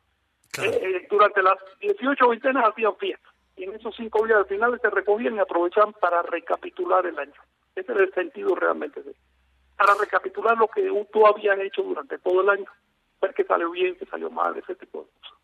Eh, 0.62 0.80
eh, 0.82 1.06
durante 1.10 1.42
las 1.42 1.56
18 1.80 2.28
veintenas 2.28 2.68
hacían 2.68 2.94
fiesta, 2.96 3.30
y 3.56 3.64
en 3.64 3.74
esos 3.74 3.96
cinco 3.96 4.26
días 4.26 4.46
finales 4.48 4.82
se 4.82 4.90
recogían 4.90 5.36
y 5.36 5.38
aprovechaban 5.38 5.94
para 5.94 6.20
recapitular 6.20 7.06
el 7.06 7.18
año. 7.18 7.40
Ese 7.74 7.90
era 7.90 8.04
el 8.04 8.12
sentido 8.12 8.54
realmente 8.54 9.02
de 9.02 9.14
para 9.76 9.94
recapitular 9.94 10.56
lo 10.56 10.68
que 10.68 10.88
tú 11.12 11.26
habías 11.26 11.58
hecho 11.60 11.82
durante 11.82 12.18
todo 12.18 12.42
el 12.42 12.50
año, 12.50 12.66
ver 13.20 13.34
que 13.34 13.44
salió 13.44 13.70
bien, 13.70 13.96
que 13.96 14.06
salió 14.06 14.30
mal, 14.30 14.56
ese 14.56 14.74
tipo 14.74 15.00
de 15.00 15.06
cosas. 15.06 15.34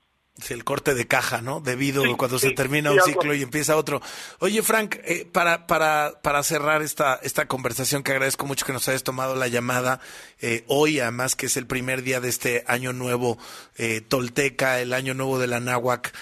Sí, 0.41 0.55
el 0.55 0.65
corte 0.65 0.95
de 0.95 1.07
caja, 1.07 1.43
¿no? 1.43 1.61
Debido 1.61 2.03
Sí, 2.03 2.15
cuando 2.17 2.39
sí, 2.39 2.49
se 2.49 2.55
termina 2.55 2.93
un 2.93 3.01
ciclo 3.03 3.35
y 3.35 3.43
empieza 3.43 3.77
otro. 3.77 4.01
Oye, 4.39 4.63
Frank, 4.63 4.97
eh, 5.05 5.29
para, 5.31 5.67
para, 5.67 6.15
para 6.23 6.43
cerrar 6.43 6.81
esta, 6.81 7.17
esta 7.23 7.47
conversación, 7.47 8.03
que 8.03 8.13
agradezco 8.13 8.47
mucho 8.47 8.65
que 8.65 8.73
nos 8.73 8.89
hayas 8.89 9.03
tomado 9.03 9.35
la 9.35 9.49
llamada 9.49 10.01
eh, 10.41 10.65
hoy, 10.67 11.01
además 11.01 11.37
que 11.37 11.47
es 11.47 11.57
el 11.59 11.67
primer 11.67 12.03
día 12.03 12.21
de 12.21 12.29
este 12.29 12.65
año 12.67 12.95
nuevo 12.95 13.39
eh, 13.77 14.01
tolteca, 14.01 14.81
el 14.81 14.95
año 14.95 15.13
nuevo 15.13 15.39
de 15.39 15.47
la 15.47 15.61
náhuac. 15.61 16.13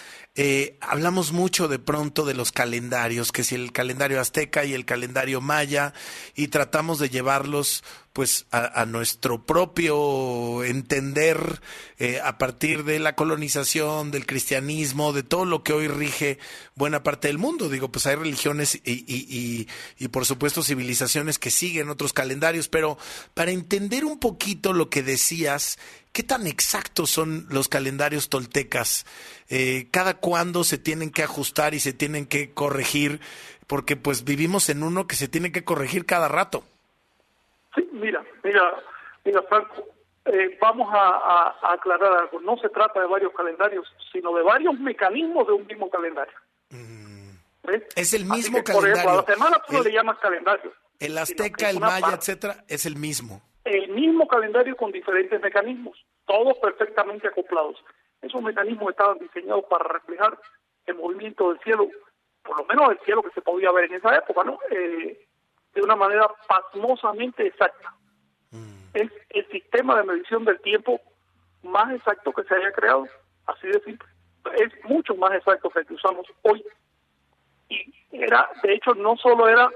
Eh, 0.41 0.79
hablamos 0.81 1.33
mucho 1.33 1.67
de 1.67 1.81
pronto 1.81 2.25
de 2.25 2.33
los 2.33 2.53
calendarios, 2.53 3.33
que 3.33 3.43
si 3.43 3.57
el 3.57 3.73
calendario 3.73 4.21
azteca 4.21 4.65
y 4.65 4.73
el 4.73 4.85
calendario 4.85 5.41
maya, 5.41 5.95
y 6.37 6.47
tratamos 6.47 7.01
de 7.01 7.09
llevarlos 7.09 7.83
pues 8.19 8.47
a, 8.51 8.85
nuestro 8.85 9.47
propio 9.47 10.65
entender 10.65 11.61
eh, 12.01 12.19
a 12.21 12.37
partir 12.37 12.83
de 12.83 12.99
la 12.99 13.15
colonización, 13.15 14.11
del 14.11 14.27
cristianismo, 14.27 15.13
de 15.13 15.23
todo 15.23 15.45
lo 15.45 15.63
que 15.63 15.73
hoy 15.73 15.87
rige 15.87 16.41
buena 16.75 17.05
parte 17.05 17.29
del 17.29 17.39
mundo. 17.39 17.69
Digo, 17.69 17.93
pues 17.93 18.07
hay 18.07 18.17
religiones 18.17 18.75
y, 18.85 19.69
y 19.99 20.09
por 20.09 20.27
supuesto 20.27 20.65
civilizaciones 20.65 21.39
que 21.39 21.53
siguen 21.53 21.91
otros 21.91 22.13
calendarios, 22.13 22.67
pero 22.67 22.99
para 23.35 23.53
entender 23.53 24.05
un 24.05 24.19
poquito 24.19 24.73
lo 24.73 24.91
que 24.91 25.05
decías, 25.05 25.79
¿qué 26.11 26.25
tan 26.25 26.49
exactos 26.49 27.11
son 27.11 27.47
los 27.51 27.69
calendarios 27.69 28.31
toltecas? 28.31 29.07
Eh, 29.49 29.87
¿Cada 29.93 30.15
cuándo 30.15 30.65
se 30.65 30.77
tienen 30.77 31.11
que 31.11 31.23
ajustar 31.23 31.73
y 31.73 31.79
se 31.79 31.93
tienen 31.93 32.27
que 32.27 32.51
corregir? 32.51 33.21
Porque 33.69 33.95
pues 33.95 34.25
vivimos 34.25 34.71
en 34.71 34.83
uno 34.83 35.07
que 35.07 35.15
se 35.15 35.29
tiene 35.29 35.53
que 35.53 35.63
corregir 35.63 36.05
cada 36.05 36.27
rato. 36.27 36.65
Sí, 37.79 37.89
mira, 37.93 38.25
mira, 38.43 38.83
mira, 39.25 39.43
Franco, 39.43 39.87
eh, 40.25 40.59
vamos 40.61 40.93
a, 40.93 40.99
a- 41.09 41.57
a 41.63 41.73
aclarar 41.75 42.13
algo. 42.13 42.41
No 42.41 42.57
se 42.59 42.69
trata 42.69 43.01
de 43.01 43.07
varios 43.07 43.33
calendarios, 43.33 43.87
sino 44.13 44.35
de 44.35 44.43
varios 44.43 44.79
mecanismos 44.79 45.47
de 45.47 45.53
un 45.55 45.67
mismo 45.67 45.89
calendario. 45.91 46.35
¿Ves? 47.63 47.83
Es 47.97 48.15
el 48.15 48.25
mismo 48.25 48.63
que, 48.65 48.73
Por 48.73 48.89
ejemplo, 48.89 49.11
a 49.11 49.17
la 49.17 49.25
calendario. 49.25 49.35
semana 49.35 49.63
tú 49.67 49.73
no 49.75 49.79
El- 49.81 49.85
le 49.85 49.93
llamas 49.93 50.19
calendario. 50.19 50.73
El 51.01 51.19
azteca, 51.19 51.71
el 51.71 51.79
maya, 51.81 52.01
parte- 52.01 52.17
etcétera, 52.17 52.65
es 52.69 52.87
el 52.87 52.97
mismo. 52.97 53.43
el 53.65 53.89
mismo 53.91 54.27
calendario 54.27 54.75
con 54.77 54.91
diferentes 54.91 55.39
mecanismos, 55.43 56.03
todos 56.25 56.57
perfectamente 56.59 57.29
acoplados. 57.29 57.77
Esos 58.23 58.41
mecanismos 58.43 58.91
estaban 58.91 59.19
diseñados 59.19 59.65
para 59.69 59.85
reflejar 59.85 60.39
el 60.87 60.95
movimiento 60.95 61.51
del 61.51 61.61
cielo, 61.61 61.87
por 62.43 62.57
lo 62.57 62.65
menos 62.65 62.91
el 62.93 62.99
cielo 63.05 63.23
que 63.23 63.31
se 63.33 63.43
podía 63.43 63.71
ver 63.73 63.85
en 63.85 63.95
esa 63.97 64.15
época, 64.17 64.43
¿no? 64.45 64.59
Eh, 64.71 65.28
de 65.79 65.85
una 65.85 65.97
manera 65.97 66.29
pasmosamente 66.49 67.47
exacta. 67.47 67.95
Es 68.95 69.11
el 69.31 69.49
sistema 69.51 69.97
de 69.97 70.05
medición 70.05 70.45
del 70.45 70.61
tiempo 70.61 71.01
más 71.63 71.95
exacto 71.95 72.33
que 72.33 72.43
se 72.45 72.55
haya 72.55 72.73
creado, 72.73 73.07
así 73.47 73.69
de 73.69 73.81
simple. 73.81 74.09
Es 74.57 74.73
mucho 74.85 75.15
más 75.15 75.33
exacto 75.35 75.71
que 75.71 75.81
el 75.81 75.87
que 75.87 75.95
usamos 75.95 76.27
hoy. 76.43 76.65
Y 77.69 77.95
era, 78.11 78.51
de 78.63 78.75
hecho, 78.75 78.95
no 78.95 79.17
solo 79.17 79.47
era 79.47 79.71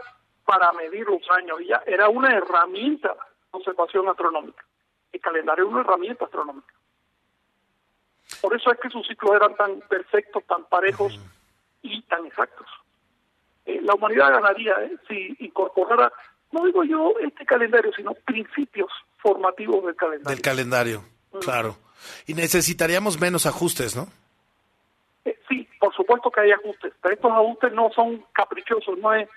para 0.44 0.72
medir 0.72 1.06
los 1.06 1.22
años, 1.30 1.60
ya 1.68 1.82
era 1.86 2.08
una 2.08 2.34
herramienta 2.34 3.08
de 3.08 3.14
observación 3.52 4.08
astronómica. 4.08 4.64
El 5.12 5.20
calendario 5.20 5.66
es 5.66 5.70
una 5.70 5.82
herramienta 5.82 6.24
astronómica. 6.24 6.74
Por 8.40 8.56
eso 8.56 8.72
es 8.72 8.80
que 8.80 8.90
sus 8.90 9.06
ciclos 9.06 9.36
eran 9.36 9.54
tan 9.54 9.80
perfectos, 9.82 10.42
tan 10.46 10.64
parejos 10.64 11.20
y 11.82 12.02
tan 12.02 12.26
exactos. 12.26 12.66
Eh, 13.66 13.80
la 13.82 13.94
humanidad 13.94 14.30
ganaría 14.30 14.74
¿eh? 14.82 14.96
si 15.08 15.36
incorporara, 15.40 16.12
no 16.50 16.64
digo 16.64 16.84
yo 16.84 17.14
este 17.20 17.44
calendario, 17.46 17.92
sino 17.94 18.14
principios 18.14 18.90
formativos 19.18 19.84
del 19.84 19.96
calendario. 19.96 20.34
Del 20.34 20.42
calendario, 20.42 21.04
claro. 21.40 21.76
Y 22.26 22.34
necesitaríamos 22.34 23.20
menos 23.20 23.46
ajustes, 23.46 23.94
¿no? 23.94 24.08
Eh, 25.24 25.38
sí, 25.48 25.68
por 25.78 25.94
supuesto 25.94 26.30
que 26.30 26.40
hay 26.40 26.50
ajustes, 26.50 26.92
pero 27.00 27.14
estos 27.14 27.30
ajustes 27.30 27.72
no 27.72 27.90
son 27.94 28.24
caprichosos, 28.32 28.98
no 28.98 29.14
es 29.14 29.28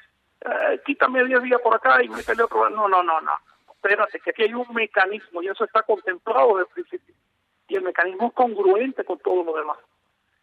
eh, 0.45 0.81
quítame 0.85 1.23
10 1.23 1.41
días 1.41 1.61
por 1.61 1.73
acá 1.75 2.03
y 2.03 2.09
métele 2.09 2.43
otro. 2.43 2.69
No, 2.69 2.87
no, 2.87 3.01
no, 3.01 3.19
no. 3.21 3.31
Espérate, 3.69 4.19
que 4.19 4.29
aquí 4.29 4.43
hay 4.43 4.53
un 4.53 4.67
mecanismo 4.73 5.41
y 5.41 5.47
eso 5.47 5.63
está 5.63 5.81
contemplado 5.83 6.57
desde 6.57 6.61
el 6.61 6.73
principio. 6.73 7.15
Y 7.67 7.75
el 7.75 7.83
mecanismo 7.83 8.27
es 8.27 8.33
congruente 8.33 9.03
con 9.03 9.17
todo 9.19 9.43
lo 9.43 9.57
demás. 9.57 9.77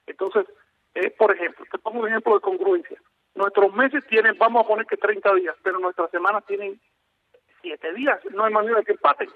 Entonces, 0.07 0.47
eh, 0.95 1.11
por 1.11 1.35
ejemplo, 1.35 1.65
te 1.71 1.79
pongo 1.79 2.01
un 2.01 2.09
ejemplo 2.09 2.35
de 2.35 2.41
congruencia. 2.41 2.99
Nuestros 3.35 3.73
meses 3.75 4.05
tienen, 4.09 4.37
vamos 4.39 4.65
a 4.65 4.69
poner 4.69 4.87
que 4.87 4.97
30 4.97 5.35
días, 5.35 5.57
pero 5.63 5.79
nuestras 5.79 6.11
semanas 6.11 6.45
tienen 6.47 6.81
7 7.63 7.95
días. 7.95 8.21
No 8.33 8.45
hay 8.45 8.53
manera 8.53 8.79
de 8.79 8.85
que 8.85 8.93
empaten. 8.93 9.31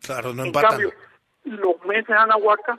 Claro, 0.00 0.32
no 0.32 0.42
en 0.42 0.48
empatan. 0.48 0.70
cambio, 0.70 0.92
los 1.44 1.84
meses 1.84 2.16
anahuacas 2.16 2.78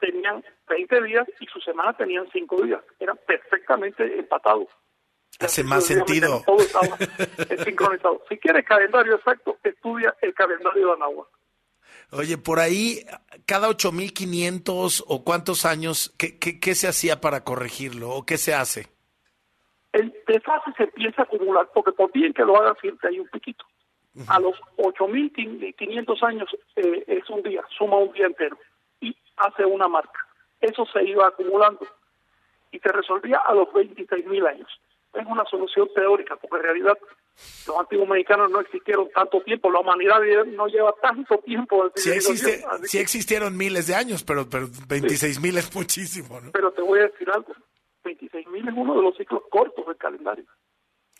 tenían 0.00 0.44
20 0.68 1.02
días 1.02 1.26
y 1.40 1.46
sus 1.46 1.64
semanas 1.64 1.96
tenían 1.96 2.28
5 2.32 2.62
días. 2.62 2.82
Eran 3.00 3.18
perfectamente 3.26 4.18
empatados. 4.18 4.68
Hace 5.40 5.62
más 5.62 5.84
sentido. 5.84 6.42
Todo 6.46 6.58
estaba 6.58 6.96
sincronizado. 7.64 8.22
Si 8.28 8.38
quieres 8.38 8.64
calendario 8.64 9.16
exacto, 9.16 9.58
estudia 9.62 10.14
el 10.22 10.34
calendario 10.34 10.88
de 10.88 10.92
Anáhuac. 10.94 11.28
Oye, 12.10 12.38
por 12.38 12.58
ahí, 12.58 13.04
cada 13.46 13.68
8500 13.68 15.04
o 15.06 15.24
cuántos 15.24 15.64
años, 15.64 16.14
¿qué, 16.16 16.38
qué, 16.38 16.58
qué 16.58 16.74
se 16.74 16.88
hacía 16.88 17.20
para 17.20 17.44
corregirlo 17.44 18.10
o 18.10 18.24
qué 18.24 18.38
se 18.38 18.54
hace? 18.54 18.88
El 19.92 20.14
desfase 20.26 20.72
se 20.76 20.84
empieza 20.84 21.22
a 21.22 21.24
acumular, 21.24 21.68
porque 21.72 21.92
por 21.92 22.12
bien 22.12 22.32
que 22.32 22.44
lo 22.44 22.56
haga 22.56 22.74
siempre 22.80 23.08
hay 23.08 23.20
un 23.20 23.28
piquito. 23.28 23.64
A 24.26 24.40
los 24.40 24.56
8.500 24.78 26.22
años 26.24 26.48
eh, 26.74 27.04
es 27.06 27.30
un 27.30 27.42
día, 27.42 27.62
suma 27.76 27.98
un 27.98 28.12
día 28.12 28.26
entero 28.26 28.58
y 29.00 29.16
hace 29.36 29.64
una 29.64 29.86
marca. 29.86 30.26
Eso 30.60 30.84
se 30.92 31.04
iba 31.04 31.28
acumulando 31.28 31.86
y 32.72 32.80
se 32.80 32.88
resolvía 32.88 33.38
a 33.46 33.54
los 33.54 33.68
26.000 33.68 34.48
años. 34.48 34.68
Es 35.14 35.26
una 35.26 35.44
solución 35.44 35.88
teórica, 35.94 36.36
porque 36.36 36.56
en 36.56 36.62
realidad 36.62 36.98
los 37.66 37.78
antiguos 37.78 38.08
mexicanos 38.08 38.50
no 38.50 38.60
existieron 38.60 39.08
tanto 39.14 39.40
tiempo, 39.42 39.70
la 39.70 39.80
humanidad 39.80 40.20
no 40.46 40.66
lleva 40.66 40.92
tanto 41.00 41.38
tiempo 41.38 41.90
Sí, 41.94 42.10
existe, 42.10 42.64
sí 42.84 42.98
existieron 42.98 43.56
miles 43.56 43.86
de 43.86 43.94
años, 43.94 44.24
pero, 44.24 44.48
pero 44.50 44.68
26 44.88 45.40
mil 45.40 45.56
es 45.56 45.72
muchísimo, 45.74 46.40
¿no? 46.40 46.50
pero 46.50 46.72
te 46.72 46.82
voy 46.82 46.98
a 46.98 47.02
decir 47.04 47.30
algo, 47.30 47.54
26.000 48.08 48.68
es 48.68 48.74
uno 48.76 48.94
de 48.94 49.02
los 49.02 49.16
ciclos 49.16 49.42
cortos 49.50 49.86
del 49.86 49.96
calendario. 49.96 50.44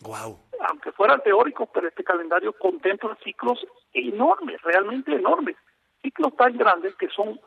Wow. 0.00 0.38
aunque 0.68 0.92
fueran 0.92 1.20
teóricos, 1.22 1.68
pero 1.74 1.88
este 1.88 2.04
calendario 2.04 2.52
contempla 2.52 3.18
ciclos 3.24 3.58
enormes, 3.92 4.62
realmente 4.62 5.12
enormes, 5.12 5.56
ciclos 6.02 6.36
tan 6.36 6.56
grandes 6.56 6.94
que 6.94 7.08
son 7.08 7.40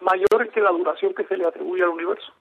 mayores 0.00 0.50
que 0.52 0.60
la 0.60 0.70
duración 0.70 1.14
que 1.14 1.24
se 1.24 1.36
le 1.36 1.46
atribuye 1.46 1.84
al 1.84 1.90
universo. 1.90 2.32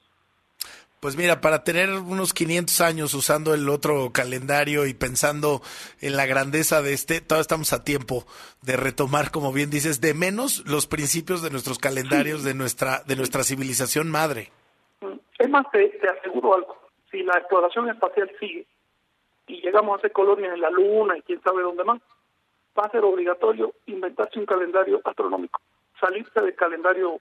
Pues 0.99 1.17
mira, 1.17 1.41
para 1.41 1.65
tener 1.65 1.89
unos 1.89 2.33
500 2.33 2.79
años 2.79 3.13
usando 3.13 3.53
el 3.53 3.67
otro 3.67 4.11
calendario 4.13 4.85
y 4.85 4.93
pensando 4.93 5.61
en 5.99 6.15
la 6.15 6.25
grandeza 6.25 6.81
de 6.81 6.93
este, 6.93 7.19
todavía 7.19 7.41
estamos 7.41 7.73
a 7.73 7.83
tiempo 7.83 8.25
de 8.61 8.77
retomar, 8.77 9.29
como 9.29 9.51
bien 9.51 9.69
dices, 9.69 9.99
de 9.99 10.13
menos 10.13 10.63
los 10.65 10.87
principios 10.87 11.41
de 11.41 11.49
nuestros 11.49 11.77
calendarios, 11.77 12.43
de 12.43 12.53
nuestra, 12.53 13.03
de 13.05 13.17
nuestra 13.17 13.43
civilización 13.43 14.09
madre. 14.09 14.51
Es 15.39 15.49
más, 15.49 15.69
te, 15.71 15.87
te 15.89 16.09
aseguro 16.09 16.55
algo, 16.55 16.77
si 17.11 17.23
la 17.23 17.37
exploración 17.37 17.89
espacial 17.89 18.31
sigue 18.39 18.65
y 19.47 19.61
llegamos 19.61 19.93
a 19.95 19.97
hacer 19.97 20.11
colonias 20.11 20.53
en 20.53 20.61
la 20.61 20.69
Luna 20.69 21.17
y 21.17 21.21
quién 21.21 21.41
sabe 21.41 21.63
dónde 21.63 21.83
más, 21.83 22.01
va 22.77 22.85
a 22.85 22.89
ser 22.91 23.03
obligatorio 23.03 23.73
inventarse 23.85 24.39
un 24.39 24.45
calendario 24.45 25.01
astronómico, 25.03 25.61
salirse 25.99 26.39
del 26.41 26.55
calendario 26.55 27.19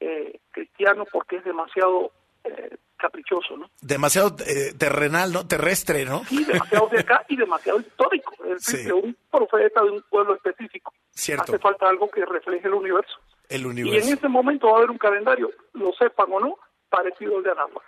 eh, 0.00 0.38
cristiano 0.52 1.04
porque 1.10 1.36
es 1.36 1.44
demasiado 1.44 2.12
eh, 2.44 2.76
caprichoso, 2.98 3.56
¿no? 3.56 3.70
Demasiado 3.80 4.36
eh, 4.46 4.72
terrenal, 4.78 5.32
¿no? 5.32 5.46
Terrestre, 5.46 6.04
¿no? 6.04 6.24
Sí, 6.26 6.44
demasiado 6.44 6.88
de 6.88 7.00
acá 7.00 7.24
y 7.28 7.36
demasiado 7.36 7.80
histórico. 7.80 8.32
Es 8.44 8.64
decir, 8.66 8.80
Sí. 8.80 8.84
de 8.86 8.92
un 8.92 9.16
profeta 9.30 9.82
de 9.82 9.90
un 9.90 10.02
pueblo 10.08 10.34
específico. 10.34 10.92
Cierto. 11.10 11.42
Hace 11.44 11.58
falta 11.58 11.88
algo 11.88 12.08
que 12.10 12.24
refleje 12.24 12.68
el 12.68 12.74
universo. 12.74 13.18
El 13.48 13.62
Y 13.62 13.64
en 13.64 13.70
universo. 13.70 14.12
ese 14.14 14.28
momento 14.28 14.68
va 14.68 14.74
a 14.74 14.76
haber 14.78 14.90
un 14.90 14.98
calendario, 14.98 15.50
lo 15.72 15.92
sepan 15.92 16.26
o 16.32 16.40
no, 16.40 16.58
parecido 16.96 17.36
al 17.36 17.42
de 17.42 17.50
Anáhuac. 17.50 17.84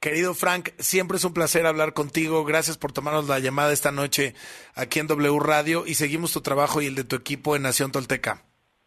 Querido 0.00 0.34
Frank, 0.34 0.70
siempre 0.78 1.16
es 1.16 1.24
un 1.24 1.34
placer 1.34 1.66
hablar 1.66 1.92
contigo. 1.92 2.44
Gracias 2.44 2.78
por 2.78 2.92
tomarnos 2.92 3.28
la 3.28 3.38
llamada 3.38 3.72
esta 3.72 3.92
noche 3.92 4.34
aquí 4.74 5.00
en 5.00 5.06
W 5.06 5.38
Radio 5.40 5.84
y 5.86 5.94
seguimos 5.94 6.32
tu 6.32 6.40
trabajo 6.42 6.80
y 6.80 6.86
el 6.86 6.94
de 6.94 7.04
tu 7.04 7.16
equipo 7.16 7.56
en 7.56 7.62
Nación 7.62 7.92
Tolteca. 7.92 8.44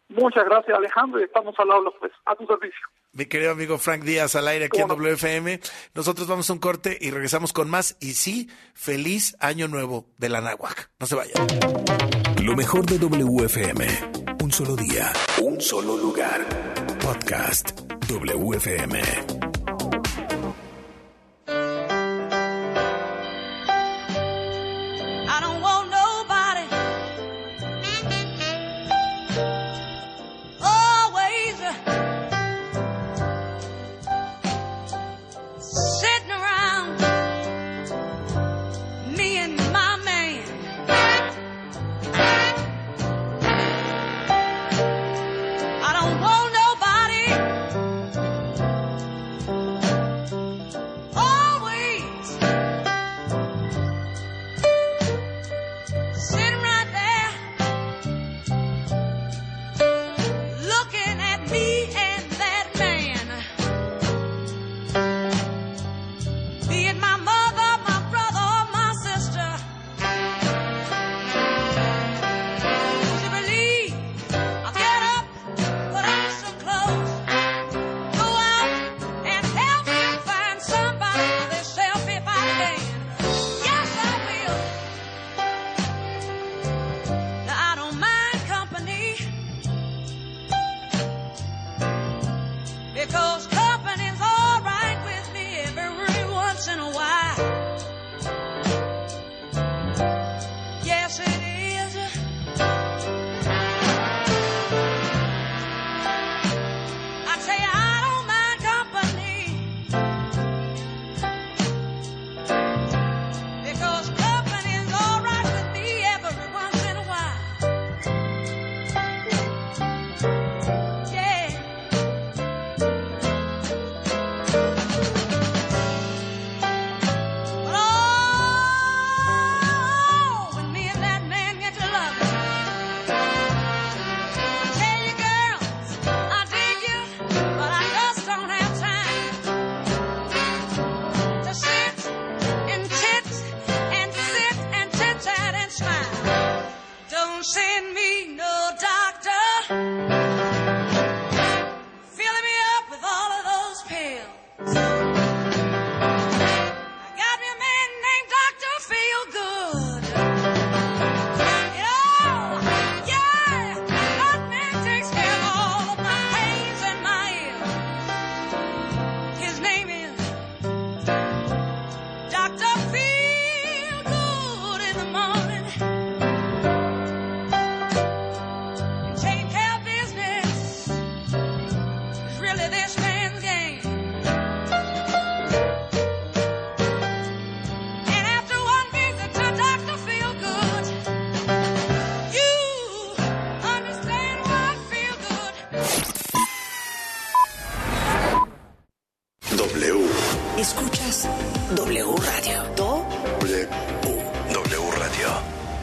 Muchas 0.08 0.44
gracias, 0.44 0.76
Alejandro, 0.76 1.20
y 1.20 1.24
estamos 1.24 1.54
al 1.58 1.70
habla, 1.70 1.90
pues, 2.00 2.10
a 2.26 2.34
tu 2.34 2.44
servicio. 2.46 2.80
Mi 3.12 3.26
querido 3.26 3.52
amigo 3.52 3.78
Frank 3.78 4.02
Díaz 4.02 4.34
al 4.34 4.48
aire 4.48 4.64
aquí 4.64 4.80
en. 4.80 4.88
WFM. 4.88 5.60
Nosotros 5.94 6.26
vamos 6.26 6.50
a 6.50 6.52
un 6.52 6.58
corte 6.58 6.98
y 7.00 7.10
regresamos 7.10 7.52
con 7.52 7.70
más. 7.70 7.96
Y 8.00 8.14
sí, 8.14 8.48
feliz 8.74 9.36
año 9.40 9.68
nuevo 9.68 10.06
de 10.18 10.28
la 10.28 10.40
Náhuac. 10.40 10.90
No 10.98 11.06
se 11.06 11.14
vayan. 11.14 11.34
Lo 12.42 12.56
mejor 12.56 12.86
de 12.86 12.98
WFM. 12.98 13.86
Un 14.42 14.50
solo 14.50 14.74
día, 14.74 15.12
un 15.40 15.60
solo 15.60 15.96
lugar. 15.96 16.40
Podcast 17.00 17.99
WFM. 18.10 19.39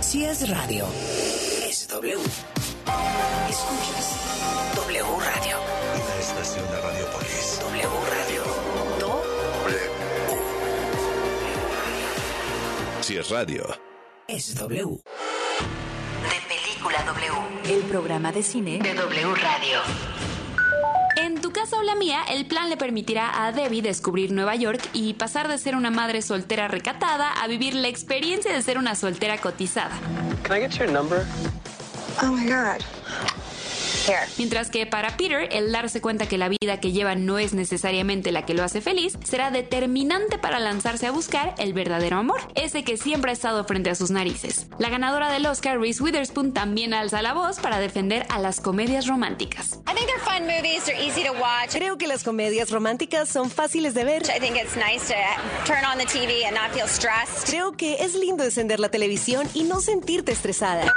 Si 0.07 0.23
es 0.23 0.47
radio, 0.49 0.85
es 1.67 1.85
W. 1.89 2.15
Escuchas 3.49 4.15
W 4.75 5.03
Radio. 5.03 5.57
Una 5.95 6.19
estación 6.19 6.65
de 6.71 6.81
Radiopolis. 6.81 7.59
W 7.59 7.89
Radio. 8.15 8.43
Do 8.99 9.21
Si 13.01 13.17
es 13.17 13.29
radio. 13.29 13.63
es 14.29 14.55
W. 14.55 14.85
De 16.23 16.55
Película 16.55 17.03
W. 17.03 17.75
El 17.75 17.81
programa 17.83 18.31
de 18.31 18.43
cine 18.43 18.79
de 18.79 18.93
W 18.93 19.35
Radio. 19.35 20.16
En 21.87 21.93
tu 21.93 21.99
casa 21.99 21.99
o 21.99 21.99
la 21.99 21.99
mía, 21.99 22.23
el 22.29 22.45
plan 22.45 22.69
le 22.69 22.75
permitirá 22.75 23.45
a 23.45 23.51
Debbie 23.51 23.81
descubrir 23.81 24.31
Nueva 24.31 24.55
York 24.55 24.81
y 24.93 25.13
pasar 25.13 25.47
de 25.47 25.57
ser 25.57 25.75
una 25.75 25.89
madre 25.89 26.21
soltera 26.21 26.67
recatada 26.67 27.31
a 27.31 27.47
vivir 27.47 27.75
la 27.75 27.87
experiencia 27.87 28.51
de 28.53 28.61
ser 28.61 28.77
una 28.77 28.95
soltera 28.95 29.37
cotizada. 29.37 29.95
Can 30.43 30.57
I 30.57 30.61
get 30.61 30.77
your 30.77 30.91
number? 30.91 31.25
Oh 32.21 32.31
my 32.31 32.45
God. 32.45 32.81
Mientras 34.37 34.69
que 34.69 34.85
para 34.85 35.17
Peter, 35.17 35.49
el 35.51 35.71
darse 35.71 36.01
cuenta 36.01 36.27
que 36.27 36.37
la 36.37 36.49
vida 36.49 36.79
que 36.79 36.91
lleva 36.91 37.15
no 37.15 37.39
es 37.39 37.53
necesariamente 37.53 38.31
la 38.31 38.45
que 38.45 38.53
lo 38.53 38.63
hace 38.63 38.81
feliz, 38.81 39.17
será 39.23 39.51
determinante 39.51 40.37
para 40.37 40.59
lanzarse 40.59 41.07
a 41.07 41.11
buscar 41.11 41.55
el 41.57 41.73
verdadero 41.73 42.17
amor, 42.17 42.39
ese 42.55 42.83
que 42.83 42.97
siempre 42.97 43.31
ha 43.31 43.33
estado 43.33 43.63
frente 43.65 43.89
a 43.89 43.95
sus 43.95 44.11
narices. 44.11 44.67
La 44.79 44.89
ganadora 44.89 45.31
del 45.31 45.45
Oscar, 45.45 45.79
Reese 45.79 46.01
Witherspoon, 46.01 46.53
también 46.53 46.93
alza 46.93 47.21
la 47.21 47.33
voz 47.33 47.59
para 47.59 47.79
defender 47.79 48.25
a 48.29 48.39
las 48.39 48.59
comedias 48.61 49.07
románticas. 49.07 49.79
I 49.87 49.93
think 49.93 50.07
they're 50.07 50.19
fun 50.19 50.43
movies. 50.43 50.83
They're 50.85 51.01
easy 51.01 51.23
to 51.23 51.33
watch. 51.33 51.71
Creo 51.71 51.97
que 51.97 52.07
las 52.07 52.23
comedias 52.23 52.71
románticas 52.71 53.29
son 53.29 53.49
fáciles 53.49 53.93
de 53.93 54.03
ver. 54.03 54.23
I 54.23 54.39
think 54.39 54.55
it's 54.57 54.75
nice 54.75 55.07
to 55.07 55.15
turn 55.65 55.83
on 55.85 55.97
the 55.97 56.05
TV 56.05 56.45
and 56.45 56.55
not 56.55 56.71
feel 56.71 56.87
stressed. 56.87 57.45
Creo 57.45 57.73
que 57.73 58.03
es 58.03 58.15
lindo 58.15 58.43
encender 58.43 58.79
la 58.79 58.89
televisión 58.89 59.47
y 59.53 59.63
no 59.63 59.81
sentirte 59.81 60.31
estresada. 60.31 60.93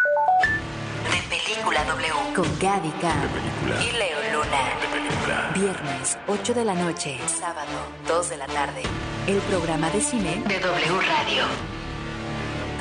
Película 1.61 1.85
W. 1.85 2.35
Con 2.35 2.59
Gaby. 2.59 2.89
Y 2.89 3.93
Leo 3.93 4.19
Luna. 4.33 5.53
Viernes, 5.55 6.17
8 6.27 6.55
de 6.55 6.65
la 6.65 6.75
noche. 6.75 7.19
Sábado, 7.27 7.69
2 8.09 8.31
de 8.31 8.37
la 8.39 8.47
tarde. 8.47 8.83
El 9.27 9.37
programa 9.41 9.91
de 9.91 10.01
cine 10.01 10.43
de 10.49 10.59
W 10.59 11.01
Radio. 11.03 11.45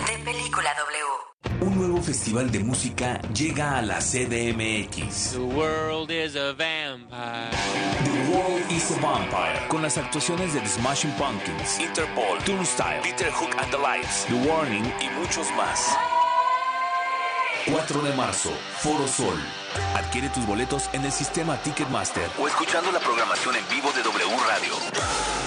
De 0.07 0.23
Película 0.23 0.69
W. 0.77 1.69
Un 1.69 1.77
nuevo 1.77 2.01
festival 2.01 2.49
de 2.51 2.59
música 2.59 3.19
llega 3.33 3.77
a 3.77 3.81
la 3.81 3.99
CDMX. 3.99 5.33
The 5.33 5.39
world 5.39 6.09
is 6.09 6.37
a 6.37 6.53
vampire. 6.53 7.49
The 8.05 8.31
World 8.31 8.71
is 8.71 8.91
a 8.91 9.01
Vampire, 9.01 9.67
con 9.67 9.81
las 9.81 9.97
actuaciones 9.97 10.53
de 10.53 10.61
The 10.61 10.69
Smashing 10.69 11.11
Pumpkins, 11.17 11.79
Interpol, 11.79 12.37
Turnstile, 12.45 13.01
Peter 13.03 13.29
Hook 13.29 13.55
and 13.57 13.69
the 13.71 13.77
Lights, 13.77 14.25
The 14.27 14.35
Warning 14.47 14.85
y 15.01 15.09
muchos 15.19 15.47
más. 15.57 15.97
4 17.71 18.01
de 18.01 18.13
marzo, 18.13 18.51
Foro 18.79 19.07
Sol. 19.07 19.37
Adquiere 19.95 20.29
tus 20.29 20.45
boletos 20.45 20.89
en 20.93 21.05
el 21.05 21.11
sistema 21.11 21.57
Ticketmaster 21.61 22.27
o 22.39 22.47
escuchando 22.47 22.91
la 22.91 22.99
programación 22.99 23.55
en 23.55 23.63
vivo 23.69 23.91
de 23.91 24.01
W 24.01 24.37
Radio. 24.47 24.73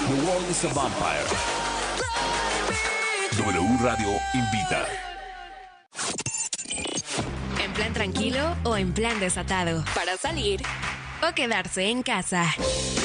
The 0.07 0.27
World 0.27 0.51
is 0.51 0.65
a 0.65 0.73
Vampire. 0.73 1.25
W 3.37 3.79
Radio 3.81 4.09
invita. 4.35 4.87
En 7.63 7.73
plan 7.73 7.93
tranquilo 7.93 8.57
o 8.65 8.77
en 8.77 8.93
plan 8.93 9.19
desatado. 9.19 9.85
Para 9.95 10.17
salir 10.17 10.63
o 11.29 11.35
quedarse 11.35 11.89
en 11.89 12.03
casa. 12.03 12.45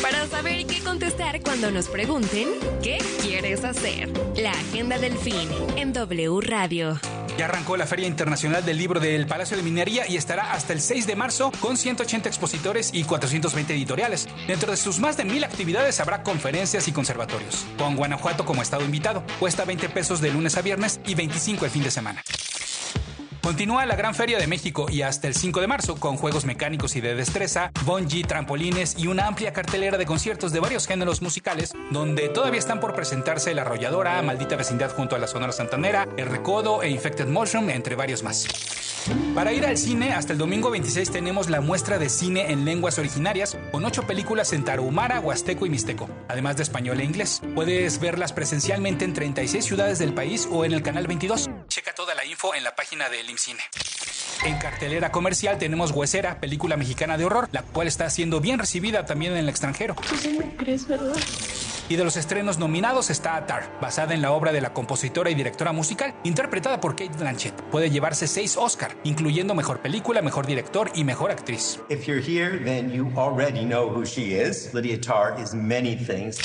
Para 0.01 0.27
saber 0.27 0.67
qué 0.67 0.83
contestar 0.83 1.41
cuando 1.41 1.71
nos 1.71 1.87
pregunten 1.87 2.49
qué 2.83 2.97
quieres 3.21 3.63
hacer. 3.63 4.09
La 4.37 4.51
agenda 4.51 4.99
del 4.99 5.17
fin 5.17 5.49
en 5.75 5.93
W 5.93 6.39
Radio. 6.41 6.99
Ya 7.37 7.45
arrancó 7.45 7.77
la 7.77 7.85
Feria 7.85 8.07
Internacional 8.07 8.65
del 8.65 8.79
Libro 8.79 8.99
del 8.99 9.27
Palacio 9.27 9.55
de 9.55 9.61
Minería 9.61 10.07
y 10.07 10.17
estará 10.17 10.53
hasta 10.53 10.73
el 10.73 10.81
6 10.81 11.05
de 11.05 11.15
marzo 11.15 11.51
con 11.59 11.77
180 11.77 12.27
expositores 12.27 12.89
y 12.93 13.03
420 13.03 13.75
editoriales. 13.75 14.27
Dentro 14.47 14.71
de 14.71 14.77
sus 14.77 14.99
más 14.99 15.17
de 15.17 15.25
mil 15.25 15.43
actividades 15.43 15.99
habrá 15.99 16.23
conferencias 16.23 16.87
y 16.87 16.91
conservatorios, 16.91 17.65
con 17.77 17.95
Guanajuato 17.95 18.43
como 18.43 18.63
estado 18.63 18.83
invitado. 18.83 19.23
Cuesta 19.39 19.65
20 19.65 19.87
pesos 19.89 20.19
de 20.19 20.31
lunes 20.31 20.57
a 20.57 20.63
viernes 20.63 20.99
y 21.05 21.13
25 21.13 21.65
el 21.65 21.71
fin 21.71 21.83
de 21.83 21.91
semana. 21.91 22.23
Continúa 23.41 23.85
la 23.85 23.95
Gran 23.95 24.13
Feria 24.13 24.37
de 24.39 24.47
México 24.47 24.87
y 24.89 25.01
hasta 25.01 25.27
el 25.27 25.33
5 25.33 25.61
de 25.61 25.67
marzo 25.67 25.95
con 25.95 26.17
juegos 26.17 26.45
mecánicos 26.45 26.95
y 26.95 27.01
de 27.01 27.15
destreza, 27.15 27.71
bungee, 27.85 28.23
trampolines 28.23 28.95
y 28.97 29.07
una 29.07 29.27
amplia 29.27 29.53
cartelera 29.53 29.97
de 29.97 30.05
conciertos 30.05 30.51
de 30.51 30.59
varios 30.59 30.85
géneros 30.87 31.21
musicales 31.21 31.73
donde 31.91 32.29
todavía 32.29 32.59
están 32.59 32.79
por 32.79 32.93
presentarse 32.93 33.53
La 33.53 33.61
Arrolladora, 33.61 34.21
Maldita 34.21 34.55
Vecindad 34.55 34.91
junto 34.91 35.15
a 35.15 35.19
la 35.19 35.27
Sonora 35.27 35.53
Santanera, 35.53 36.07
El 36.17 36.27
Recodo 36.27 36.83
e 36.83 36.89
Infected 36.89 37.27
Mushroom, 37.27 37.69
entre 37.69 37.95
varios 37.95 38.23
más. 38.23 38.47
Para 39.33 39.53
ir 39.53 39.65
al 39.65 39.77
cine, 39.77 40.13
hasta 40.13 40.33
el 40.33 40.39
domingo 40.39 40.69
26 40.69 41.11
tenemos 41.11 41.49
la 41.49 41.61
muestra 41.61 41.97
de 41.97 42.09
cine 42.09 42.51
en 42.51 42.65
lenguas 42.65 42.99
originarias 42.99 43.57
con 43.71 43.85
ocho 43.85 44.03
películas 44.05 44.51
en 44.51 44.65
tarahumara, 44.65 45.21
huasteco 45.21 45.65
y 45.65 45.69
mixteco, 45.69 46.09
además 46.27 46.57
de 46.57 46.63
español 46.63 46.99
e 46.99 47.05
inglés. 47.05 47.41
Puedes 47.55 47.99
verlas 47.99 48.33
presencialmente 48.33 49.05
en 49.05 49.13
36 49.13 49.63
ciudades 49.63 49.99
del 49.99 50.13
país 50.13 50.47
o 50.51 50.65
en 50.65 50.73
el 50.73 50.81
canal 50.81 51.07
22. 51.07 51.49
Checa 51.67 51.93
toda 51.93 52.15
la 52.15 52.25
info 52.25 52.53
en 52.55 52.63
la 52.63 52.75
página 52.75 53.09
del 53.09 53.26
IMCINE. 53.29 53.59
En 54.45 54.57
cartelera 54.57 55.11
comercial 55.11 55.57
tenemos 55.57 55.91
Huesera, 55.91 56.39
película 56.39 56.77
mexicana 56.77 57.17
de 57.17 57.25
horror, 57.25 57.49
la 57.51 57.63
cual 57.63 57.87
está 57.87 58.09
siendo 58.09 58.39
bien 58.39 58.59
recibida 58.59 59.05
también 59.05 59.33
en 59.33 59.39
el 59.39 59.49
extranjero. 59.49 59.95
crees, 60.57 60.87
¿verdad? 60.87 61.15
Y 61.89 61.95
de 61.95 62.03
los 62.03 62.17
estrenos 62.17 62.59
nominados 62.59 63.09
está 63.09 63.45
Tar, 63.45 63.63
basada 63.81 64.13
en 64.13 64.21
la 64.21 64.31
obra 64.33 64.51
de 64.51 64.59
la 64.59 64.73
compositora 64.73 65.29
y 65.29 65.35
directora 65.35 65.71
musical, 65.71 66.13
interpretada 66.23 66.81
por 66.81 66.95
Kate 66.97 67.17
Blanchett. 67.17 67.53
Puede 67.71 67.89
llevarse 67.89 68.27
seis 68.27 68.57
Oscar, 68.57 68.95
incluyendo 69.05 69.55
mejor 69.55 69.79
película, 69.79 70.21
mejor 70.21 70.45
director 70.45 70.91
y 70.93 71.05
mejor 71.05 71.31
actriz. 71.31 71.79
If 71.89 72.05
you're 72.05 72.21
here, 72.21 72.59
then 72.63 72.91
you 72.91 73.09
already 73.15 73.63
know 73.63 73.89
who 73.89 74.05
she 74.05 74.37
is. 74.37 74.73
Lydia 74.73 74.99
Tarr 74.99 75.41
is 75.41 75.53
many 75.53 75.95
things. 75.95 76.37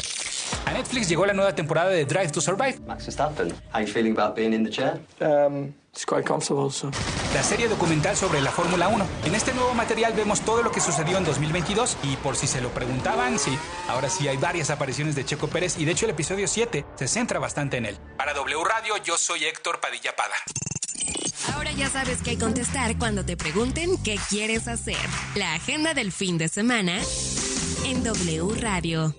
A 0.65 0.73
Netflix 0.73 1.09
llegó 1.09 1.27
la 1.27 1.33
nueva 1.33 1.55
temporada 1.55 1.91
de 1.91 2.05
Drive 2.05 2.31
to 2.31 2.41
Survive. 2.41 2.79
Max 2.87 3.07
Verstappen, 3.07 3.53
how 3.73 3.81
you 3.81 3.87
feeling 3.87 4.13
about 4.13 4.37
being 4.37 4.53
in 4.53 4.63
the 4.63 4.71
chair? 4.71 5.01
Um, 5.21 5.75
it's 5.93 6.07
quite 6.07 6.25
comfortable, 6.25 6.71
so. 6.71 6.91
La 7.35 7.43
serie 7.43 7.69
documental 7.69 8.17
sobre 8.17 8.41
la 8.41 8.51
Fórmula 8.51 8.89
1. 8.89 9.07
En 9.25 9.35
este 9.35 9.53
nuevo 9.55 9.75
material 9.75 10.13
vemos 10.13 10.41
todo 10.41 10.63
lo 10.63 10.71
que 10.71 10.81
sucedió 10.81 11.19
en 11.19 11.25
2022 11.25 11.97
y 12.03 12.17
por 12.17 12.37
si 12.37 12.47
se 12.47 12.61
lo 12.61 12.69
preguntaban, 12.71 13.39
sí, 13.39 13.57
ahora 13.89 14.09
sí 14.09 14.29
hay 14.29 14.37
varias 14.37 14.71
apariciones 14.71 15.15
de 15.15 15.25
Checo 15.25 15.49
Pérez 15.49 15.79
y 15.79 15.85
de 15.85 15.93
hecho 15.93 16.07
el 16.07 16.11
episodio 16.11 16.49
7 16.49 16.85
se 16.95 17.09
centra 17.09 17.39
bastante 17.39 17.77
en 17.77 17.87
él. 17.87 17.99
Para 18.17 18.35
W 18.35 18.65
Radio 18.65 18.97
yo 19.05 19.17
soy 19.17 19.45
Héctor 19.45 19.81
Padilla 19.81 20.15
Pada. 20.17 20.35
Ahora 21.55 21.73
ya 21.73 21.89
sabes 21.89 22.23
qué 22.23 22.39
contestar 22.39 22.99
cuando 22.99 23.25
te 23.25 23.37
pregunten 23.37 24.03
qué 24.03 24.19
quieres 24.29 24.69
hacer. 24.69 24.97
La 25.35 25.55
agenda 25.55 25.95
del 25.95 26.13
fin 26.13 26.39
de 26.39 26.49
semana 26.49 27.01
en 27.85 28.05
W 28.05 28.61
Radio. 28.61 29.15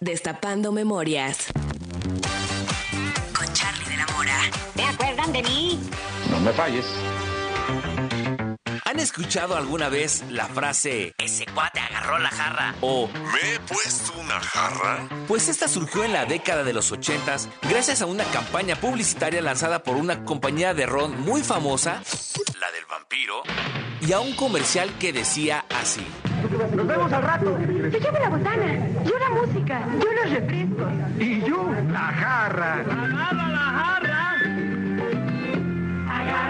Destapando 0.00 0.72
memorias. 0.72 1.48
¿Te 4.74 4.82
acuerdan 4.82 5.32
de 5.32 5.42
mí? 5.42 5.80
No 6.30 6.40
me 6.40 6.52
falles. 6.52 6.84
¿Han 8.86 9.00
escuchado 9.00 9.56
alguna 9.56 9.88
vez 9.88 10.24
la 10.30 10.46
frase 10.46 11.14
ese 11.18 11.46
cuate 11.46 11.80
agarró 11.80 12.18
la 12.18 12.28
jarra? 12.30 12.74
O 12.80 13.08
¿Me 13.08 13.54
he 13.54 13.60
puesto 13.60 14.12
una 14.20 14.40
jarra? 14.40 15.08
Pues 15.26 15.48
esta 15.48 15.68
surgió 15.68 16.04
en 16.04 16.12
la 16.12 16.26
década 16.26 16.64
de 16.64 16.72
los 16.72 16.92
80 16.92 17.36
gracias 17.68 18.02
a 18.02 18.06
una 18.06 18.24
campaña 18.24 18.76
publicitaria 18.76 19.40
lanzada 19.42 19.82
por 19.82 19.96
una 19.96 20.24
compañía 20.24 20.74
de 20.74 20.86
ron 20.86 21.20
muy 21.20 21.42
famosa, 21.42 22.02
la 22.60 22.70
del 22.72 22.84
vampiro, 22.88 23.42
y 24.00 24.12
a 24.12 24.20
un 24.20 24.34
comercial 24.36 24.90
que 24.98 25.12
decía 25.12 25.64
así. 25.80 26.06
Nos 26.74 26.86
vemos 26.86 27.12
al 27.12 27.22
rato. 27.22 27.58
Yo 27.58 27.98
llevo 27.98 28.18
la 28.18 28.28
botana, 28.28 28.88
yo 29.04 29.18
la 29.18 29.28
música, 29.30 29.88
yo 29.98 30.12
los 30.12 30.30
refrescos. 30.30 30.92
Y 31.18 31.40
yo 31.40 31.70
la 31.90 31.98
jarra. 31.98 32.74
Agarra 32.74 33.32
la 33.32 33.58
jarra. 33.58 34.13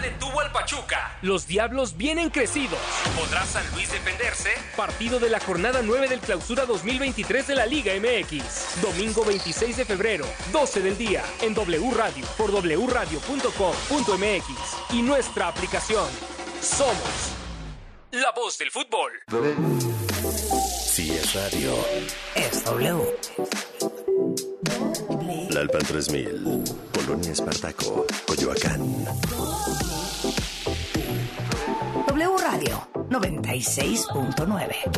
Detuvo 0.00 0.40
al 0.40 0.50
Pachuca. 0.52 1.18
Los 1.22 1.46
Diablos 1.46 1.96
vienen 1.96 2.30
crecidos. 2.30 2.78
¿Podrá 3.16 3.44
San 3.44 3.68
Luis 3.72 3.90
defenderse? 3.92 4.50
Partido 4.76 5.18
de 5.18 5.28
la 5.28 5.40
jornada 5.40 5.82
9 5.82 6.08
del 6.08 6.20
Clausura 6.20 6.64
2023 6.66 7.46
de 7.46 7.54
la 7.54 7.66
Liga 7.66 7.92
MX. 7.94 8.80
Domingo 8.82 9.24
26 9.24 9.76
de 9.76 9.84
febrero, 9.84 10.26
12 10.52 10.80
del 10.80 10.96
día, 10.96 11.22
en 11.42 11.54
W 11.54 11.90
Radio, 11.94 12.24
por 12.36 12.50
wradio.com.mx 12.50 13.14
y 14.94 15.02
nuestra 15.02 15.48
aplicación. 15.48 16.08
Somos 16.60 16.96
la 18.12 18.32
voz 18.32 18.58
del 18.58 18.70
fútbol. 18.70 19.12
Si 20.84 21.10
es 21.12 21.34
radio. 21.34 21.74
Es 22.34 22.64
W. 22.64 23.18
Lalpan 25.50 25.82
3000. 25.82 26.64
Polonia 26.92 27.32
Espartaco. 27.32 28.06
Coyoacán. 28.26 29.06
W 32.10 32.36
Radio 32.38 32.74
96.9. 33.08 34.90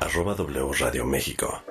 Arroba 0.00 0.34
W 0.34 0.72
Radio 0.72 1.06
México. 1.06 1.62